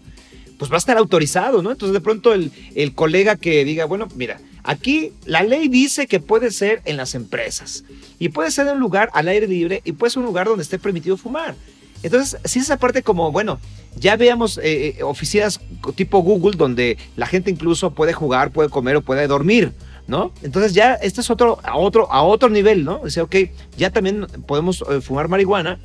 pues 0.59 0.71
va 0.71 0.75
a 0.75 0.79
estar 0.79 0.99
autorizado, 0.99 1.63
¿no? 1.63 1.71
Entonces 1.71 1.95
de 1.95 2.03
pronto 2.03 2.35
el, 2.35 2.53
el 2.75 2.95
colega 2.95 3.37
que 3.37 3.65
diga, 3.65 3.87
bueno, 3.87 4.07
mira, 4.17 4.39
aquí 4.65 5.13
la 5.25 5.43
ley 5.43 5.69
dice 5.69 6.07
que 6.07 6.21
puede 6.21 6.51
ser 6.51 6.83
en 6.85 6.99
las 6.99 7.15
empresas 7.15 7.85
y 8.19 8.29
puede 8.29 8.51
ser 8.51 8.67
en 8.67 8.75
un 8.75 8.81
lugar 8.81 9.09
al 9.15 9.29
aire 9.29 9.49
libre 9.49 9.81
y 9.87 9.93
puede 9.93 10.11
ser 10.11 10.19
un 10.21 10.27
lugar 10.27 10.47
donde 10.47 10.63
esté 10.63 10.79
permitido 10.79 11.17
fumar. 11.17 11.55
Entonces, 12.03 12.39
si 12.45 12.61
esa 12.61 12.77
parte 12.77 13.03
como, 13.03 13.33
bueno, 13.33 13.59
ya 13.97 14.17
veamos 14.17 14.59
eh, 14.59 14.97
eh, 14.99 15.03
oficinas 15.03 15.61
tipo 15.95 16.21
Google 16.21 16.57
donde 16.57 16.99
la 17.17 17.27
gente 17.27 17.51
incluso 17.51 17.95
puede 17.95 18.13
jugar, 18.13 18.53
puede 18.53 18.69
comer 18.69 18.97
o 18.97 19.03
puede 19.03 19.27
dormir, 19.27 19.73
¿no? 20.07 20.33
Entonces 20.43 20.75
ya 20.75 20.95
este 20.95 21.21
es 21.21 21.31
otro, 21.31 21.59
a 21.63 21.77
otro, 21.77 22.11
a 22.13 22.23
otro 22.23 22.49
nivel, 22.49 22.85
¿no? 22.85 23.01
Dice, 23.05 23.21
ok, 23.21 23.37
ya 23.77 23.91
también 23.91 24.27
podemos 24.47 24.85
eh, 24.91 25.01
fumar 25.01 25.29
marihuana 25.29 25.79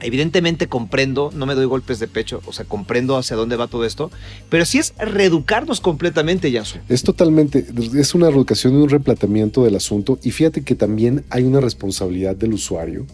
Evidentemente 0.00 0.68
comprendo, 0.68 1.32
no 1.34 1.44
me 1.44 1.56
doy 1.56 1.66
golpes 1.66 1.98
de 1.98 2.06
pecho, 2.06 2.40
o 2.46 2.52
sea, 2.52 2.64
comprendo 2.64 3.16
hacia 3.16 3.36
dónde 3.36 3.56
va 3.56 3.66
todo 3.66 3.84
esto, 3.84 4.12
pero 4.48 4.64
sí 4.64 4.78
es 4.78 4.94
reeducarnos 4.96 5.80
completamente, 5.80 6.52
Yasu. 6.52 6.78
Es 6.88 7.02
totalmente, 7.02 7.66
es 7.96 8.14
una 8.14 8.28
reeducación 8.28 8.74
y 8.74 8.76
un 8.76 8.88
replanteamiento 8.88 9.64
del 9.64 9.74
asunto 9.74 10.20
y 10.22 10.30
fíjate 10.30 10.62
que 10.62 10.76
también 10.76 11.24
hay 11.30 11.42
una 11.42 11.60
responsabilidad 11.60 12.36
del 12.36 12.54
usuario 12.54 13.06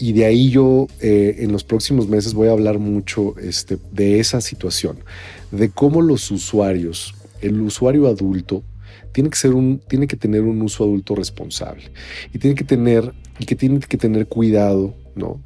y 0.00 0.14
de 0.14 0.24
ahí 0.24 0.48
yo 0.48 0.86
eh, 1.00 1.36
en 1.40 1.52
los 1.52 1.62
próximos 1.62 2.08
meses 2.08 2.32
voy 2.32 2.48
a 2.48 2.52
hablar 2.52 2.78
mucho 2.78 3.36
este, 3.38 3.78
de 3.92 4.18
esa 4.18 4.40
situación, 4.40 4.98
de 5.50 5.68
cómo 5.68 6.00
los 6.00 6.30
usuarios, 6.30 7.14
el 7.42 7.60
usuario 7.60 8.08
adulto, 8.08 8.64
tiene 9.12 9.28
que, 9.28 9.36
ser 9.36 9.52
tiene 9.88 10.06
que 10.06 10.16
tener 10.16 10.40
un 10.42 10.62
uso 10.62 10.84
adulto 10.84 11.14
responsable 11.14 11.92
y 12.32 12.38
tiene 12.38 12.56
que 12.56 12.64
tener, 12.64 13.12
y 13.38 13.44
que 13.44 13.54
tiene 13.54 13.78
que 13.80 13.98
tener 13.98 14.26
cuidado, 14.26 14.94
¿no? 15.14 15.42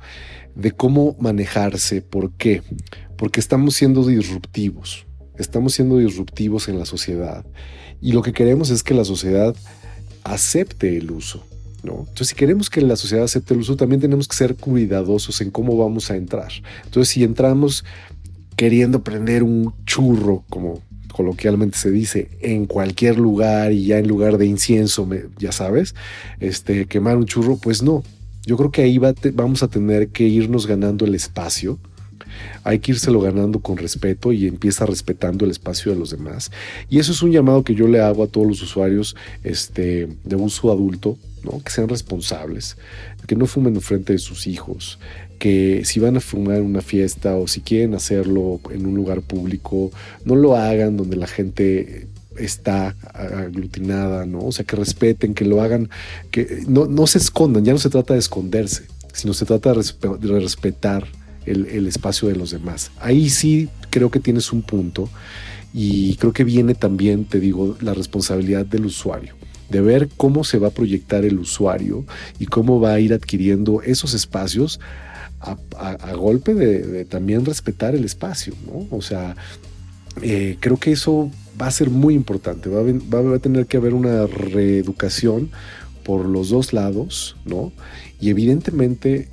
De 0.55 0.71
cómo 0.71 1.17
manejarse. 1.19 2.01
¿Por 2.01 2.31
qué? 2.33 2.63
Porque 3.17 3.41
estamos 3.41 3.75
siendo 3.75 4.07
disruptivos. 4.07 5.05
Estamos 5.37 5.75
siendo 5.75 5.99
disruptivos 5.99 6.69
en 6.69 6.79
la 6.79 6.85
sociedad. 6.85 7.45
Y 8.01 8.13
lo 8.13 8.23
que 8.23 8.33
queremos 8.33 8.71
es 8.71 8.85
que 8.85 8.95
la 8.95 9.05
sociedad 9.05 9.57
acepte 10.23 10.97
el 10.97 11.11
uso. 11.11 11.45
Entonces, 11.93 12.28
si 12.28 12.35
queremos 12.35 12.70
que 12.70 12.80
la 12.80 12.97
sociedad 12.97 13.24
acepte 13.24 13.55
el 13.55 13.61
uso, 13.61 13.76
también 13.76 14.01
tenemos 14.01 14.26
que 14.26 14.37
ser 14.37 14.57
cuidadosos 14.57 15.41
en 15.41 15.51
cómo 15.51 15.76
vamos 15.76 16.11
a 16.11 16.16
entrar. 16.16 16.51
Entonces, 16.85 17.12
si 17.12 17.22
entramos 17.22 17.85
queriendo 18.57 19.03
prender 19.03 19.43
un 19.43 19.74
churro, 19.85 20.45
como 20.49 20.82
coloquialmente 21.12 21.78
se 21.78 21.91
dice, 21.91 22.28
en 22.41 22.66
cualquier 22.66 23.18
lugar 23.18 23.72
y 23.72 23.87
ya 23.87 23.99
en 23.99 24.09
lugar 24.09 24.37
de 24.37 24.47
incienso, 24.47 25.09
ya 25.39 25.53
sabes, 25.53 25.95
este, 26.41 26.87
quemar 26.87 27.16
un 27.16 27.26
churro, 27.26 27.57
pues 27.57 27.82
no. 27.82 28.03
Yo 28.47 28.57
creo 28.57 28.70
que 28.70 28.82
ahí 28.82 28.99
vamos 28.99 29.62
a 29.62 29.68
tener 29.68 30.09
que 30.09 30.24
irnos 30.24 30.66
ganando 30.66 31.05
el 31.05 31.14
espacio. 31.14 31.78
Hay 32.62 32.79
que 32.79 32.93
írselo 32.93 33.21
ganando 33.21 33.61
con 33.61 33.77
respeto 33.77 34.33
y 34.33 34.47
empieza 34.47 34.87
respetando 34.87 35.45
el 35.45 35.51
espacio 35.51 35.93
de 35.93 35.99
los 35.99 36.11
demás. 36.11 36.51
Y 36.89 36.99
eso 36.99 37.12
es 37.12 37.23
un 37.23 37.33
llamado 37.33 37.65
que 37.65 37.75
yo 37.75 37.89
le 37.89 38.01
hago 38.01 38.23
a 38.23 38.29
todos 38.29 38.47
los 38.47 38.62
usuarios 38.62 39.17
este, 39.43 40.09
de 40.25 40.37
uso 40.37 40.73
adulto, 40.73 41.19
que 41.65 41.71
sean 41.71 41.89
responsables, 41.89 42.77
que 43.27 43.37
no 43.37 43.47
fumen 43.47 43.75
en 43.75 43.81
frente 43.81 44.15
de 44.15 44.19
sus 44.19 44.47
hijos, 44.47 44.99
que 45.39 45.83
si 45.85 46.01
van 46.01 46.17
a 46.17 46.21
fumar 46.21 46.57
en 46.57 46.65
una 46.65 46.81
fiesta 46.81 47.37
o 47.37 47.47
si 47.47 47.61
quieren 47.61 47.95
hacerlo 47.95 48.61
en 48.71 48.87
un 48.87 48.95
lugar 48.95 49.21
público, 49.21 49.91
no 50.25 50.37
lo 50.37 50.57
hagan 50.57 50.97
donde 50.97 51.17
la 51.17 51.27
gente 51.27 52.09
está 52.39 52.97
aglutinada, 53.12 54.27
¿no? 54.27 54.41
O 54.41 54.53
sea, 54.53 54.65
que 54.65 54.77
respeten, 54.77 55.35
que 55.35 55.45
lo 55.45 55.62
hagan, 55.62 55.91
que 56.31 56.65
no, 56.67 57.07
se 57.07 57.19
escondan, 57.19 57.65
ya 57.65 57.73
no 57.73 57.79
se 57.79 57.91
trata 57.91 58.15
de 58.15 58.21
esconderse, 58.21 58.85
sino 59.12 59.35
se 59.35 59.45
trata 59.45 59.73
de, 59.73 60.41
respetar 60.41 61.07
el, 61.47 61.87
espacio 61.87 62.29
de 62.29 62.37
los 62.37 62.51
demás. 62.51 62.91
Ahí 63.01 63.31
sí 63.31 63.69
creo 63.91 64.11
que 64.11 64.21
tienes 64.21 64.53
un 64.53 64.63
punto 64.63 65.09
y 65.73 66.17
creo 66.17 66.33
que 66.33 66.45
viene 66.45 66.75
también, 66.75 67.25
te 67.25 67.41
digo, 67.41 67.77
la 67.81 67.95
responsabilidad 67.95 68.67
del 68.67 68.87
usuario 68.87 69.35
de 69.71 69.81
ver 69.81 70.09
cómo 70.17 70.45
se 70.45 70.59
va 70.59 70.69
a 70.69 70.71
proyectar 70.71 71.25
el 71.25 71.39
usuario 71.39 72.05
y 72.39 72.47
cómo 72.47 72.81
va 72.81 72.93
a 72.93 73.01
ir 73.01 73.15
adquiriendo 73.15 73.83
esos 73.83 74.13
espacios 74.15 74.79
a, 75.41 76.13
golpe 76.15 76.55
de, 76.55 77.05
también 77.05 77.45
respetar 77.45 77.95
el 77.95 78.05
espacio, 78.05 78.55
¿no? 78.67 78.87
O 78.97 79.03
sea, 79.03 79.37
eh, 80.23 80.57
creo 80.61 80.79
que 80.79 80.93
eso 80.93 81.31
va 81.61 81.67
a 81.67 81.71
ser 81.71 81.91
muy 81.91 82.15
importante, 82.15 82.71
va 82.71 83.35
a 83.35 83.39
tener 83.39 83.67
que 83.67 83.77
haber 83.77 83.95
una 83.95 84.27
reeducación 84.27 85.51
por 86.05 86.27
los 86.27 86.51
dos 86.51 86.73
lados, 86.73 87.37
¿no? 87.45 87.73
Y 88.21 88.31
evidentemente 88.31 89.29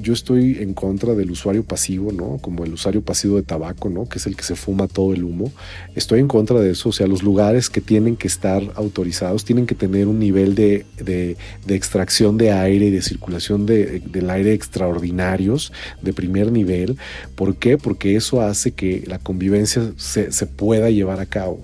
yo 0.00 0.12
estoy 0.12 0.58
en 0.60 0.74
contra 0.74 1.14
del 1.14 1.30
usuario 1.30 1.64
pasivo, 1.64 2.12
¿no? 2.12 2.38
Como 2.38 2.64
el 2.64 2.72
usuario 2.74 3.02
pasivo 3.02 3.36
de 3.36 3.42
tabaco, 3.42 3.88
¿no? 3.88 4.08
Que 4.08 4.18
es 4.18 4.26
el 4.26 4.36
que 4.36 4.42
se 4.42 4.56
fuma 4.56 4.88
todo 4.88 5.14
el 5.14 5.24
humo. 5.24 5.52
Estoy 5.94 6.20
en 6.20 6.28
contra 6.28 6.60
de 6.60 6.70
eso. 6.70 6.90
O 6.90 6.92
sea, 6.92 7.06
los 7.06 7.22
lugares 7.22 7.70
que 7.70 7.80
tienen 7.80 8.16
que 8.16 8.28
estar 8.28 8.62
autorizados 8.74 9.44
tienen 9.44 9.66
que 9.66 9.74
tener 9.74 10.06
un 10.06 10.18
nivel 10.18 10.54
de, 10.54 11.36
extracción 11.68 12.36
de 12.36 12.52
aire 12.52 12.86
y 12.86 12.90
de 12.90 13.02
circulación 13.02 13.66
del 13.66 14.30
aire 14.30 14.52
extraordinarios, 14.52 15.72
de 16.02 16.12
primer 16.12 16.52
nivel. 16.52 16.96
¿Por 17.34 17.56
qué? 17.56 17.78
Porque 17.78 18.16
eso 18.16 18.40
hace 18.40 18.72
que 18.72 19.04
la 19.06 19.18
convivencia 19.18 19.92
se, 19.96 20.32
se 20.32 20.46
pueda 20.46 20.90
llevar 20.90 21.20
a 21.20 21.26
cabo. 21.26 21.60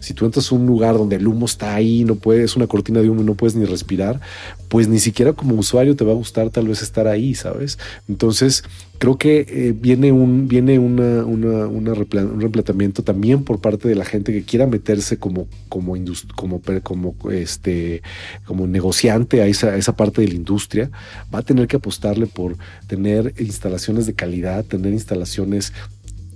Si 0.00 0.14
tú 0.14 0.24
entras 0.24 0.50
a 0.50 0.54
un 0.54 0.66
lugar 0.66 0.96
donde 0.96 1.16
el 1.16 1.26
humo 1.26 1.46
está 1.46 1.74
ahí, 1.74 2.04
no 2.04 2.14
puedes, 2.14 2.56
una 2.56 2.66
cortina 2.66 3.00
de 3.00 3.08
humo, 3.08 3.22
no 3.22 3.34
puedes 3.34 3.56
ni 3.56 3.64
respirar, 3.64 4.20
pues 4.68 4.88
ni 4.88 4.98
siquiera 4.98 5.32
como 5.32 5.54
usuario 5.56 5.96
te 5.96 6.04
va 6.04 6.12
a 6.12 6.14
gustar 6.14 6.50
tal 6.50 6.68
vez 6.68 6.82
estar 6.82 7.08
ahí, 7.08 7.34
¿sabes? 7.34 7.78
Entonces, 8.08 8.62
creo 8.98 9.16
que 9.16 9.46
eh, 9.48 9.74
viene 9.74 10.12
un, 10.12 10.46
viene 10.46 10.78
una, 10.78 11.24
un 11.24 12.40
replanteamiento 12.40 13.02
también 13.02 13.44
por 13.44 13.58
parte 13.58 13.88
de 13.88 13.94
la 13.94 14.04
gente 14.04 14.30
que 14.30 14.44
quiera 14.44 14.66
meterse 14.66 15.16
como, 15.16 15.48
como, 15.68 15.96
como, 16.36 16.60
como, 16.82 17.14
este, 17.30 18.02
como 18.44 18.66
negociante 18.66 19.40
a 19.40 19.46
esa 19.46 19.96
parte 19.96 20.20
de 20.20 20.28
la 20.28 20.34
industria, 20.34 20.90
va 21.34 21.38
a 21.38 21.42
tener 21.42 21.66
que 21.66 21.76
apostarle 21.76 22.26
por 22.26 22.56
tener 22.86 23.34
instalaciones 23.38 24.06
de 24.06 24.14
calidad, 24.14 24.64
tener 24.64 24.92
instalaciones 24.92 25.72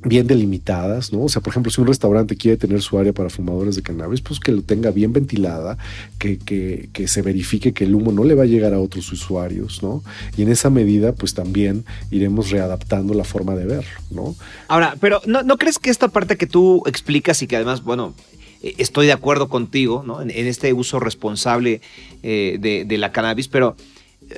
bien 0.05 0.27
delimitadas, 0.27 1.13
¿no? 1.13 1.25
O 1.25 1.29
sea, 1.29 1.41
por 1.41 1.53
ejemplo, 1.53 1.73
si 1.73 1.81
un 1.81 1.87
restaurante 1.87 2.37
quiere 2.37 2.57
tener 2.57 2.83
su 2.83 2.99
área 2.99 3.13
para 3.13 3.31
fumadores 3.31 3.77
de 3.77 3.83
cannabis, 3.83 4.21
pues 4.21 4.39
que 4.39 4.53
lo 4.53 4.63
tenga 4.63 4.91
bien 4.91 5.13
ventilada, 5.13 5.79
que, 6.19 6.39
que, 6.39 6.89
que, 6.93 7.09
se 7.09 7.23
verifique 7.23 7.73
que 7.73 7.85
el 7.85 7.95
humo 7.95 8.13
no 8.13 8.25
le 8.25 8.35
va 8.35 8.43
a 8.43 8.47
llegar 8.47 8.75
a 8.75 8.81
otros 8.81 9.11
usuarios, 9.13 9.83
¿no? 9.83 10.03
Y 10.37 10.43
en 10.43 10.51
esa 10.51 10.71
medida, 10.71 11.13
pues 11.13 11.35
también 11.35 11.85
iremos 12.11 12.51
readaptando 12.51 13.15
la 13.15 13.25
forma 13.25 13.55
de 13.55 13.67
verlo, 13.67 13.91
¿no? 14.11 14.37
Ahora, 14.69 14.97
pero 15.01 15.21
¿no, 15.27 15.43
no 15.43 15.57
crees 15.57 15.79
que 15.79 15.91
esta 15.91 16.09
parte 16.09 16.37
que 16.37 16.47
tú 16.47 16.83
explicas 16.87 17.43
y 17.43 17.47
que 17.47 17.57
además, 17.57 17.83
bueno, 17.83 18.15
eh, 18.63 18.75
estoy 18.79 19.07
de 19.07 19.13
acuerdo 19.13 19.49
contigo, 19.49 20.03
¿no? 20.07 20.23
En, 20.23 20.31
este 20.31 20.73
uso 20.73 20.99
responsable 21.01 21.81
eh, 22.23 22.85
de, 22.87 22.99
la 22.99 23.13
cannabis, 23.13 23.49
pero 23.49 23.77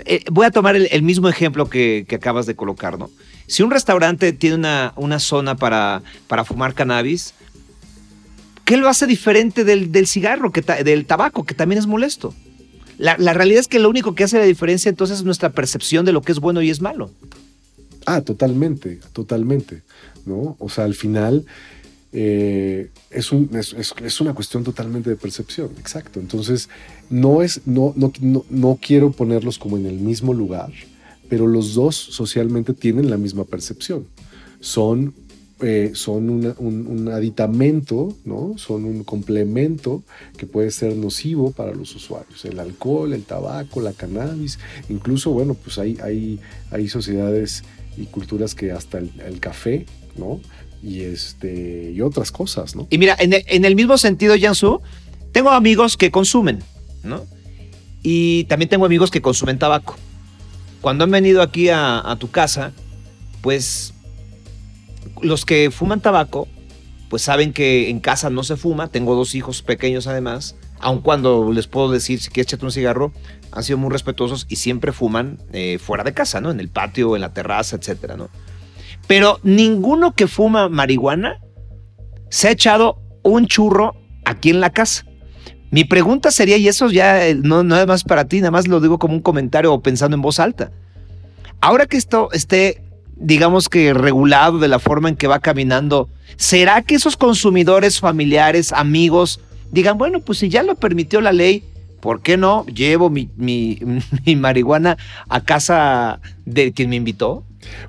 eh, 0.04 0.24
voy 0.30 0.46
a 0.46 0.50
tomar 0.50 0.76
el, 0.76 0.88
el 0.90 1.02
mismo 1.02 1.28
ejemplo 1.28 1.68
que, 1.68 2.04
que 2.08 2.16
acabas 2.16 2.46
de 2.46 2.56
colocar, 2.56 2.98
¿no? 2.98 3.10
Si 3.47 3.62
un 3.62 3.70
restaurante 3.70 4.32
tiene 4.32 4.57
una, 4.57 4.92
una 4.97 5.18
zona 5.18 5.57
para, 5.57 6.03
para, 6.26 6.44
fumar 6.44 6.74
cannabis, 6.74 7.34
¿qué 8.64 8.76
lo 8.76 8.88
hace 8.88 9.07
diferente 9.07 9.64
del, 9.64 10.07
cigarro, 10.07 10.51
que 10.51 10.62
del 10.62 11.07
tabaco, 11.07 11.44
que 11.44 11.55
también 11.55 11.78
es 11.78 11.86
molesto? 11.86 12.34
La, 12.99 13.16
realidad 13.16 13.61
es 13.61 13.68
que 13.68 13.78
lo 13.78 13.90
único 13.90 14.14
que 14.14 14.24
hace 14.24 14.38
la 14.38 14.44
diferencia 14.44 14.88
entonces 14.88 15.18
es 15.18 15.24
nuestra 15.24 15.51
percepción 15.51 16.05
de 16.05 16.12
lo 16.12 16.22
que 16.22 16.32
es 16.32 16.40
bueno 16.40 16.62
y 16.62 16.70
es 16.70 16.80
malo. 16.80 17.11
Ah, 18.07 18.22
totalmente, 18.22 19.01
totalmente. 19.12 19.82
¿no? 20.24 20.57
O 20.59 20.68
sea, 20.68 20.84
al 20.84 20.94
final 20.94 21.44
eh, 22.12 22.90
es, 23.11 23.32
un, 23.32 23.51
es, 23.55 24.20
una 24.20 24.34
cuestión 24.34 24.64
totalmente 24.64 25.11
de 25.11 25.16
percepción, 25.16 25.70
exacto. 25.78 26.18
Entonces, 26.18 26.68
no, 27.11 27.42
es, 27.42 27.61
no, 27.66 27.92
no, 27.97 28.12
no 28.49 28.78
quiero 28.80 29.12
ponerlos 29.12 29.59
como 29.59 29.76
en 29.76 29.86
el 29.86 29.99
mismo 29.99 30.32
lugar, 30.32 30.72
pero 31.28 31.46
los 31.46 31.74
dos 31.74 31.96
socialmente 31.96 32.72
tienen 32.72 33.10
la 33.10 33.16
misma 33.16 33.44
percepción. 33.44 34.06
Son, 34.60 35.14
eh, 35.60 35.92
son 35.94 36.54
un, 36.58 37.08
aditamento, 37.08 38.16
¿no? 38.24 38.54
son 38.56 38.84
un 38.84 39.04
complemento 39.04 40.02
que 40.36 40.46
puede 40.46 40.70
ser 40.70 40.96
nocivo 40.96 41.52
para 41.52 41.74
los 41.74 41.94
usuarios. 41.94 42.44
El 42.44 42.58
alcohol, 42.58 43.12
el 43.12 43.24
tabaco, 43.24 43.80
la 43.80 43.92
cannabis, 43.92 44.58
incluso, 44.88 45.30
bueno, 45.30 45.54
pues 45.54 45.78
hay, 45.78 45.98
hay, 46.02 46.40
hay 46.70 46.88
sociedades 46.88 47.64
y 47.96 48.06
culturas 48.06 48.54
que 48.54 48.72
hasta 48.72 48.98
el, 48.98 49.40
café, 49.40 49.86
¿no? 50.16 50.40
Y, 50.82 51.00
este, 51.00 51.92
y 51.92 52.00
otras 52.02 52.30
cosas, 52.30 52.76
¿no? 52.76 52.86
Y 52.90 52.98
mira, 52.98 53.16
en 53.18 53.32
el, 53.32 53.44
en 53.46 53.64
el 53.64 53.74
mismo 53.74 53.96
sentido, 53.98 54.34
Jansu, 54.38 54.80
tengo 55.32 55.50
amigos 55.50 55.96
que 55.96 56.10
consumen, 56.10 56.60
¿no? 57.02 57.24
Y 58.02 58.44
también 58.44 58.68
tengo 58.68 58.84
amigos 58.84 59.10
que 59.10 59.20
consumen 59.20 59.58
tabaco 59.58 59.96
cuando 60.87 61.03
han 61.03 61.11
venido 61.11 61.43
aquí 61.43 61.68
a, 61.68 62.16
tu 62.20 62.30
casa, 62.30 62.70
pues 63.41 63.93
los 65.20 65.45
que 65.45 65.72
fuman 65.72 66.01
tabaco, 66.01 66.47
pues 67.11 67.22
saben 67.22 67.53
que 67.53 67.91
en 67.91 67.99
casa 67.99 68.30
no 68.30 68.45
se 68.45 68.57
fuma. 68.57 68.87
Tengo 68.87 69.16
dos 69.16 69.34
hijos 69.34 69.62
pequeños 69.62 70.07
además. 70.07 70.55
Aun 70.78 71.01
cuando 71.01 71.51
les 71.53 71.66
puedo 71.66 71.91
decir 71.91 72.20
si 72.20 72.30
quieres 72.30 72.47
echarte 72.47 72.66
un 72.66 72.70
cigarro, 72.70 73.12
han 73.51 73.64
sido 73.64 73.78
muy 73.78 73.91
respetuosos 73.91 74.47
y 74.49 74.55
siempre 74.55 74.93
fuman 74.93 75.41
eh, 75.53 75.80
fuera 75.80 76.05
de 76.05 76.14
casa, 76.14 76.41
¿no? 76.41 76.53
En 76.53 76.61
el 76.61 76.68
patio, 76.68 77.16
en 77.16 77.22
la 77.22 77.32
terraza, 77.32 77.74
etcétera, 77.74 78.16
¿no? 78.16 78.30
Pero 79.09 79.41
ninguno 79.43 80.14
que 80.14 80.28
fuma 80.28 80.68
marihuana 80.68 81.41
se 82.30 82.47
ha 82.47 82.53
echado 82.53 83.03
un 83.24 83.49
churro 83.49 83.97
aquí 84.24 84.51
en 84.51 84.61
la 84.61 84.70
casa. 84.70 85.05
Mi 85.76 85.84
pregunta 85.84 86.30
sería, 86.30 86.56
y 86.56 86.68
eso 86.68 86.88
ya 86.88 87.28
eh, 87.28 87.34
no 87.34 87.62
nada 87.62 87.84
más 87.84 88.02
para 88.02 88.24
ti, 88.24 88.38
nada 88.38 88.50
más 88.50 88.66
lo 88.66 88.80
digo 88.80 88.98
como 88.98 89.12
un 89.12 89.20
comentario 89.20 89.74
o 89.74 89.82
pensando 89.82 90.14
en 90.14 90.22
voz 90.22 90.40
alta. 90.40 90.70
Ahora 91.60 91.84
que 91.84 91.98
esto 91.98 92.30
esté, 92.32 92.80
digamos 93.14 93.68
que 93.68 93.92
regulado 93.92 94.58
de 94.58 94.68
la 94.68 94.78
forma 94.78 95.10
en 95.10 95.16
que 95.16 95.26
va 95.26 95.40
caminando, 95.40 96.08
¿será 96.36 96.80
que 96.80 96.94
esos 96.94 97.18
consumidores 97.18 98.00
familiares, 98.00 98.72
amigos, 98.72 99.38
digan, 99.70 99.98
bueno, 99.98 100.20
pues 100.20 100.38
si 100.38 100.48
ya 100.48 100.62
lo 100.62 100.76
permitió 100.76 101.20
la 101.20 101.34
ley, 101.34 101.62
¿por 102.00 102.22
qué 102.22 102.38
no 102.38 102.64
llevo 102.64 103.10
mi, 103.10 103.28
marihuana 104.34 104.96
a 105.28 105.42
casa 105.42 106.20
de 106.46 106.72
quien 106.72 106.88
me 106.88 106.96
invitó? 106.96 107.44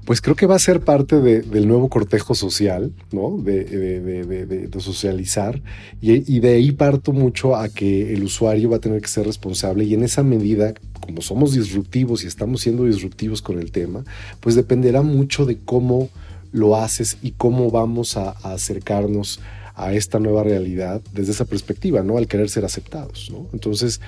Pues 0.05 0.21
creo 0.21 0.36
que 0.36 0.45
va 0.45 0.55
a 0.55 0.59
ser 0.59 0.82
parte 0.82 1.19
del 1.19 1.67
nuevo 1.67 1.89
cortejo 1.89 2.36
social, 2.36 2.91
¿no? 3.11 3.38
De, 3.38 4.69
socializar. 4.80 5.61
Y, 6.01 6.39
de 6.39 6.49
ahí 6.49 6.71
parto 6.71 7.11
mucho 7.13 7.55
a 7.55 7.69
que 7.69 8.13
el 8.13 8.23
usuario 8.23 8.69
va 8.69 8.78
a 8.78 8.80
tener 8.80 9.01
que 9.01 9.07
ser 9.07 9.25
responsable 9.25 9.84
y 9.84 9.93
en 9.93 10.03
esa 10.03 10.23
medida, 10.23 10.73
como 11.01 11.21
somos 11.21 11.53
disruptivos 11.53 12.23
y 12.23 12.28
estamos 12.28 12.61
siendo 12.61 12.86
disruptivos 12.86 13.41
con 13.41 13.59
el 13.59 13.71
tema, 13.71 14.03
pues 14.39 14.55
dependerá 14.55 15.01
mucho 15.01 15.45
de 15.45 15.57
cómo 15.57 16.09
lo 16.51 16.75
haces 16.75 17.17
y 17.21 17.32
cómo 17.32 17.71
vamos 17.71 18.17
a, 18.17 18.32
acercarnos 18.43 19.39
a 19.75 19.93
esta 19.93 20.19
nueva 20.19 20.43
realidad 20.43 21.01
desde 21.13 21.32
esa 21.34 21.45
perspectiva, 21.45 22.01
¿no? 22.01 22.17
Al 22.17 22.28
querer 22.28 22.49
ser 22.49 22.65
aceptados, 22.65 23.30
¿no? 23.32 23.47
Entonces, 23.53 24.01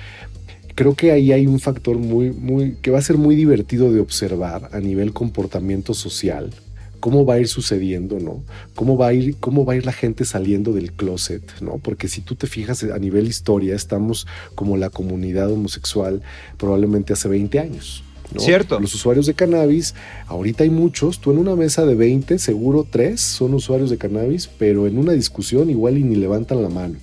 creo 0.80 0.94
que 0.94 1.12
ahí 1.12 1.30
hay 1.30 1.46
un 1.46 1.60
factor 1.60 1.98
muy, 1.98 2.30
muy, 2.30 2.76
que 2.80 2.90
va 2.90 2.98
a 2.98 3.02
ser 3.02 3.18
muy 3.18 3.36
divertido 3.36 3.92
de 3.92 4.00
observar 4.00 4.70
a 4.72 4.80
nivel 4.80 5.12
comportamiento 5.12 5.92
social, 5.92 6.54
cómo 7.00 7.26
va 7.26 7.34
a 7.34 7.38
ir 7.38 7.48
sucediendo, 7.48 8.18
¿no? 8.18 8.42
Cómo 8.74 8.96
va 8.96 9.08
a 9.08 9.12
ir, 9.12 9.36
cómo 9.40 9.66
va 9.66 9.74
a 9.74 9.76
ir 9.76 9.84
la 9.84 9.92
gente 9.92 10.24
saliendo 10.24 10.72
del 10.72 10.92
closet, 10.92 11.42
¿no? 11.60 11.76
Porque 11.76 12.08
si 12.08 12.22
tú 12.22 12.34
te 12.34 12.46
fijas 12.46 12.82
a 12.82 12.98
nivel 12.98 13.26
historia, 13.26 13.74
estamos 13.74 14.26
como 14.54 14.78
la 14.78 14.88
comunidad 14.88 15.52
homosexual 15.52 16.22
probablemente 16.56 17.12
hace 17.12 17.28
20 17.28 17.58
años, 17.58 18.02
Cierto. 18.38 18.80
Los 18.80 18.94
usuarios 18.94 19.26
de 19.26 19.34
cannabis, 19.34 19.94
ahorita 20.28 20.62
hay 20.62 20.70
muchos, 20.70 21.20
tú 21.20 21.32
en 21.32 21.38
una 21.38 21.56
mesa 21.56 21.84
de 21.84 21.96
20, 21.96 22.38
seguro 22.38 22.86
tres 22.88 23.20
son 23.20 23.52
usuarios 23.52 23.90
de 23.90 23.98
cannabis, 23.98 24.48
pero 24.56 24.86
en 24.86 24.96
una 24.96 25.12
discusión 25.12 25.68
igual 25.68 25.98
y 25.98 26.04
ni 26.04 26.14
levantan 26.14 26.62
la 26.62 26.70
mano. 26.70 26.94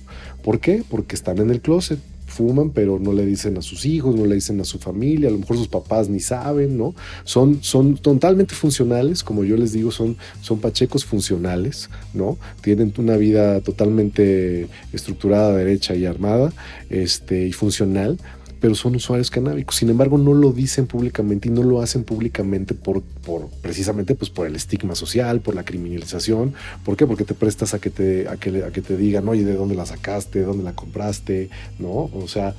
¿Por 0.42 0.58
qué? 0.58 0.82
Porque 0.88 1.14
están 1.14 1.38
en 1.38 1.50
el 1.50 1.60
closet, 1.60 2.00
fuman, 2.38 2.70
pero 2.70 3.00
no 3.00 3.12
le 3.12 3.26
dicen 3.26 3.58
a 3.58 3.62
sus 3.62 3.84
hijos, 3.84 4.14
no 4.14 4.24
le 4.24 4.36
dicen 4.36 4.60
a 4.60 4.64
su 4.64 4.78
familia, 4.78 5.28
a 5.28 5.32
lo 5.32 5.38
mejor 5.38 5.56
sus 5.56 5.66
papás 5.66 6.08
ni 6.08 6.20
saben, 6.20 6.78
¿no? 6.78 6.94
Son, 7.24 7.58
son 7.62 7.96
totalmente 7.96 8.54
funcionales, 8.54 9.24
como 9.24 9.42
yo 9.42 9.56
les 9.56 9.72
digo, 9.72 9.90
son, 9.90 10.16
son 10.40 10.60
pachecos 10.60 11.04
funcionales, 11.04 11.90
¿no? 12.14 12.38
Tienen 12.62 12.94
una 12.96 13.16
vida 13.16 13.60
totalmente 13.60 14.68
estructurada, 14.92 15.56
derecha 15.56 15.96
y 15.96 16.06
armada, 16.06 16.52
este, 16.90 17.48
y 17.48 17.52
funcional, 17.52 18.18
pero 18.60 18.74
son 18.74 18.96
usuarios 18.96 19.30
canábicos. 19.30 19.76
Sin 19.76 19.90
embargo, 19.90 20.18
no 20.18 20.34
lo 20.34 20.52
dicen 20.52 20.86
públicamente 20.86 21.48
y 21.48 21.50
no 21.50 21.62
lo 21.62 21.80
hacen 21.80 22.04
públicamente 22.04 22.74
por, 22.74 23.02
por 23.02 23.48
precisamente 23.62 24.14
pues 24.14 24.30
por 24.30 24.46
el 24.46 24.56
estigma 24.56 24.94
social, 24.94 25.40
por 25.40 25.54
la 25.54 25.64
criminalización. 25.64 26.54
¿Por 26.84 26.96
qué? 26.96 27.06
Porque 27.06 27.24
te 27.24 27.34
prestas 27.34 27.74
a 27.74 27.78
que 27.78 27.90
te, 27.90 28.28
a 28.28 28.36
que, 28.36 28.64
a 28.64 28.70
que 28.70 28.82
te 28.82 28.96
digan, 28.96 29.28
oye, 29.28 29.44
¿de 29.44 29.54
dónde 29.54 29.74
la 29.74 29.86
sacaste? 29.86 30.40
¿De 30.40 30.44
dónde 30.44 30.64
la 30.64 30.74
compraste? 30.74 31.50
¿No? 31.78 32.10
O 32.12 32.26
sea, 32.26 32.54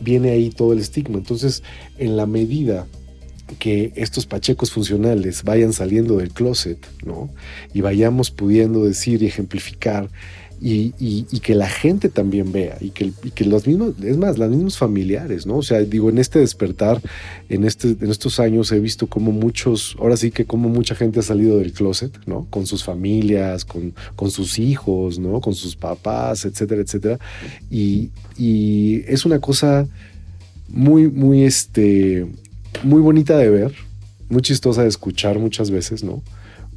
viene 0.00 0.30
ahí 0.30 0.50
todo 0.50 0.72
el 0.72 0.80
estigma. 0.80 1.18
Entonces, 1.18 1.62
en 1.98 2.16
la 2.16 2.26
medida 2.26 2.86
que 3.58 3.92
estos 3.96 4.26
pachecos 4.26 4.70
funcionales 4.70 5.42
vayan 5.42 5.72
saliendo 5.72 6.18
del 6.18 6.30
closet, 6.30 6.78
¿no? 7.04 7.30
Y 7.72 7.80
vayamos 7.80 8.30
pudiendo 8.30 8.84
decir 8.84 9.22
y 9.22 9.26
ejemplificar 9.26 10.10
y, 10.60 11.22
que 11.40 11.54
la 11.54 11.68
gente 11.68 12.08
también 12.08 12.52
vea 12.52 12.76
y 12.80 12.90
que, 12.90 13.12
que 13.34 13.44
los 13.44 13.66
mismos, 13.66 13.94
es 14.02 14.16
más, 14.16 14.38
los 14.38 14.50
mismos 14.50 14.76
familiares, 14.76 15.46
¿no? 15.46 15.56
O 15.58 15.62
sea, 15.62 15.80
digo, 15.80 16.10
en 16.10 16.18
este 16.18 16.40
despertar, 16.40 17.00
en, 17.48 17.64
este, 17.64 17.96
en 18.00 18.10
estos 18.10 18.40
años 18.40 18.72
he 18.72 18.80
visto 18.80 19.06
como 19.06 19.32
muchos, 19.32 19.96
ahora 19.98 20.16
sí 20.16 20.30
que 20.30 20.44
como 20.44 20.68
mucha 20.68 20.94
gente 20.94 21.20
ha 21.20 21.22
salido 21.22 21.58
del 21.58 21.72
closet, 21.72 22.12
¿no? 22.26 22.46
Con 22.50 22.66
sus 22.66 22.84
familias, 22.84 23.64
con, 23.64 23.92
sus 24.30 24.58
hijos, 24.58 25.18
¿no? 25.18 25.40
Con 25.40 25.54
sus 25.54 25.76
papás, 25.76 26.44
etcétera, 26.44 26.82
etcétera. 26.82 27.18
Y, 27.70 28.10
y 28.36 29.02
es 29.06 29.24
una 29.24 29.38
cosa 29.38 29.86
muy, 30.68 31.08
muy, 31.08 31.44
este, 31.44 32.26
muy 32.82 33.00
bonita 33.00 33.36
de 33.36 33.48
ver, 33.48 33.74
muy 34.28 34.42
chistosa 34.42 34.82
de 34.82 34.88
escuchar 34.88 35.38
muchas 35.38 35.70
veces, 35.70 36.04
¿no? 36.04 36.22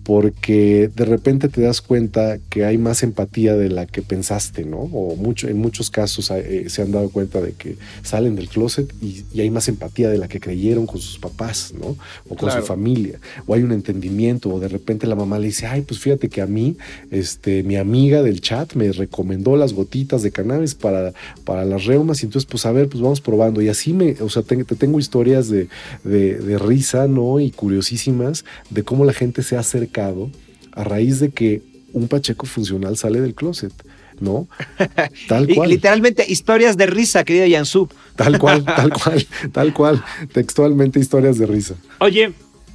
Porque 0.03 0.89
de 0.95 1.05
repente 1.05 1.47
te 1.47 1.61
das 1.61 1.81
cuenta 1.81 2.39
que 2.49 2.65
hay 2.65 2.77
más 2.77 3.03
empatía 3.03 3.55
de 3.55 3.69
la 3.69 3.85
que 3.85 4.01
pensaste, 4.01 4.65
¿no? 4.65 4.77
O 4.77 5.15
mucho, 5.15 5.47
en 5.47 5.57
muchos 5.57 5.91
casos 5.91 6.31
eh, 6.31 6.65
se 6.69 6.81
han 6.81 6.91
dado 6.91 7.09
cuenta 7.09 7.39
de 7.39 7.53
que 7.53 7.77
salen 8.01 8.35
del 8.35 8.49
closet 8.49 8.91
y, 9.01 9.23
hay 9.39 9.49
más 9.49 9.67
empatía 9.67 10.09
de 10.09 10.17
la 10.17 10.27
que 10.27 10.39
creyeron 10.39 10.85
con 10.85 10.99
sus 10.99 11.17
papás, 11.19 11.73
¿no? 11.79 11.97
O 12.29 12.35
con 12.35 12.51
su 12.51 12.61
familia. 12.61 13.19
O 13.45 13.53
hay 13.53 13.63
un 13.63 13.71
entendimiento, 13.71 14.49
o 14.49 14.59
de 14.59 14.67
repente 14.67 15.07
la 15.07 15.15
mamá 15.15 15.39
le 15.39 15.47
dice, 15.47 15.67
ay, 15.67 15.81
pues 15.81 15.99
fíjate 15.99 16.29
que 16.29 16.41
a 16.41 16.47
mí, 16.47 16.77
este, 17.11 17.63
mi 17.63 17.75
amiga 17.75 18.23
del 18.23 18.41
chat 18.41 18.73
me 18.75 18.91
recomendó 18.91 19.55
las 19.55 19.73
gotitas 19.73 20.23
de 20.23 20.31
cannabis 20.31 20.75
para, 20.75 21.13
para 21.43 21.65
las 21.65 21.85
reumas, 21.85 22.21
y 22.21 22.25
entonces, 22.25 22.49
pues 22.49 22.65
a 22.65 22.71
ver, 22.71 22.87
pues 22.87 23.01
vamos 23.01 23.21
probando. 23.21 23.61
Y 23.61 23.69
así 23.69 23.93
me, 23.93 24.15
o 24.21 24.29
sea, 24.29 24.43
te, 24.43 24.63
tengo 24.63 24.99
historias 24.99 25.49
de, 25.49 25.67
de, 26.03 26.35
de 26.35 26.57
risa, 26.57 27.07
¿no? 27.07 27.39
Y 27.39 27.51
curiosísimas 27.51 28.45
de 28.69 28.83
cómo 28.83 29.05
la 29.05 29.13
gente 29.13 29.43
se 29.43 29.57
acerca 29.57 29.90
a 29.99 30.83
raíz 30.83 31.19
de 31.19 31.29
que 31.29 31.61
un 31.93 32.07
Pacheco 32.07 32.45
funcional 32.45 32.97
sale 32.97 33.21
del 33.21 33.35
closet. 33.35 33.73
¿no? 34.19 34.47
Tal 35.27 35.47
cual. 35.53 35.69
literalmente 35.69 36.23
historias 36.27 36.77
de 36.77 36.85
risa, 36.85 37.23
querida 37.23 37.47
Yansu. 37.47 37.89
Tal 38.15 38.37
cual, 38.39 38.63
tal 38.75 38.93
cual, 38.93 39.27
tal 39.51 39.73
cual. 39.73 40.03
Textualmente 40.31 40.99
historias 40.99 41.37
de 41.37 41.47
risa. 41.47 41.75
Oye, 41.99 42.31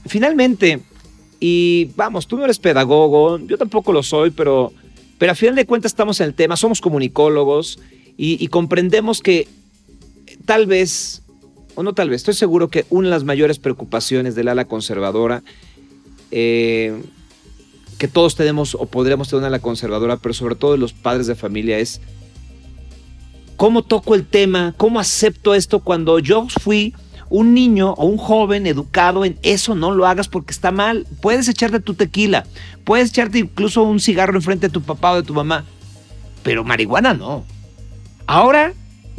finalmente, 0.07 0.81
y 1.39 1.91
vamos, 1.95 2.27
tú 2.27 2.37
no 2.37 2.45
eres 2.45 2.59
pedagogo, 2.59 3.39
yo 3.39 3.57
tampoco 3.57 3.93
lo 3.93 4.03
soy, 4.03 4.31
pero, 4.31 4.73
pero 5.19 5.33
a 5.33 5.35
final 5.37 5.55
de 5.55 5.67
cuentas 5.67 5.93
estamos 5.93 6.21
en 6.21 6.27
el 6.27 6.35
tema, 6.35 6.57
somos 6.57 6.81
comunicólogos 6.81 7.79
y, 8.17 8.43
y 8.45 8.49
comprendemos 8.49 9.21
que 9.21 9.47
tal 10.47 10.67
vez, 10.67 11.23
o 11.77 11.83
no 11.85 11.95
tal 11.95 12.11
vez, 12.11 12.23
estoy 12.23 12.35
seguro 12.35 12.69
que 12.69 12.87
una 12.91 13.07
de 13.07 13.15
las 13.15 13.25
mayores 13.25 13.61
preocupaciones 13.61 14.35
del 14.35 14.49
ala 14.49 14.65
conservadora 14.65 15.45
eh, 16.39 17.03
que 17.97 18.09
todos 18.09 18.37
tenemos 18.37 18.75
o 18.75 18.85
podríamos 18.85 19.29
tener 19.29 19.41
una 19.41 19.49
la 19.49 19.59
conservadora, 19.59 20.19
pero 20.19 20.35
sobre 20.35 20.55
todo 20.55 20.77
los 20.77 20.93
padres 20.93 21.27
de 21.27 21.35
familia 21.35 21.79
es 21.79 22.03
cómo 23.57 23.83
toco 23.83 24.15
el 24.15 24.27
tema, 24.27 24.75
cómo 24.77 25.01
acepto 25.01 25.55
esto 25.55 25.81
cuando 25.81 26.19
yo 26.19 26.47
fui 26.61 26.95
un 27.31 27.55
niño 27.55 27.93
o 27.93 28.05
un 28.05 28.19
joven 28.19 28.67
educado 28.67 29.25
en 29.25 29.39
eso 29.43 29.75
no 29.75 29.93
lo 29.93 30.07
hagas 30.07 30.29
porque 30.29 30.53
está 30.53 30.73
mal. 30.73 31.07
Puedes 31.23 31.49
echarte 31.49 31.81
tu 31.81 31.95
tequila, 31.95 32.45
puedes 32.85 33.09
echarte 33.09 33.39
incluso 33.39 33.83
un 33.83 33.99
cigarro 33.99 34.37
enfrente 34.37 34.69
de 34.69 34.75
tu 34.75 34.83
papá 34.83 35.13
o 35.13 35.17
de 35.17 35.23
tu 35.23 35.33
mamá, 35.33 35.65
pero 36.43 36.65
marihuana 36.65 37.15
no. 37.15 37.45
Ahora 38.27 38.75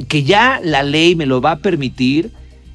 que 0.08 0.22
ya 0.22 0.62
la 0.64 0.84
ley 0.84 1.16
me 1.16 1.26
lo 1.26 1.42
va 1.42 1.54
a 1.54 1.60
permitir 1.60 2.32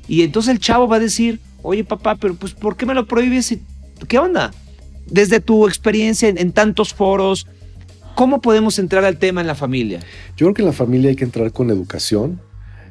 y 0.09 0.23
entonces 0.23 0.51
el 0.51 0.59
chavo 0.59 0.89
va 0.89 0.97
a 0.97 0.99
decir, 0.99 1.39
oye 1.63 1.85
papá, 1.85 2.17
pero 2.17 2.35
pues 2.35 2.55
¿por 2.55 2.77
qué 2.77 2.87
me 2.87 2.95
lo 2.95 3.07
prohíbes 3.07 3.47
si 3.47 3.63
¿Qué 4.09 4.19
onda? 4.19 4.53
Desde 5.07 5.41
tu 5.41 5.67
experiencia 5.67 6.29
en, 6.29 6.53
tantos 6.53 6.95
foros, 6.95 7.47
¿cómo 8.15 8.41
podemos 8.41 8.79
entrar 8.79 9.05
al 9.05 9.19
tema 9.19 9.41
en 9.41 9.47
la 9.47 9.55
familia? 9.55 10.01
Yo 10.37 10.47
creo 10.47 10.55
que 10.55 10.63
en 10.63 10.67
la 10.67 10.73
familia 10.73 11.11
hay 11.11 11.17
que 11.17 11.25
entrar 11.25 11.53
con 11.53 11.71
educación, 11.71 12.41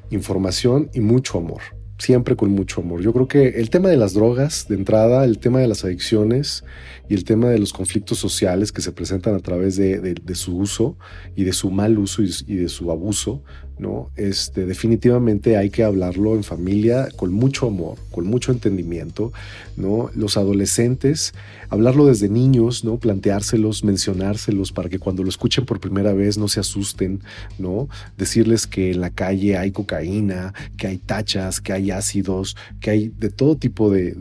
información 0.09 0.89
y 0.93 0.99
mucho 0.99 1.37
amor 1.37 1.61
siempre 2.01 2.35
con 2.35 2.51
mucho 2.51 2.81
amor. 2.81 3.01
Yo 3.01 3.13
creo 3.13 3.27
que 3.27 3.49
el 3.59 3.69
tema 3.69 3.89
de 3.89 3.95
las 3.95 4.13
drogas, 4.13 4.67
de 4.67 4.75
entrada, 4.75 5.23
el 5.23 5.37
tema 5.37 5.59
de 5.59 5.67
las 5.67 5.85
adicciones 5.85 6.63
y 7.07 7.13
el 7.13 7.23
tema 7.23 7.49
de 7.49 7.59
los 7.59 7.73
conflictos 7.73 8.17
sociales 8.17 8.71
que 8.71 8.81
se 8.81 8.91
presentan 8.91 9.35
a 9.35 9.39
través 9.39 9.75
de, 9.77 10.15
su 10.33 10.57
uso 10.57 10.97
y 11.35 11.43
de 11.43 11.53
su 11.53 11.69
mal 11.69 11.99
uso 11.99 12.23
y, 12.23 12.55
de 12.55 12.69
su 12.69 12.91
abuso, 12.91 13.43
¿no? 13.81 14.11
Este, 14.15 14.67
definitivamente 14.67 15.57
hay 15.57 15.71
que 15.71 15.83
hablarlo 15.83 16.35
en 16.35 16.43
familia 16.43 17.09
con 17.15 17.33
mucho 17.33 17.65
amor, 17.65 17.97
con 18.11 18.27
mucho 18.27 18.51
entendimiento, 18.51 19.33
¿no? 19.75 20.11
Los 20.13 20.37
adolescentes, 20.37 21.33
hablarlo 21.67 22.05
desde 22.05 22.29
niños, 22.29 22.85
¿no? 22.85 22.97
Planteárselos, 22.97 23.83
mencionárselos 23.83 24.71
para 24.71 24.87
que 24.87 24.99
cuando 24.99 25.23
lo 25.23 25.29
escuchen 25.29 25.65
por 25.65 25.79
primera 25.79 26.13
vez 26.13 26.37
no 26.37 26.47
se 26.47 26.59
asusten, 26.59 27.21
¿no? 27.57 27.89
Decirles 28.19 28.67
que 28.67 28.91
en 28.91 29.01
la 29.01 29.09
calle 29.09 29.57
hay 29.57 29.71
cocaína, 29.71 30.53
que 30.77 30.85
hay 30.85 30.97
tachas, 30.99 31.59
que 31.59 31.73
hay 31.73 31.89
ácidos, 31.89 32.55
que 32.81 32.91
hay 32.91 33.11
de 33.19 33.31
todo 33.31 33.55
tipo 33.55 33.89
de, 33.89 34.11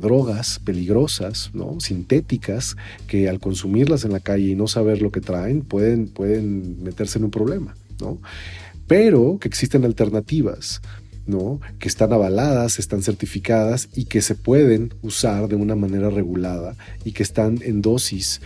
drogas 0.00 0.60
peligrosas. 0.64 1.50
Sintéticas, 1.78 2.76
que 3.06 3.28
al 3.28 3.38
consumirlas 3.38 4.04
en 4.06 4.12
la 4.12 4.20
calle 4.20 4.48
y 4.48 4.54
no 4.54 4.66
saber 4.66 5.02
lo 5.02 5.10
que 5.10 5.20
traen, 5.20 5.60
pueden, 5.60 6.10
meterse 6.82 7.18
en 7.18 7.24
un 7.24 7.30
problema. 7.30 7.74
Pero 8.90 9.38
que 9.38 9.46
existen 9.46 9.84
alternativas, 9.84 10.80
¿no? 11.24 11.60
que 11.78 11.86
están 11.86 12.12
avaladas, 12.12 12.80
están 12.80 13.04
certificadas 13.04 13.88
y 13.94 14.06
que 14.06 14.20
se 14.20 14.34
pueden 14.34 14.94
usar 15.00 15.46
de 15.46 15.54
una 15.54 15.76
manera 15.76 16.10
regulada 16.10 16.74
y 17.04 17.12
que 17.12 17.22
están 17.22 17.60
en 17.62 17.82
dosis 17.82 18.40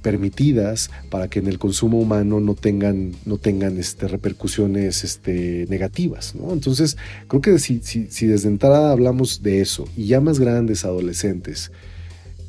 permitidas 0.00 0.88
para 1.10 1.26
que 1.26 1.40
en 1.40 1.48
el 1.48 1.58
consumo 1.58 1.98
humano 1.98 2.38
no 2.38 2.54
tengan, 2.54 3.10
no 3.26 3.38
tengan 3.38 3.76
este, 3.76 4.06
repercusiones 4.06 5.02
este, 5.02 5.66
negativas. 5.68 6.36
¿no? 6.36 6.52
Entonces, 6.52 6.96
creo 7.26 7.42
que 7.42 7.58
si, 7.58 7.80
si 7.82 8.26
desde 8.26 8.46
entrada 8.46 8.92
hablamos 8.92 9.42
de 9.42 9.62
eso 9.62 9.88
y 9.96 10.06
ya 10.06 10.20
más 10.20 10.38
grandes 10.38 10.84
adolescentes, 10.84 11.72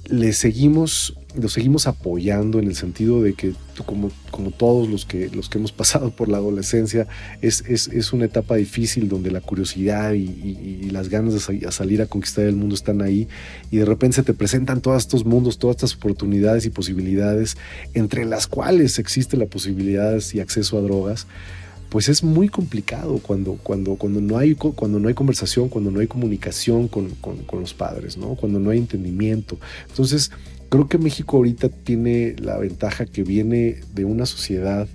le 0.07 0.33
seguimos 0.33 1.18
lo 1.35 1.47
seguimos 1.47 1.85
apoyando 1.85 2.57
en 2.57 2.67
el 2.67 2.75
sentido 2.75 3.21
de 3.21 3.33
que 3.33 3.53
como, 3.85 4.09
como 4.31 4.49
todos 4.49 4.89
los 4.89 5.05
que, 5.05 5.29
los 5.29 5.47
que 5.47 5.59
hemos 5.59 5.71
pasado 5.71 6.09
por 6.09 6.27
la 6.27 6.37
adolescencia, 6.37 7.07
es, 7.41 7.63
es, 7.67 8.13
una 8.13 8.25
etapa 8.25 8.55
difícil 8.55 9.07
donde 9.07 9.29
la 9.29 9.39
curiosidad 9.39 10.13
y, 10.13 10.89
las 10.89 11.09
ganas 11.09 11.33
de 11.33 11.71
salir 11.71 12.01
a 12.01 12.07
conquistar 12.07 12.45
el 12.45 12.55
mundo 12.55 12.73
están 12.73 13.03
ahí 13.03 13.27
y 13.69 13.77
de 13.77 13.85
repente 13.85 14.15
se 14.15 14.23
te 14.23 14.33
presentan 14.33 14.81
todos 14.81 15.03
estos 15.03 15.23
mundos, 15.23 15.59
todas 15.59 15.75
estas 15.75 15.95
oportunidades 15.95 16.65
y 16.65 16.71
posibilidades, 16.71 17.57
entre 17.93 18.25
las 18.25 18.47
cuales 18.47 18.97
existe 18.97 19.37
la 19.37 19.45
posibilidad 19.45 20.19
y 20.33 20.39
acceso 20.39 20.79
a 20.79 20.81
drogas 20.81 21.27
pues 21.89 22.07
es 22.07 22.23
muy 22.23 22.49
complicado 22.49 23.19
cuando, 23.19 23.53
cuando, 23.63 23.95
cuando, 23.95 24.21
no, 24.21 24.37
hay, 24.37 24.53
cuando 24.53 24.99
no 24.99 25.07
hay 25.07 25.15
conversación, 25.15 25.69
cuando 25.69 25.89
no 25.89 25.99
hay 25.99 26.07
comunicación 26.07 26.87
con, 26.87 27.09
con, 27.15 27.59
los 27.59 27.73
padres, 27.73 28.15
¿no? 28.15 28.35
cuando 28.35 28.59
no 28.59 28.69
hay 28.69 28.77
entendimiento. 28.77 29.57
Entonces, 29.89 30.31
creo 30.69 30.87
que 30.87 30.97
México 30.97 31.37
ahorita 31.37 31.69
tiene 31.69 32.35
la 32.39 32.57
ventaja 32.57 33.05
que 33.05 33.23
viene 33.23 33.77
de 33.93 34.05
una 34.05 34.25
sociedad 34.25 34.87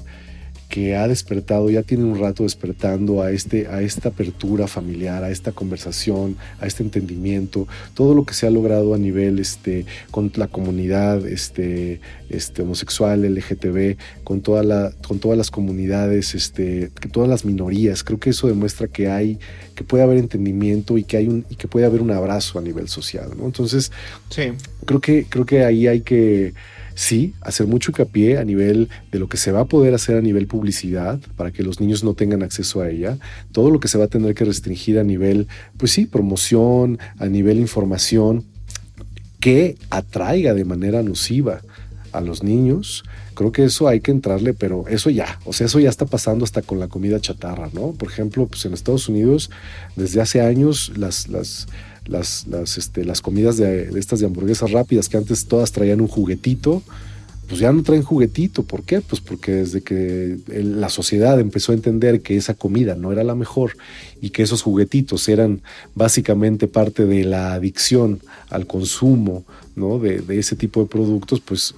que 0.74 0.96
ha 0.96 1.06
despertado, 1.06 1.70
ya 1.70 1.82
tiene 1.82 2.02
un 2.02 2.18
rato 2.18 2.42
despertando 2.42 3.22
a, 3.22 3.30
este, 3.30 3.68
a 3.68 3.80
esta 3.80 4.08
apertura 4.08 4.66
familiar, 4.66 5.22
a 5.22 5.30
esta 5.30 5.52
conversación, 5.52 6.36
a 6.60 6.66
este 6.66 6.82
entendimiento, 6.82 7.68
todo 7.94 8.12
lo 8.12 8.24
que 8.24 8.34
se 8.34 8.48
ha 8.48 8.50
logrado 8.50 8.92
a 8.92 8.98
nivel 8.98 9.38
este, 9.38 9.86
con 10.10 10.32
la 10.34 10.48
comunidad 10.48 11.28
este, 11.28 12.00
este, 12.28 12.62
homosexual, 12.62 13.22
LGTB, 13.22 13.98
con, 14.24 14.40
toda 14.40 14.64
la, 14.64 14.90
con 15.06 15.20
todas 15.20 15.38
las 15.38 15.52
comunidades, 15.52 16.34
este, 16.34 16.90
todas 17.12 17.28
las 17.28 17.44
minorías. 17.44 18.02
Creo 18.02 18.18
que 18.18 18.30
eso 18.30 18.48
demuestra 18.48 18.88
que 18.88 19.08
hay, 19.08 19.38
que 19.74 19.84
puede 19.84 20.02
haber 20.02 20.18
entendimiento 20.18 20.96
y 20.98 21.04
que, 21.04 21.16
hay 21.16 21.28
un, 21.28 21.44
y 21.48 21.56
que 21.56 21.68
puede 21.68 21.86
haber 21.86 22.00
un 22.00 22.10
abrazo 22.10 22.58
a 22.58 22.62
nivel 22.62 22.88
social. 22.88 23.30
¿no? 23.36 23.46
Entonces, 23.46 23.92
sí. 24.30 24.52
creo, 24.86 25.00
que, 25.00 25.26
creo 25.28 25.44
que 25.44 25.64
ahí 25.64 25.86
hay 25.86 26.00
que 26.00 26.54
sí, 26.94 27.34
hacer 27.40 27.66
mucho 27.66 27.90
hincapié 27.90 28.38
a 28.38 28.44
nivel 28.44 28.88
de 29.10 29.18
lo 29.18 29.28
que 29.28 29.36
se 29.36 29.52
va 29.52 29.60
a 29.60 29.64
poder 29.64 29.94
hacer 29.94 30.16
a 30.16 30.20
nivel 30.20 30.46
publicidad 30.46 31.20
para 31.36 31.50
que 31.50 31.62
los 31.62 31.80
niños 31.80 32.04
no 32.04 32.14
tengan 32.14 32.42
acceso 32.42 32.80
a 32.80 32.88
ella, 32.88 33.18
todo 33.52 33.70
lo 33.70 33.80
que 33.80 33.88
se 33.88 33.98
va 33.98 34.04
a 34.04 34.08
tener 34.08 34.34
que 34.34 34.44
restringir 34.44 34.98
a 34.98 35.04
nivel, 35.04 35.48
pues 35.76 35.92
sí, 35.92 36.06
promoción, 36.06 36.98
a 37.18 37.26
nivel 37.26 37.58
información, 37.58 38.44
que 39.40 39.76
atraiga 39.90 40.54
de 40.54 40.64
manera 40.64 41.02
nociva 41.02 41.60
a 42.14 42.20
los 42.20 42.42
niños, 42.42 43.04
creo 43.34 43.52
que 43.52 43.64
eso 43.64 43.88
hay 43.88 44.00
que 44.00 44.10
entrarle, 44.10 44.54
pero 44.54 44.86
eso 44.88 45.10
ya, 45.10 45.38
o 45.44 45.52
sea, 45.52 45.66
eso 45.66 45.80
ya 45.80 45.90
está 45.90 46.06
pasando 46.06 46.44
hasta 46.44 46.62
con 46.62 46.78
la 46.78 46.88
comida 46.88 47.20
chatarra, 47.20 47.68
¿no? 47.72 47.92
Por 47.92 48.08
ejemplo, 48.08 48.46
pues 48.46 48.64
en 48.64 48.72
Estados 48.72 49.08
Unidos, 49.08 49.50
desde 49.96 50.20
hace 50.20 50.40
años, 50.40 50.92
las, 50.96 51.28
las 51.28 51.66
las, 52.06 52.46
las, 52.48 52.78
este, 52.78 53.04
las 53.04 53.20
comidas 53.20 53.56
de, 53.56 53.90
estas 53.98 54.20
de 54.20 54.26
hamburguesas 54.26 54.70
rápidas 54.72 55.08
que 55.08 55.16
antes 55.16 55.46
todas 55.46 55.72
traían 55.72 56.00
un 56.00 56.08
juguetito, 56.08 56.82
pues 57.48 57.60
ya 57.60 57.72
no 57.72 57.82
traen 57.82 58.02
juguetito. 58.02 58.62
¿Por 58.62 58.82
qué? 58.82 59.00
Pues 59.00 59.20
porque 59.20 59.52
desde 59.52 59.82
que 59.82 60.38
la 60.48 60.88
sociedad 60.88 61.38
empezó 61.38 61.72
a 61.72 61.74
entender 61.74 62.20
que 62.22 62.36
esa 62.36 62.54
comida 62.54 62.94
no 62.94 63.12
era 63.12 63.24
la 63.24 63.34
mejor 63.34 63.76
y 64.20 64.30
que 64.30 64.42
esos 64.42 64.62
juguetitos 64.62 65.28
eran 65.28 65.60
básicamente 65.94 66.68
parte 66.68 67.04
de 67.04 67.24
la 67.24 67.54
adicción 67.54 68.20
al 68.48 68.66
consumo 68.66 69.44
¿no? 69.76 69.98
de, 69.98 70.20
de 70.20 70.38
ese 70.38 70.56
tipo 70.56 70.80
de 70.80 70.88
productos, 70.88 71.40
pues 71.40 71.74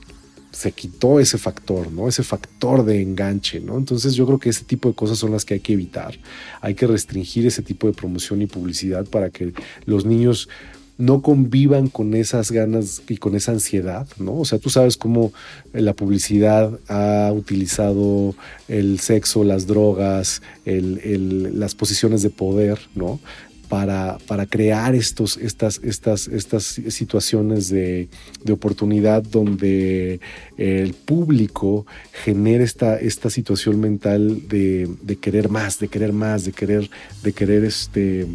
se 0.57 0.73
quitó 0.73 1.21
ese 1.21 1.37
factor, 1.37 1.93
¿no? 1.93 2.09
Ese 2.09 2.23
factor 2.23 2.83
de 2.83 3.03
enganche, 3.03 3.61
¿no? 3.61 3.77
Entonces 3.77 4.15
yo 4.15 4.25
creo 4.25 4.39
que 4.39 4.49
ese 4.49 4.65
tipo 4.65 4.89
de 4.89 4.95
cosas 4.95 5.19
son 5.19 5.31
las 5.31 5.45
que 5.45 5.53
hay 5.53 5.61
que 5.61 5.75
evitar. 5.75 6.19
Hay 6.63 6.75
que 6.75 6.87
restringir 6.87 7.47
ese 7.47 7.61
tipo 7.61 7.87
de 7.87 7.93
promoción 7.93 8.41
y 8.41 8.47
publicidad 8.47 9.05
para 9.05 9.29
que 9.29 9.53
los 9.85 10.07
niños 10.07 10.49
no 10.97 11.21
convivan 11.21 11.89
con 11.89 12.15
esas 12.15 12.51
ganas 12.51 13.03
y 13.07 13.19
con 13.19 13.35
esa 13.37 13.53
ansiedad, 13.53 14.09
¿no? 14.19 14.39
O 14.39 14.45
sea, 14.47 14.59
tú 14.59 14.71
sabes 14.71 14.97
cómo 14.97 15.31
la 15.75 15.93
publicidad 15.93 16.81
ha 16.89 17.31
utilizado 17.35 18.35
el 18.67 18.99
sexo, 18.99 19.45
las 19.45 19.67
drogas, 19.67 20.41
las 20.65 21.75
posiciones 21.75 22.23
de 22.23 22.31
poder, 22.31 22.79
¿no? 22.95 23.21
Para, 23.69 24.19
para 24.27 24.47
crear 24.47 24.95
estos, 24.95 25.37
estas, 25.37 25.81
estas, 25.83 26.29
estas 26.29 26.65
situaciones 26.65 27.69
de, 27.69 28.09
de, 28.45 28.53
oportunidad 28.53 29.23
donde 29.23 30.21
el 30.57 30.95
público 30.95 31.87
genera 32.13 32.65
esta, 32.65 32.99
esta 32.99 33.31
situación 33.31 33.81
mental 33.81 34.49
de, 34.49 34.89
de, 35.03 35.17
querer 35.17 35.49
más, 35.49 35.79
de 35.79 35.89
querer 35.89 36.13
más, 36.13 36.45
de 36.45 36.53
querer, 36.53 36.91
de 37.23 37.33
querer 37.33 37.65
este, 37.65 38.27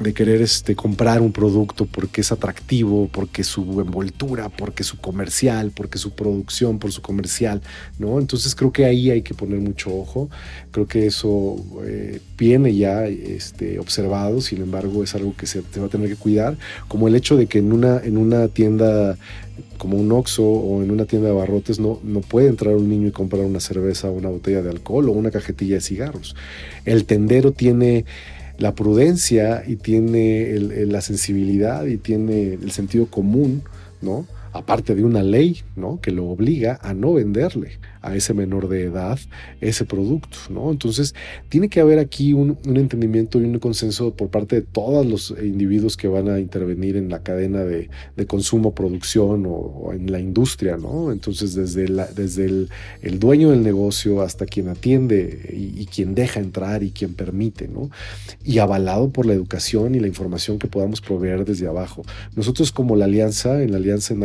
de 0.00 0.14
querer 0.14 0.40
este, 0.42 0.74
comprar 0.76 1.20
un 1.20 1.32
producto 1.32 1.86
porque 1.86 2.20
es 2.20 2.30
atractivo, 2.30 3.08
porque 3.12 3.42
su 3.44 3.80
envoltura, 3.80 4.48
porque 4.48 4.84
su 4.84 4.98
comercial, 4.98 5.72
porque 5.74 5.98
su 5.98 6.12
producción, 6.12 6.78
por 6.78 6.92
su 6.92 7.02
comercial, 7.02 7.62
¿no? 7.98 8.18
Entonces 8.18 8.54
creo 8.54 8.72
que 8.72 8.84
ahí 8.84 9.10
hay 9.10 9.22
que 9.22 9.34
poner 9.34 9.60
mucho 9.60 9.94
ojo. 9.94 10.30
Creo 10.70 10.86
que 10.86 11.06
eso 11.06 11.56
eh, 11.84 12.20
viene 12.36 12.74
ya 12.74 13.06
este, 13.06 13.78
observado, 13.78 14.40
sin 14.40 14.62
embargo 14.62 15.02
es 15.02 15.14
algo 15.14 15.34
que 15.36 15.46
se, 15.46 15.60
va 15.60 15.86
a 15.86 15.88
tener 15.88 16.08
que 16.08 16.16
cuidar, 16.16 16.56
como 16.86 17.08
el 17.08 17.14
hecho 17.14 17.36
de 17.36 17.46
que 17.46 17.58
en 17.58 17.72
una, 17.72 18.00
en 18.02 18.16
una 18.16 18.48
tienda 18.48 19.16
como 19.76 19.96
un 19.96 20.10
Oxxo 20.12 20.44
o 20.44 20.82
en 20.82 20.90
una 20.90 21.04
tienda 21.04 21.28
de 21.28 21.34
barrotes 21.34 21.80
no, 21.80 22.00
no 22.04 22.20
puede 22.20 22.48
entrar 22.48 22.76
un 22.76 22.88
niño 22.88 23.08
y 23.08 23.12
comprar 23.12 23.44
una 23.44 23.60
cerveza 23.60 24.10
una 24.10 24.28
botella 24.28 24.62
de 24.62 24.70
alcohol 24.70 25.08
o 25.08 25.12
una 25.12 25.30
cajetilla 25.30 25.76
de 25.76 25.80
cigarros. 25.80 26.36
El 26.84 27.04
tendero 27.04 27.52
tiene 27.52 28.04
la 28.58 28.74
prudencia 28.74 29.62
y 29.66 29.76
tiene 29.76 30.58
la 30.86 31.00
sensibilidad 31.00 31.86
y 31.86 31.96
tiene 31.96 32.54
el 32.54 32.70
sentido 32.72 33.06
común, 33.06 33.62
¿no? 34.02 34.26
aparte 34.52 34.94
de 34.94 35.04
una 35.04 35.22
ley 35.22 35.62
¿no? 35.76 36.00
que 36.00 36.10
lo 36.10 36.26
obliga 36.26 36.78
a 36.82 36.94
no 36.94 37.14
venderle 37.14 37.78
a 38.02 38.14
ese 38.14 38.34
menor 38.34 38.68
de 38.68 38.84
edad 38.84 39.18
ese 39.60 39.84
producto. 39.84 40.38
¿no? 40.50 40.70
Entonces, 40.70 41.14
tiene 41.48 41.68
que 41.68 41.80
haber 41.80 41.98
aquí 41.98 42.32
un, 42.32 42.58
entendimiento 42.64 43.40
y 43.40 43.44
un 43.44 43.58
consenso 43.58 44.14
por 44.14 44.28
parte 44.28 44.56
de 44.56 44.62
todos 44.62 45.06
los 45.06 45.34
individuos 45.42 45.96
que 45.96 46.08
van 46.08 46.28
a 46.28 46.38
intervenir 46.38 46.96
en 46.96 47.08
la 47.08 47.22
cadena 47.22 47.64
de, 47.64 47.88
consumo, 48.26 48.74
producción 48.74 49.44
o, 49.46 49.90
en 49.92 50.10
la 50.10 50.20
industria. 50.20 50.76
¿no? 50.76 51.12
Entonces, 51.12 51.54
desde, 51.54 51.86
desde 52.14 52.68
el, 53.02 53.18
dueño 53.18 53.50
del 53.50 53.62
negocio 53.62 54.22
hasta 54.22 54.46
quien 54.46 54.68
atiende 54.68 55.50
y, 55.52 55.80
y, 55.82 55.86
quien 55.86 56.14
deja 56.14 56.40
entrar 56.40 56.82
y 56.82 56.90
quien 56.90 57.14
permite. 57.14 57.68
¿no? 57.68 57.90
Y 58.44 58.58
avalado 58.58 59.10
por 59.10 59.26
la 59.26 59.34
educación 59.34 59.94
y 59.94 60.00
la 60.00 60.06
información 60.06 60.58
que 60.58 60.68
podamos 60.68 61.00
proveer 61.00 61.44
desde 61.44 61.66
abajo. 61.66 62.02
Nosotros 62.36 62.72
como 62.72 62.96
la 62.96 63.06
alianza, 63.06 63.62
en 63.62 63.72
la 63.72 63.78
alianza 63.78 64.14
en 64.14 64.20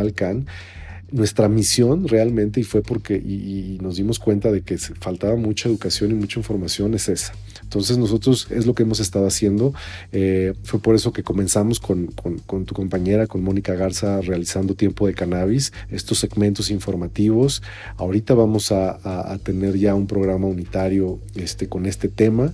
nuestra 1.10 1.48
misión 1.48 2.08
realmente, 2.08 2.60
y 2.60 2.64
fue 2.64 2.82
porque 2.82 3.16
y, 3.16 3.78
nos 3.80 3.96
dimos 3.96 4.18
cuenta 4.18 4.50
de 4.50 4.62
que 4.62 4.78
faltaba 4.78 5.36
mucha 5.36 5.68
educación 5.68 6.10
y 6.10 6.14
mucha 6.14 6.40
información, 6.40 6.94
es 6.94 7.08
esa. 7.08 7.32
Entonces 7.62 7.98
nosotros 7.98 8.46
es 8.50 8.66
lo 8.66 8.74
que 8.74 8.82
hemos 8.82 9.00
estado 9.00 9.26
haciendo. 9.26 9.74
Eh, 10.12 10.54
fue 10.62 10.80
por 10.80 10.94
eso 10.94 11.12
que 11.12 11.22
comenzamos 11.22 11.80
con, 11.80 12.06
con, 12.06 12.64
tu 12.64 12.74
compañera, 12.74 13.26
con 13.26 13.42
Mónica 13.42 13.74
Garza, 13.74 14.20
realizando 14.20 14.74
Tiempo 14.74 15.06
de 15.06 15.14
Cannabis, 15.14 15.72
estos 15.90 16.18
segmentos 16.18 16.70
informativos. 16.70 17.62
Ahorita 17.96 18.34
vamos 18.34 18.70
a, 18.72 19.38
tener 19.42 19.76
ya 19.76 19.94
un 19.94 20.06
programa 20.06 20.46
unitario 20.46 21.18
este, 21.34 21.68
con 21.68 21.86
este 21.86 22.08
tema 22.08 22.52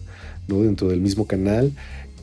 ¿no? 0.48 0.62
dentro 0.62 0.88
del 0.88 1.00
mismo 1.00 1.26
canal 1.26 1.72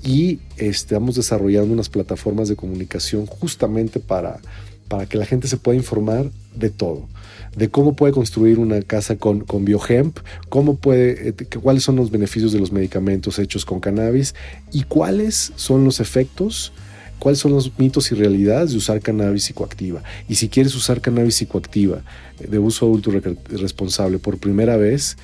y 0.03 0.39
estamos 0.57 1.15
desarrollando 1.15 1.73
unas 1.73 1.89
plataformas 1.89 2.47
de 2.47 2.55
comunicación 2.55 3.25
justamente 3.25 3.99
para 3.99 4.39
para 4.87 5.05
que 5.05 5.17
la 5.17 5.25
gente 5.25 5.47
se 5.47 5.57
pueda 5.57 5.77
informar 5.77 6.29
de 6.55 6.69
todo, 6.69 7.07
de 7.55 7.69
cómo 7.69 7.95
puede 7.95 8.13
construir 8.13 8.59
una 8.59 8.81
casa 8.81 9.15
con, 9.17 9.41
con 9.41 9.65
biohemp, 9.65 10.17
cómo 10.49 10.77
puede, 10.77 11.29
eh, 11.29 11.33
cuáles 11.61 11.83
son 11.83 11.95
los 11.95 12.11
beneficios 12.11 12.51
de 12.51 12.59
los 12.59 12.71
medicamentos 12.71 13.39
hechos 13.39 13.65
con 13.65 13.79
cannabis 13.79 14.35
y 14.71 14.83
cuáles 14.83 15.53
son 15.55 15.83
los 15.83 15.99
efectos, 15.99 16.71
cuáles 17.19 17.39
son 17.39 17.51
los 17.51 17.77
mitos 17.77 18.11
y 18.11 18.15
realidades 18.15 18.71
de 18.71 18.77
usar 18.77 19.01
cannabis 19.01 19.43
psicoactiva. 19.43 20.03
Y 20.27 20.35
si 20.35 20.49
quieres 20.49 20.75
usar 20.75 21.01
cannabis 21.01 21.35
psicoactiva 21.35 22.03
eh, 22.39 22.47
de 22.47 22.59
uso 22.59 22.85
adulto 22.85 23.11
responsable 23.49 24.19
por 24.19 24.37
primera 24.37 24.77
vez, 24.77 25.17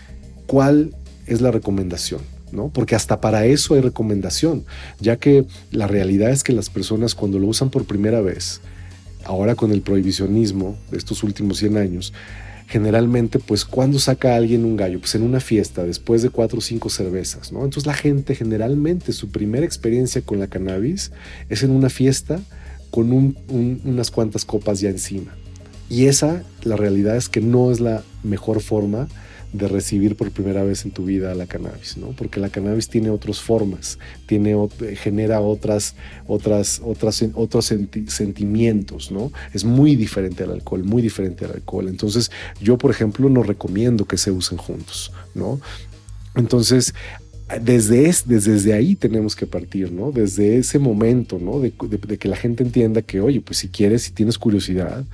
¿cuál 0.45 0.95
es 1.25 1.41
la 1.41 1.51
recomendación? 1.51 2.21
¿no? 2.51 2.69
Porque 2.69 2.95
hasta 2.95 3.19
para 3.19 3.45
eso 3.45 3.73
hay 3.73 3.81
recomendación, 3.81 4.63
ya 4.99 5.17
que 5.17 5.45
la 5.71 5.87
realidad 5.87 6.29
es 6.29 6.43
que 6.43 6.53
las 6.53 6.69
personas 6.69 7.15
cuando 7.15 7.39
lo 7.39 7.47
usan 7.47 7.69
por 7.69 7.85
primera 7.85 8.21
vez, 8.21 8.61
ahora 9.23 9.55
con 9.55 9.71
el 9.71 9.81
prohibicionismo 9.81 10.77
de 10.91 10.97
estos 10.97 11.23
últimos 11.23 11.57
100 11.57 11.77
años, 11.77 12.13
generalmente, 12.67 13.39
pues, 13.39 13.65
cuando 13.65 13.99
saca 13.99 14.35
alguien 14.35 14.65
un 14.65 14.77
gallo? 14.77 14.99
Pues 14.99 15.15
en 15.15 15.23
una 15.23 15.39
fiesta, 15.39 15.83
después 15.83 16.21
de 16.21 16.29
cuatro 16.29 16.59
o 16.59 16.61
cinco 16.61 16.89
cervezas, 16.89 17.51
¿no? 17.51 17.63
Entonces 17.63 17.85
la 17.85 17.93
gente 17.93 18.35
generalmente 18.35 19.13
su 19.13 19.29
primera 19.29 19.65
experiencia 19.65 20.21
con 20.21 20.39
la 20.39 20.47
cannabis 20.47 21.11
es 21.49 21.63
en 21.63 21.71
una 21.71 21.89
fiesta 21.89 22.41
con 22.89 23.35
unas 23.49 24.11
cuantas 24.11 24.45
copas 24.45 24.79
ya 24.79 24.89
encima. 24.89 25.35
Y 25.89 26.05
esa, 26.05 26.43
la 26.63 26.75
realidad 26.75 27.15
es 27.15 27.27
que 27.27 27.41
no 27.41 27.71
es 27.71 27.79
la 27.79 28.03
mejor 28.23 28.61
forma 28.61 29.07
de 29.53 29.67
recibir 29.67 30.15
por 30.15 30.31
primera 30.31 30.63
vez 30.63 30.83
en 30.83 30.91
tu 30.91 31.05
vida 31.05 31.33
la 31.35 31.45
cannabis, 31.45 31.97
¿no? 31.97 32.07
Porque 32.09 32.39
la 32.39 32.49
cannabis 32.49 32.89
tiene 32.89 33.11
otras 33.11 33.39
formas, 33.39 33.99
tiene, 34.25 34.55
genera 34.95 35.41
otras, 35.41 35.95
otras, 36.27 36.81
otras, 36.83 37.23
otros 37.35 37.73
sentimientos, 38.07 39.11
¿no? 39.11 39.31
Es 39.53 39.63
muy 39.63 39.95
diferente 39.95 40.43
al 40.43 40.51
alcohol, 40.51 40.83
muy 40.83 41.01
diferente 41.03 41.45
al 41.45 41.51
alcohol. 41.51 41.87
Entonces, 41.87 42.31
yo, 42.59 42.77
por 42.77 42.89
ejemplo, 42.89 43.29
no 43.29 43.43
recomiendo 43.43 44.05
que 44.05 44.17
se 44.17 44.31
usen 44.31 44.57
juntos, 44.57 45.11
¿no? 45.35 45.61
Entonces, 46.35 46.95
desde, 47.61 48.09
es, 48.09 48.27
desde, 48.27 48.73
ahí 48.73 48.95
tenemos 48.95 49.35
que 49.35 49.45
partir, 49.45 49.91
¿no? 49.91 50.11
Desde 50.11 50.57
ese 50.57 50.79
momento, 50.79 51.37
¿no? 51.37 51.59
De, 51.59 51.71
de, 51.71 52.17
que 52.17 52.27
la 52.27 52.37
gente 52.37 52.63
entienda 52.63 53.03
que, 53.03 53.21
oye, 53.21 53.39
pues 53.39 53.59
si 53.59 53.69
quieres, 53.69 54.01
si 54.01 54.11
tienes 54.11 54.39
curiosidad, 54.39 55.05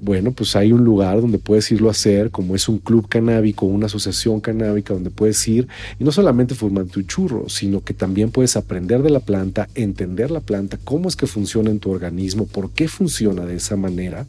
bueno, 0.00 0.32
pues 0.32 0.56
hay 0.56 0.72
un 0.72 0.84
lugar 0.84 1.20
donde 1.20 1.38
puedes 1.38 1.70
irlo 1.70 1.88
a 1.88 1.92
hacer, 1.92 2.30
como 2.30 2.54
es 2.54 2.68
un 2.68 2.78
club 2.78 3.08
canábico, 3.08 3.66
una 3.66 3.86
asociación 3.86 4.40
canábica 4.40 4.94
donde 4.94 5.10
puedes 5.10 5.46
ir 5.48 5.68
y 5.98 6.04
no 6.04 6.12
solamente 6.12 6.54
formar 6.54 6.86
tu 6.86 7.02
churro, 7.02 7.48
sino 7.48 7.82
que 7.82 7.94
también 7.94 8.30
puedes 8.30 8.56
aprender 8.56 9.02
de 9.02 9.10
la 9.10 9.20
planta, 9.20 9.68
entender 9.74 10.30
la 10.30 10.40
planta, 10.40 10.78
cómo 10.84 11.08
es 11.08 11.16
que 11.16 11.26
funciona 11.26 11.70
en 11.70 11.80
tu 11.80 11.90
organismo, 11.90 12.46
por 12.46 12.70
qué 12.70 12.88
funciona 12.88 13.44
de 13.44 13.56
esa 13.56 13.76
manera. 13.76 14.26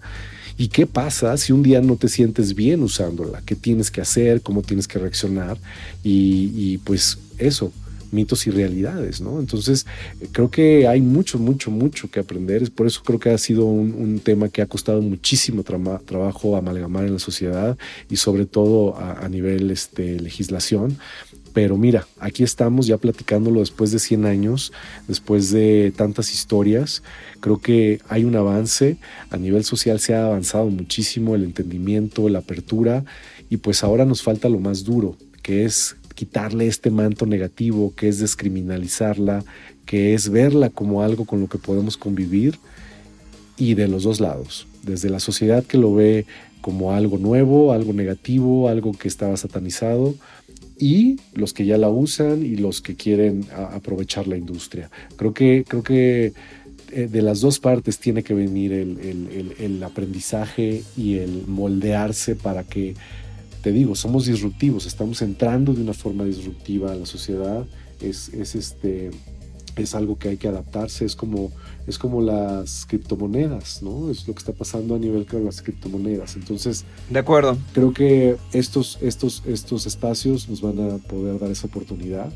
¿Y 0.58 0.68
qué 0.68 0.86
pasa 0.86 1.38
si 1.38 1.54
un 1.54 1.64
día 1.64 1.80
no 1.80 1.96
te 1.96 2.10
sientes 2.10 2.54
bien 2.54 2.84
usándola? 2.84 3.42
¿Qué 3.46 3.56
tienes 3.56 3.90
que 3.90 4.02
hacer? 4.02 4.42
¿Cómo 4.42 4.62
tienes 4.62 4.90
que 4.90 5.00
reaccionar? 5.00 5.58
Y 6.04 6.80
pues 6.80 7.18
eso, 7.38 7.72
mitos 8.12 8.48
y 8.48 8.52
realidades, 8.52 9.22
¿no? 9.22 9.40
Entonces, 9.40 9.86
creo 10.32 10.50
que 10.50 10.88
hay 10.88 11.02
mucho, 11.02 11.40
mucho, 11.40 11.72
mucho 11.72 12.10
que 12.10 12.20
aprender. 12.20 12.72
Por 12.72 12.88
eso 12.88 13.02
creo 13.04 13.20
que 13.20 13.30
ha 13.30 13.38
sido 13.38 13.66
un, 13.66 14.20
tema 14.20 14.50
que 14.50 14.62
ha 14.62 14.66
costado 14.66 15.02
muchísimo 15.02 15.64
trabajo 15.64 16.58
amalgamar 16.58 17.06
en 17.06 17.14
la 17.14 17.20
sociedad 17.20 17.78
y 18.10 18.18
sobre 18.18 18.46
todo 18.46 18.98
a, 18.98 19.28
nivel 19.30 19.72
este, 19.72 20.20
legislación. 20.20 20.98
Pero 21.54 21.78
mira, 21.78 22.08
aquí 22.20 22.44
estamos 22.44 22.88
ya 22.88 22.98
platicándolo 22.98 23.60
después 23.60 23.92
de 23.92 24.00
100 24.00 24.26
años, 24.26 24.72
después 25.08 25.52
de 25.52 25.92
tantas 25.96 26.34
historias. 26.34 27.02
Creo 27.40 27.60
que 27.60 28.00
hay 28.08 28.24
un 28.24 28.36
avance. 28.36 28.98
A 29.30 29.38
nivel 29.38 29.64
social 29.64 30.00
se 30.00 30.14
ha 30.16 30.26
avanzado 30.26 30.70
muchísimo 30.70 31.36
el 31.36 31.44
entendimiento, 31.44 32.30
la 32.30 32.40
apertura. 32.40 33.04
Y 33.50 33.58
pues 33.58 33.84
ahora 33.84 34.06
nos 34.06 34.22
falta 34.22 34.48
lo 34.48 34.60
más 34.60 34.84
duro, 34.84 35.18
que 35.42 35.66
es 35.66 35.96
quitarle 36.20 36.68
este 36.68 36.92
manto 36.92 37.26
negativo, 37.26 37.94
que 37.96 38.10
es 38.10 38.20
descriminalizarla, 38.20 39.46
que 39.86 40.14
es 40.14 40.28
verla 40.28 40.70
como 40.70 41.02
algo 41.02 41.24
con 41.24 41.40
lo 41.40 41.48
que 41.48 41.58
podemos 41.58 41.96
convivir 41.96 42.60
y 43.56 43.76
de 43.76 43.88
los 43.88 44.04
dos 44.04 44.20
lados, 44.20 44.68
desde 44.84 45.10
la 45.10 45.22
sociedad 45.22 45.64
que 45.64 45.78
lo 45.78 45.94
ve 45.94 46.26
como 46.60 46.92
algo 46.92 47.18
nuevo, 47.18 47.72
algo 47.72 47.94
negativo, 47.94 48.68
algo 48.68 48.92
que 48.92 49.08
estaba 49.08 49.38
satanizado, 49.38 50.14
y 50.78 51.22
los 51.36 51.54
que 51.54 51.66
ya 51.66 51.78
la 51.78 51.88
usan 51.88 52.46
y 52.46 52.58
los 52.58 52.82
que 52.82 52.96
quieren 52.96 53.46
aprovechar 53.56 54.28
la 54.28 54.36
industria. 54.36 54.92
Creo 55.16 55.34
que, 55.34 55.64
creo 55.66 55.84
que 55.84 56.34
eh, 56.92 57.08
de 57.10 57.22
las 57.22 57.40
dos 57.40 57.62
partes 57.62 57.98
tiene 57.98 58.24
que 58.24 58.34
venir 58.34 58.74
el 58.74 59.84
aprendizaje 59.86 60.84
y 60.98 61.16
el 61.16 61.48
moldearse 61.48 62.36
para 62.36 62.66
que 62.66 62.96
te 63.62 63.72
digo, 63.72 63.96
somos 63.96 64.26
disruptivos, 64.26 64.86
estamos 64.86 65.22
entrando 65.22 65.74
de 65.74 65.82
una 65.82 65.94
forma 65.94 66.24
disruptiva 66.24 66.92
a 66.92 66.96
la 66.96 67.06
sociedad, 67.06 67.66
es, 68.02 68.30
este, 68.30 69.12
es 69.76 69.96
algo 69.96 70.18
que 70.18 70.30
hay 70.30 70.38
que 70.38 70.48
adaptarse, 70.48 71.06
es 71.06 71.16
como, 71.16 71.52
es 71.88 71.98
como 71.98 72.22
las 72.22 72.86
criptomonedas, 72.86 73.84
¿no? 73.84 74.10
Es 74.10 74.28
lo 74.28 74.34
que 74.34 74.40
está 74.40 74.54
pasando 74.54 74.96
a 74.96 75.00
nivel 75.00 75.26
con 75.26 75.44
las 75.44 75.62
criptomonedas. 75.62 76.36
Entonces, 76.36 76.86
de 77.10 77.20
acuerdo. 77.20 77.58
Creo 77.74 77.94
que 77.94 78.38
estos, 78.54 78.98
estos, 79.02 79.44
estos 79.46 79.86
espacios 79.86 80.48
nos 80.48 80.62
van 80.62 80.80
a 80.80 80.98
poder 80.98 81.40
dar 81.40 81.52
esa 81.52 81.68
oportunidad 81.68 82.32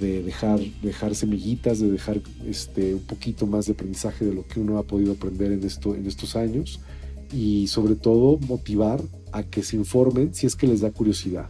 de 0.00 0.22
dejar, 0.22 0.60
dejar 0.82 1.14
semillitas, 1.14 1.80
de 1.80 1.90
dejar 1.90 2.20
este, 2.46 2.94
un 2.94 3.02
poquito 3.02 3.46
más 3.46 3.66
de 3.66 3.72
aprendizaje 3.72 4.24
de 4.24 4.34
lo 4.34 4.46
que 4.46 4.60
uno 4.60 4.78
ha 4.78 4.84
podido 4.84 5.12
aprender 5.12 5.52
en, 5.52 5.64
esto, 5.64 5.94
en 5.94 6.06
estos 6.06 6.36
años 6.36 6.80
y 7.32 7.66
sobre 7.66 7.96
todo 7.96 8.38
motivar 8.38 9.02
a 9.36 9.42
que 9.42 9.62
se 9.62 9.76
informen 9.76 10.34
si 10.34 10.46
es 10.46 10.56
que 10.56 10.66
les 10.66 10.80
da 10.80 10.90
curiosidad, 10.90 11.48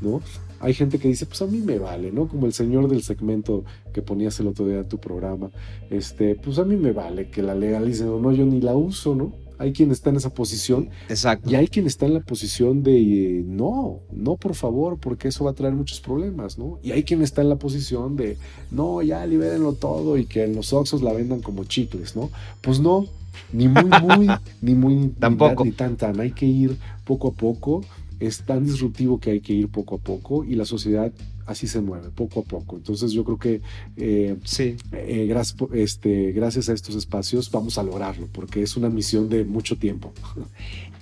¿no? 0.00 0.22
Hay 0.58 0.72
gente 0.72 0.98
que 0.98 1.08
dice, 1.08 1.26
pues 1.26 1.42
a 1.42 1.46
mí 1.46 1.58
me 1.58 1.78
vale, 1.78 2.10
¿no? 2.10 2.28
Como 2.28 2.46
el 2.46 2.54
señor 2.54 2.88
del 2.88 3.02
segmento 3.02 3.64
que 3.92 4.00
ponías 4.00 4.40
el 4.40 4.46
otro 4.46 4.66
día 4.66 4.78
en 4.78 4.88
tu 4.88 4.98
programa, 4.98 5.50
este, 5.90 6.34
pues 6.34 6.58
a 6.58 6.64
mí 6.64 6.76
me 6.76 6.92
vale 6.92 7.28
que 7.28 7.42
la 7.42 7.54
legalicen 7.54 8.08
o 8.08 8.18
no, 8.18 8.32
yo 8.32 8.46
ni 8.46 8.60
la 8.62 8.74
uso, 8.74 9.14
¿no? 9.14 9.34
Hay 9.58 9.72
quien 9.72 9.90
está 9.90 10.10
en 10.10 10.16
esa 10.16 10.30
posición. 10.34 10.90
Exacto. 11.08 11.50
Y 11.50 11.54
hay 11.54 11.68
quien 11.68 11.86
está 11.86 12.06
en 12.06 12.14
la 12.14 12.20
posición 12.20 12.82
de 12.82 13.42
no, 13.46 14.00
no, 14.12 14.36
por 14.36 14.54
favor, 14.54 14.98
porque 14.98 15.28
eso 15.28 15.44
va 15.44 15.50
a 15.50 15.54
traer 15.54 15.74
muchos 15.74 16.00
problemas, 16.00 16.58
¿no? 16.58 16.78
Y 16.82 16.92
hay 16.92 17.04
quien 17.04 17.22
está 17.22 17.42
en 17.42 17.48
la 17.50 17.56
posición 17.56 18.16
de 18.16 18.36
no, 18.70 19.02
ya 19.02 19.24
libérenlo 19.26 19.74
todo 19.74 20.16
y 20.16 20.26
que 20.26 20.44
en 20.44 20.54
los 20.54 20.72
Oxos 20.72 21.02
la 21.02 21.12
vendan 21.12 21.40
como 21.40 21.64
chicles, 21.64 22.16
¿no? 22.16 22.30
Pues 22.60 22.80
no, 22.80 23.06
ni 23.52 23.68
muy, 23.68 23.84
muy, 23.84 24.28
ni 24.62 24.74
muy, 24.74 25.08
Tampoco. 25.18 25.64
Ni, 25.64 25.72
tan, 25.72 25.96
tan. 25.96 26.20
Hay 26.20 26.32
que 26.32 26.46
ir 26.46 26.76
poco 27.04 27.28
a 27.28 27.32
poco. 27.32 27.84
Es 28.18 28.42
tan 28.42 28.64
disruptivo 28.64 29.20
que 29.20 29.30
hay 29.30 29.40
que 29.40 29.52
ir 29.52 29.68
poco 29.68 29.96
a 29.96 29.98
poco 29.98 30.42
y 30.44 30.54
la 30.54 30.64
sociedad 30.64 31.12
así 31.46 31.68
se 31.68 31.80
mueve, 31.80 32.10
poco 32.10 32.40
a 32.40 32.42
poco. 32.42 32.76
Entonces 32.76 33.12
yo 33.12 33.24
creo 33.24 33.38
que 33.38 33.60
eh, 33.96 34.36
sí. 34.44 34.76
Eh, 34.92 35.26
gracias, 35.28 35.56
este, 35.72 36.32
gracias 36.32 36.68
a 36.68 36.72
estos 36.72 36.96
espacios 36.96 37.50
vamos 37.50 37.78
a 37.78 37.82
lograrlo, 37.82 38.28
porque 38.32 38.62
es 38.62 38.76
una 38.76 38.88
misión 38.88 39.28
de 39.28 39.44
mucho 39.44 39.76
tiempo. 39.76 40.12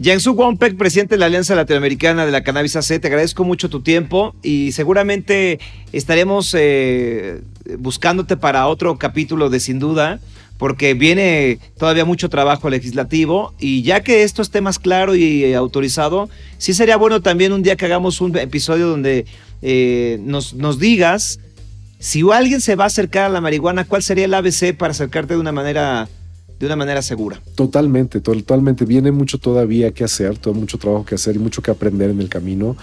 Jansu 0.03 0.33
Wompek, 0.33 0.77
presidente 0.77 1.15
de 1.15 1.19
la 1.19 1.27
Alianza 1.27 1.55
Latinoamericana 1.55 2.27
de 2.27 2.33
la 2.33 2.43
Cannabis 2.43 2.77
AC, 2.77 3.01
te 3.01 3.07
agradezco 3.07 3.45
mucho 3.45 3.71
tu 3.71 3.81
tiempo 3.81 4.35
y 4.43 4.73
seguramente 4.73 5.59
estaremos 5.93 6.55
eh, 6.57 7.43
buscándote 7.79 8.37
para 8.37 8.67
otro 8.67 8.99
capítulo 8.99 9.51
de 9.51 9.61
Sin 9.61 9.79
Duda 9.79 10.21
porque 10.59 10.95
viene 10.95 11.59
todavía 11.79 12.05
mucho 12.05 12.29
trabajo 12.29 12.71
legislativo 12.71 13.55
y 13.59 13.83
ya 13.83 14.03
que 14.03 14.23
esto 14.23 14.43
esté 14.43 14.61
más 14.61 14.79
claro 14.79 15.15
y 15.15 15.45
eh, 15.45 15.57
autorizado, 15.57 16.29
sí 16.59 16.75
sería 16.75 16.97
bueno 16.97 17.21
también 17.23 17.53
un 17.53 17.63
día 17.63 17.77
que 17.77 17.85
hagamos 17.85 18.21
un 18.21 18.37
episodio 18.37 18.87
donde 18.87 19.27
eh, 19.63 20.19
nos, 20.23 20.79
digas 20.79 21.41
si 21.99 22.23
alguien 22.31 22.61
se 22.61 22.77
va 22.77 22.85
a 22.85 22.87
acercar 22.89 23.25
a 23.25 23.29
la 23.31 23.41
marihuana, 23.41 23.85
¿cuál 23.85 24.03
sería 24.03 24.27
el 24.27 24.35
ABC 24.35 24.77
para 24.77 24.93
acercarte 24.93 25.35
de 25.35 25.41
una 25.41 25.53
manera 25.53 26.09
de 26.59 26.67
una 26.67 26.77
manera 26.77 27.03
segura. 27.03 27.41
Totalmente, 27.57 28.21
totalmente. 28.21 28.85
Viene 28.85 29.11
mucho 29.11 29.39
todavía 29.39 29.91
que 29.91 30.05
hacer, 30.05 30.39
todo 30.39 30.55
mucho 30.55 30.79
trabajo 30.79 31.05
que 31.05 31.17
hacer 31.17 31.35
y 31.35 31.41
mucho 31.41 31.63
que 31.63 31.73
aprender 31.73 32.11
en 32.11 32.21
el 32.21 32.29
camino. 32.29 32.77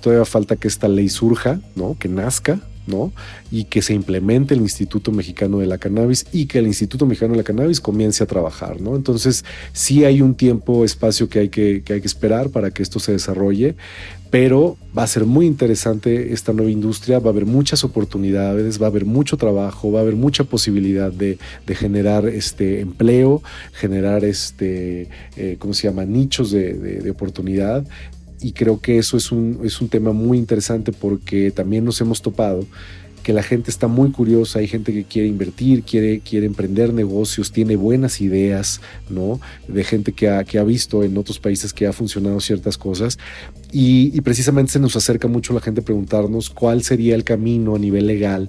Todavía 0.00 0.24
falta 0.24 0.56
que 0.56 0.66
esta 0.66 0.88
ley 0.88 1.10
surja, 1.10 1.60
¿no? 1.76 1.96
Que 1.98 2.08
nazca, 2.08 2.58
¿no? 2.88 3.12
Y 3.50 3.64
que 3.64 3.82
se 3.82 3.94
implemente 3.94 4.54
el 4.54 4.60
Instituto 4.60 5.12
Mexicano 5.12 5.58
de 5.58 5.66
la 5.66 5.78
Cannabis 5.78 6.26
y 6.32 6.46
que 6.46 6.58
el 6.58 6.66
Instituto 6.66 7.06
Mexicano 7.06 7.32
de 7.32 7.38
la 7.38 7.44
Cannabis 7.44 7.80
comience 7.80 8.24
a 8.24 8.26
trabajar, 8.26 8.80
¿no? 8.80 8.96
Entonces, 8.96 9.44
sí 9.72 10.04
hay 10.04 10.20
un 10.22 10.34
tiempo, 10.34 10.84
espacio 10.84 11.28
que 11.28 11.38
hay 11.40 11.48
que, 11.48 11.82
que 11.84 11.94
hay 11.94 12.00
que 12.00 12.06
esperar 12.06 12.50
para 12.50 12.70
que 12.70 12.82
esto 12.82 12.98
se 12.98 13.12
desarrolle, 13.12 13.76
pero 14.30 14.76
va 14.96 15.04
a 15.04 15.06
ser 15.06 15.24
muy 15.24 15.46
interesante 15.46 16.32
esta 16.32 16.52
nueva 16.52 16.70
industria, 16.70 17.18
va 17.18 17.30
a 17.30 17.32
haber 17.32 17.46
muchas 17.46 17.84
oportunidades, 17.84 18.80
va 18.80 18.86
a 18.86 18.90
haber 18.90 19.04
mucho 19.04 19.36
trabajo, 19.36 19.92
va 19.92 20.00
a 20.00 20.02
haber 20.02 20.16
mucha 20.16 20.44
posibilidad 20.44 21.10
de, 21.10 21.38
generar 21.68 22.26
este 22.26 22.80
empleo, 22.80 23.42
generar 23.72 24.24
este, 24.24 25.08
eh, 25.36 25.56
¿cómo 25.58 25.72
se 25.72 25.88
llama?, 25.88 26.04
nichos 26.04 26.50
de, 26.50 26.74
de 26.74 27.10
oportunidad 27.10 27.86
y 28.40 28.52
creo 28.52 28.80
que 28.80 28.98
eso 28.98 29.16
es 29.16 29.32
un, 29.32 29.60
es 29.64 29.80
un 29.80 29.88
tema 29.88 30.12
muy 30.12 30.38
interesante 30.38 30.92
porque 30.92 31.50
también 31.50 31.84
nos 31.84 32.00
hemos 32.00 32.22
topado 32.22 32.66
que 33.22 33.32
la 33.34 33.42
gente 33.42 33.70
está 33.70 33.88
muy 33.88 34.10
curiosa, 34.10 34.60
hay 34.60 34.68
gente 34.68 34.90
que 34.92 35.04
quiere 35.04 35.28
invertir, 35.28 35.82
quiere, 35.82 36.20
quiere 36.20 36.46
emprender 36.46 36.94
negocios, 36.94 37.52
tiene 37.52 37.76
buenas 37.76 38.22
ideas, 38.22 38.80
¿no? 39.10 39.38
De 39.66 39.84
gente 39.84 40.12
que 40.12 40.30
ha, 40.30 40.44
que 40.44 40.58
ha 40.58 40.64
visto 40.64 41.04
en 41.04 41.18
otros 41.18 41.38
países 41.38 41.74
que 41.74 41.86
ha 41.86 41.92
funcionado 41.92 42.40
ciertas 42.40 42.78
cosas. 42.78 43.18
Y, 43.70 44.12
y 44.16 44.20
precisamente 44.22 44.72
se 44.72 44.78
nos 44.78 44.96
acerca 44.96 45.28
mucho 45.28 45.52
la 45.52 45.60
gente 45.60 45.82
preguntarnos 45.82 46.48
cuál 46.48 46.82
sería 46.82 47.14
el 47.14 47.24
camino 47.24 47.76
a 47.76 47.78
nivel 47.78 48.06
legal 48.06 48.48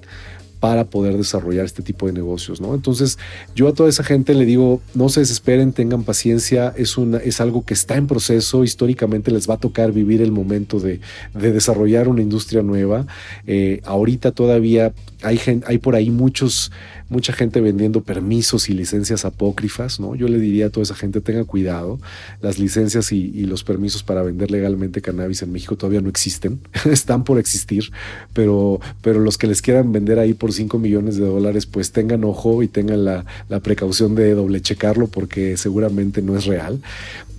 para 0.60 0.84
poder 0.84 1.16
desarrollar 1.16 1.64
este 1.64 1.82
tipo 1.82 2.06
de 2.06 2.12
negocios, 2.12 2.60
¿no? 2.60 2.74
Entonces, 2.74 3.18
yo 3.56 3.66
a 3.66 3.72
toda 3.72 3.88
esa 3.88 4.04
gente 4.04 4.34
le 4.34 4.44
digo, 4.44 4.82
no 4.94 5.08
se 5.08 5.20
desesperen, 5.20 5.72
tengan 5.72 6.04
paciencia, 6.04 6.74
es, 6.76 6.96
es 7.24 7.40
algo 7.40 7.64
que 7.64 7.72
está 7.72 7.96
en 7.96 8.06
proceso, 8.06 8.62
históricamente 8.62 9.30
les 9.30 9.48
va 9.48 9.54
a 9.54 9.56
tocar 9.56 9.90
vivir 9.92 10.20
el 10.20 10.32
momento 10.32 10.78
de, 10.78 11.00
desarrollar 11.32 12.08
una 12.08 12.20
industria 12.20 12.62
nueva. 12.62 13.06
Eh, 13.46 13.80
ahorita 13.84 14.32
todavía 14.32 14.92
hay, 15.22 15.40
hay 15.66 15.78
por 15.78 15.94
ahí 15.94 16.10
muchos, 16.10 16.70
mucha 17.10 17.32
gente 17.32 17.60
vendiendo 17.60 18.02
permisos 18.02 18.70
y 18.70 18.72
licencias 18.72 19.24
apócrifas, 19.24 19.98
¿no? 19.98 20.14
Yo 20.14 20.28
le 20.28 20.38
diría 20.38 20.66
a 20.66 20.70
toda 20.70 20.84
esa 20.84 20.94
gente, 20.94 21.20
tenga 21.20 21.44
cuidado. 21.44 21.98
Las 22.40 22.58
licencias 22.58 23.12
y, 23.12 23.40
los 23.50 23.64
permisos 23.64 24.04
para 24.04 24.22
vender 24.22 24.50
legalmente 24.52 25.02
cannabis 25.02 25.42
en 25.42 25.50
México 25.50 25.76
todavía 25.76 26.00
no 26.00 26.08
existen, 26.08 26.60
están 26.84 27.24
por 27.24 27.38
existir, 27.38 27.90
pero, 28.32 28.80
pero 29.02 29.18
los 29.18 29.38
que 29.38 29.48
les 29.48 29.60
quieran 29.60 29.90
vender 29.90 30.20
ahí 30.20 30.34
por 30.34 30.52
5 30.52 30.78
millones 30.78 31.16
de 31.16 31.26
dólares, 31.26 31.66
pues 31.66 31.90
tengan 31.90 32.22
ojo 32.22 32.62
y 32.62 32.68
tengan 32.68 33.04
la, 33.04 33.24
la 33.48 33.58
precaución 33.58 34.14
de 34.14 34.32
doble 34.34 34.60
checarlo 34.60 35.08
porque 35.08 35.56
seguramente 35.56 36.22
no 36.22 36.36
es 36.36 36.44
real, 36.44 36.80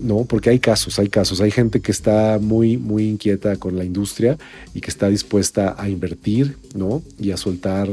¿no? 0.01 0.25
Porque 0.25 0.49
hay 0.49 0.59
casos, 0.59 0.99
hay 0.99 1.07
casos, 1.07 1.39
hay 1.39 1.51
gente 1.51 1.79
que 1.79 1.93
está 1.93 2.39
muy, 2.41 2.75
muy 2.75 3.07
inquieta 3.07 3.55
con 3.55 3.77
la 3.77 3.85
industria 3.85 4.37
y 4.73 4.81
que 4.81 4.89
está 4.89 5.07
dispuesta 5.07 5.75
a 5.77 5.87
invertir, 5.87 6.57
¿no? 6.75 7.01
Y 7.17 7.31
a 7.31 7.37
soltar 7.37 7.87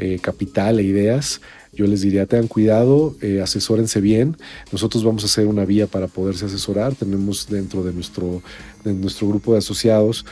eh, 0.00 0.18
capital 0.20 0.78
e 0.78 0.82
ideas, 0.82 1.40
yo 1.72 1.86
les 1.86 2.00
diría, 2.00 2.26
tengan 2.26 2.48
cuidado, 2.48 3.14
eh, 3.20 3.40
asesórense 3.40 4.00
bien. 4.00 4.36
Nosotros 4.72 5.04
vamos 5.04 5.22
a 5.22 5.26
hacer 5.26 5.46
una 5.46 5.64
vía 5.64 5.86
para 5.86 6.08
poderse 6.08 6.46
asesorar. 6.46 6.94
Tenemos 6.94 7.48
dentro 7.48 7.84
de 7.84 7.92
nuestro, 7.92 8.42
de 8.84 8.92
nuestro 8.92 9.28
grupo 9.28 9.52
de 9.52 9.58
asociados 9.58 10.24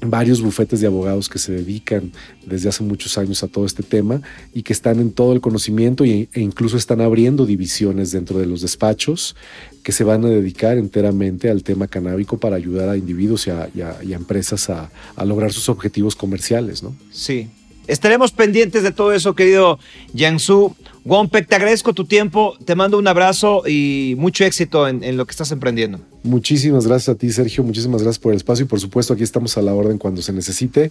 varios 0.00 0.42
bufetes 0.42 0.80
de 0.80 0.86
abogados 0.86 1.30
que 1.30 1.38
se 1.38 1.52
dedican 1.52 2.12
desde 2.44 2.68
hace 2.68 2.82
muchos 2.82 3.16
años 3.16 3.42
a 3.42 3.48
todo 3.48 3.64
este 3.64 3.82
tema 3.82 4.20
y 4.52 4.62
que 4.62 4.74
están 4.74 5.00
en 5.00 5.10
todo 5.10 5.32
el 5.32 5.40
conocimiento 5.40 6.04
e 6.04 6.28
incluso 6.34 6.76
están 6.76 7.00
abriendo 7.00 7.46
divisiones 7.46 8.12
dentro 8.12 8.38
de 8.38 8.44
los 8.44 8.60
despachos 8.60 9.36
que 9.82 9.92
se 9.92 10.04
van 10.04 10.24
a 10.26 10.28
dedicar 10.28 10.76
enteramente 10.76 11.48
al 11.48 11.62
tema 11.62 11.88
canábico 11.88 12.38
para 12.38 12.56
ayudar 12.56 12.90
a 12.90 12.96
individuos 12.96 13.46
y 13.46 13.50
a, 13.50 13.70
empresas 14.02 14.68
a, 14.68 14.90
a, 15.16 15.24
lograr 15.24 15.52
sus 15.52 15.70
objetivos 15.70 16.14
comerciales, 16.14 16.82
¿no? 16.82 16.94
Sí, 17.10 17.48
Estaremos 17.86 18.32
pendientes 18.32 18.82
de 18.82 18.90
todo 18.90 19.12
eso, 19.12 19.34
querido 19.34 19.78
Jiangsu. 20.14 20.74
Wompek, 21.04 21.46
te 21.46 21.54
agradezco 21.54 21.92
tu 21.92 22.04
tiempo, 22.04 22.56
te 22.64 22.74
mando 22.74 22.98
un 22.98 23.06
abrazo 23.06 23.62
y 23.64 24.16
mucho 24.18 24.44
éxito 24.44 24.88
en, 24.88 25.16
lo 25.16 25.24
que 25.24 25.30
estás 25.30 25.52
emprendiendo. 25.52 26.00
Muchísimas 26.24 26.86
gracias 26.86 27.14
a 27.14 27.18
ti, 27.18 27.30
Sergio. 27.30 27.62
Muchísimas 27.62 28.02
gracias 28.02 28.18
por 28.18 28.32
el 28.32 28.38
espacio 28.38 28.64
y 28.64 28.68
por 28.68 28.80
supuesto 28.80 29.14
aquí 29.14 29.22
estamos 29.22 29.56
a 29.56 29.62
la 29.62 29.72
orden 29.72 29.98
cuando 29.98 30.20
se 30.20 30.32
necesite 30.32 30.90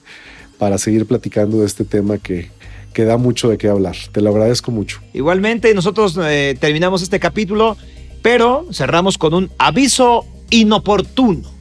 para 0.58 0.78
seguir 0.78 1.06
platicando 1.06 1.60
de 1.60 1.66
este 1.66 1.84
tema 1.84 2.18
que, 2.18 2.50
que 2.94 3.04
da 3.04 3.18
mucho 3.18 3.50
de 3.50 3.58
qué 3.58 3.68
hablar. 3.68 3.98
Te 4.14 4.22
lo 4.22 4.30
agradezco 4.30 4.72
mucho. 4.72 5.02
Igualmente, 5.14 5.74
nosotros 5.74 6.18
eh, 6.24 6.56
terminamos 6.58 7.02
este 7.02 7.20
capítulo, 7.20 7.76
pero 8.22 8.68
cerramos 8.72 9.18
con 9.18 9.34
un 9.34 9.52
aviso 9.58 10.26
inoportuno. 10.50 11.54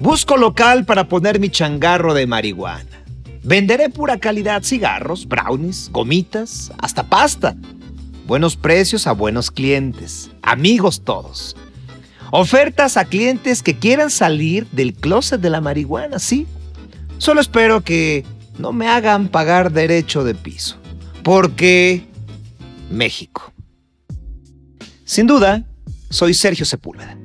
Busco 0.00 0.38
local 0.38 0.86
para 0.86 1.08
poner 1.08 1.40
mi 1.40 1.50
changarro 1.50 2.14
de 2.14 2.26
marihuana. 2.26 2.87
Venderé 3.48 3.88
pura 3.88 4.18
calidad 4.18 4.62
cigarros, 4.62 5.26
brownies, 5.26 5.88
gomitas, 5.90 6.70
hasta 6.82 7.02
pasta. 7.02 7.56
Buenos 8.26 8.58
precios 8.58 9.06
a 9.06 9.12
buenos 9.12 9.50
clientes, 9.50 10.30
amigos 10.42 11.00
todos. 11.02 11.56
Ofertas 12.30 12.98
a 12.98 13.06
clientes 13.06 13.62
que 13.62 13.78
quieran 13.78 14.10
salir 14.10 14.66
del 14.72 14.92
closet 14.92 15.40
de 15.40 15.48
la 15.48 15.62
marihuana, 15.62 16.18
sí. 16.18 16.46
Solo 17.16 17.40
espero 17.40 17.80
que 17.80 18.22
no 18.58 18.74
me 18.74 18.86
hagan 18.86 19.28
pagar 19.28 19.72
derecho 19.72 20.24
de 20.24 20.34
piso. 20.34 20.76
Porque 21.22 22.04
México. 22.90 23.50
Sin 25.06 25.26
duda, 25.26 25.64
soy 26.10 26.34
Sergio 26.34 26.66
Sepúlveda 26.66 27.16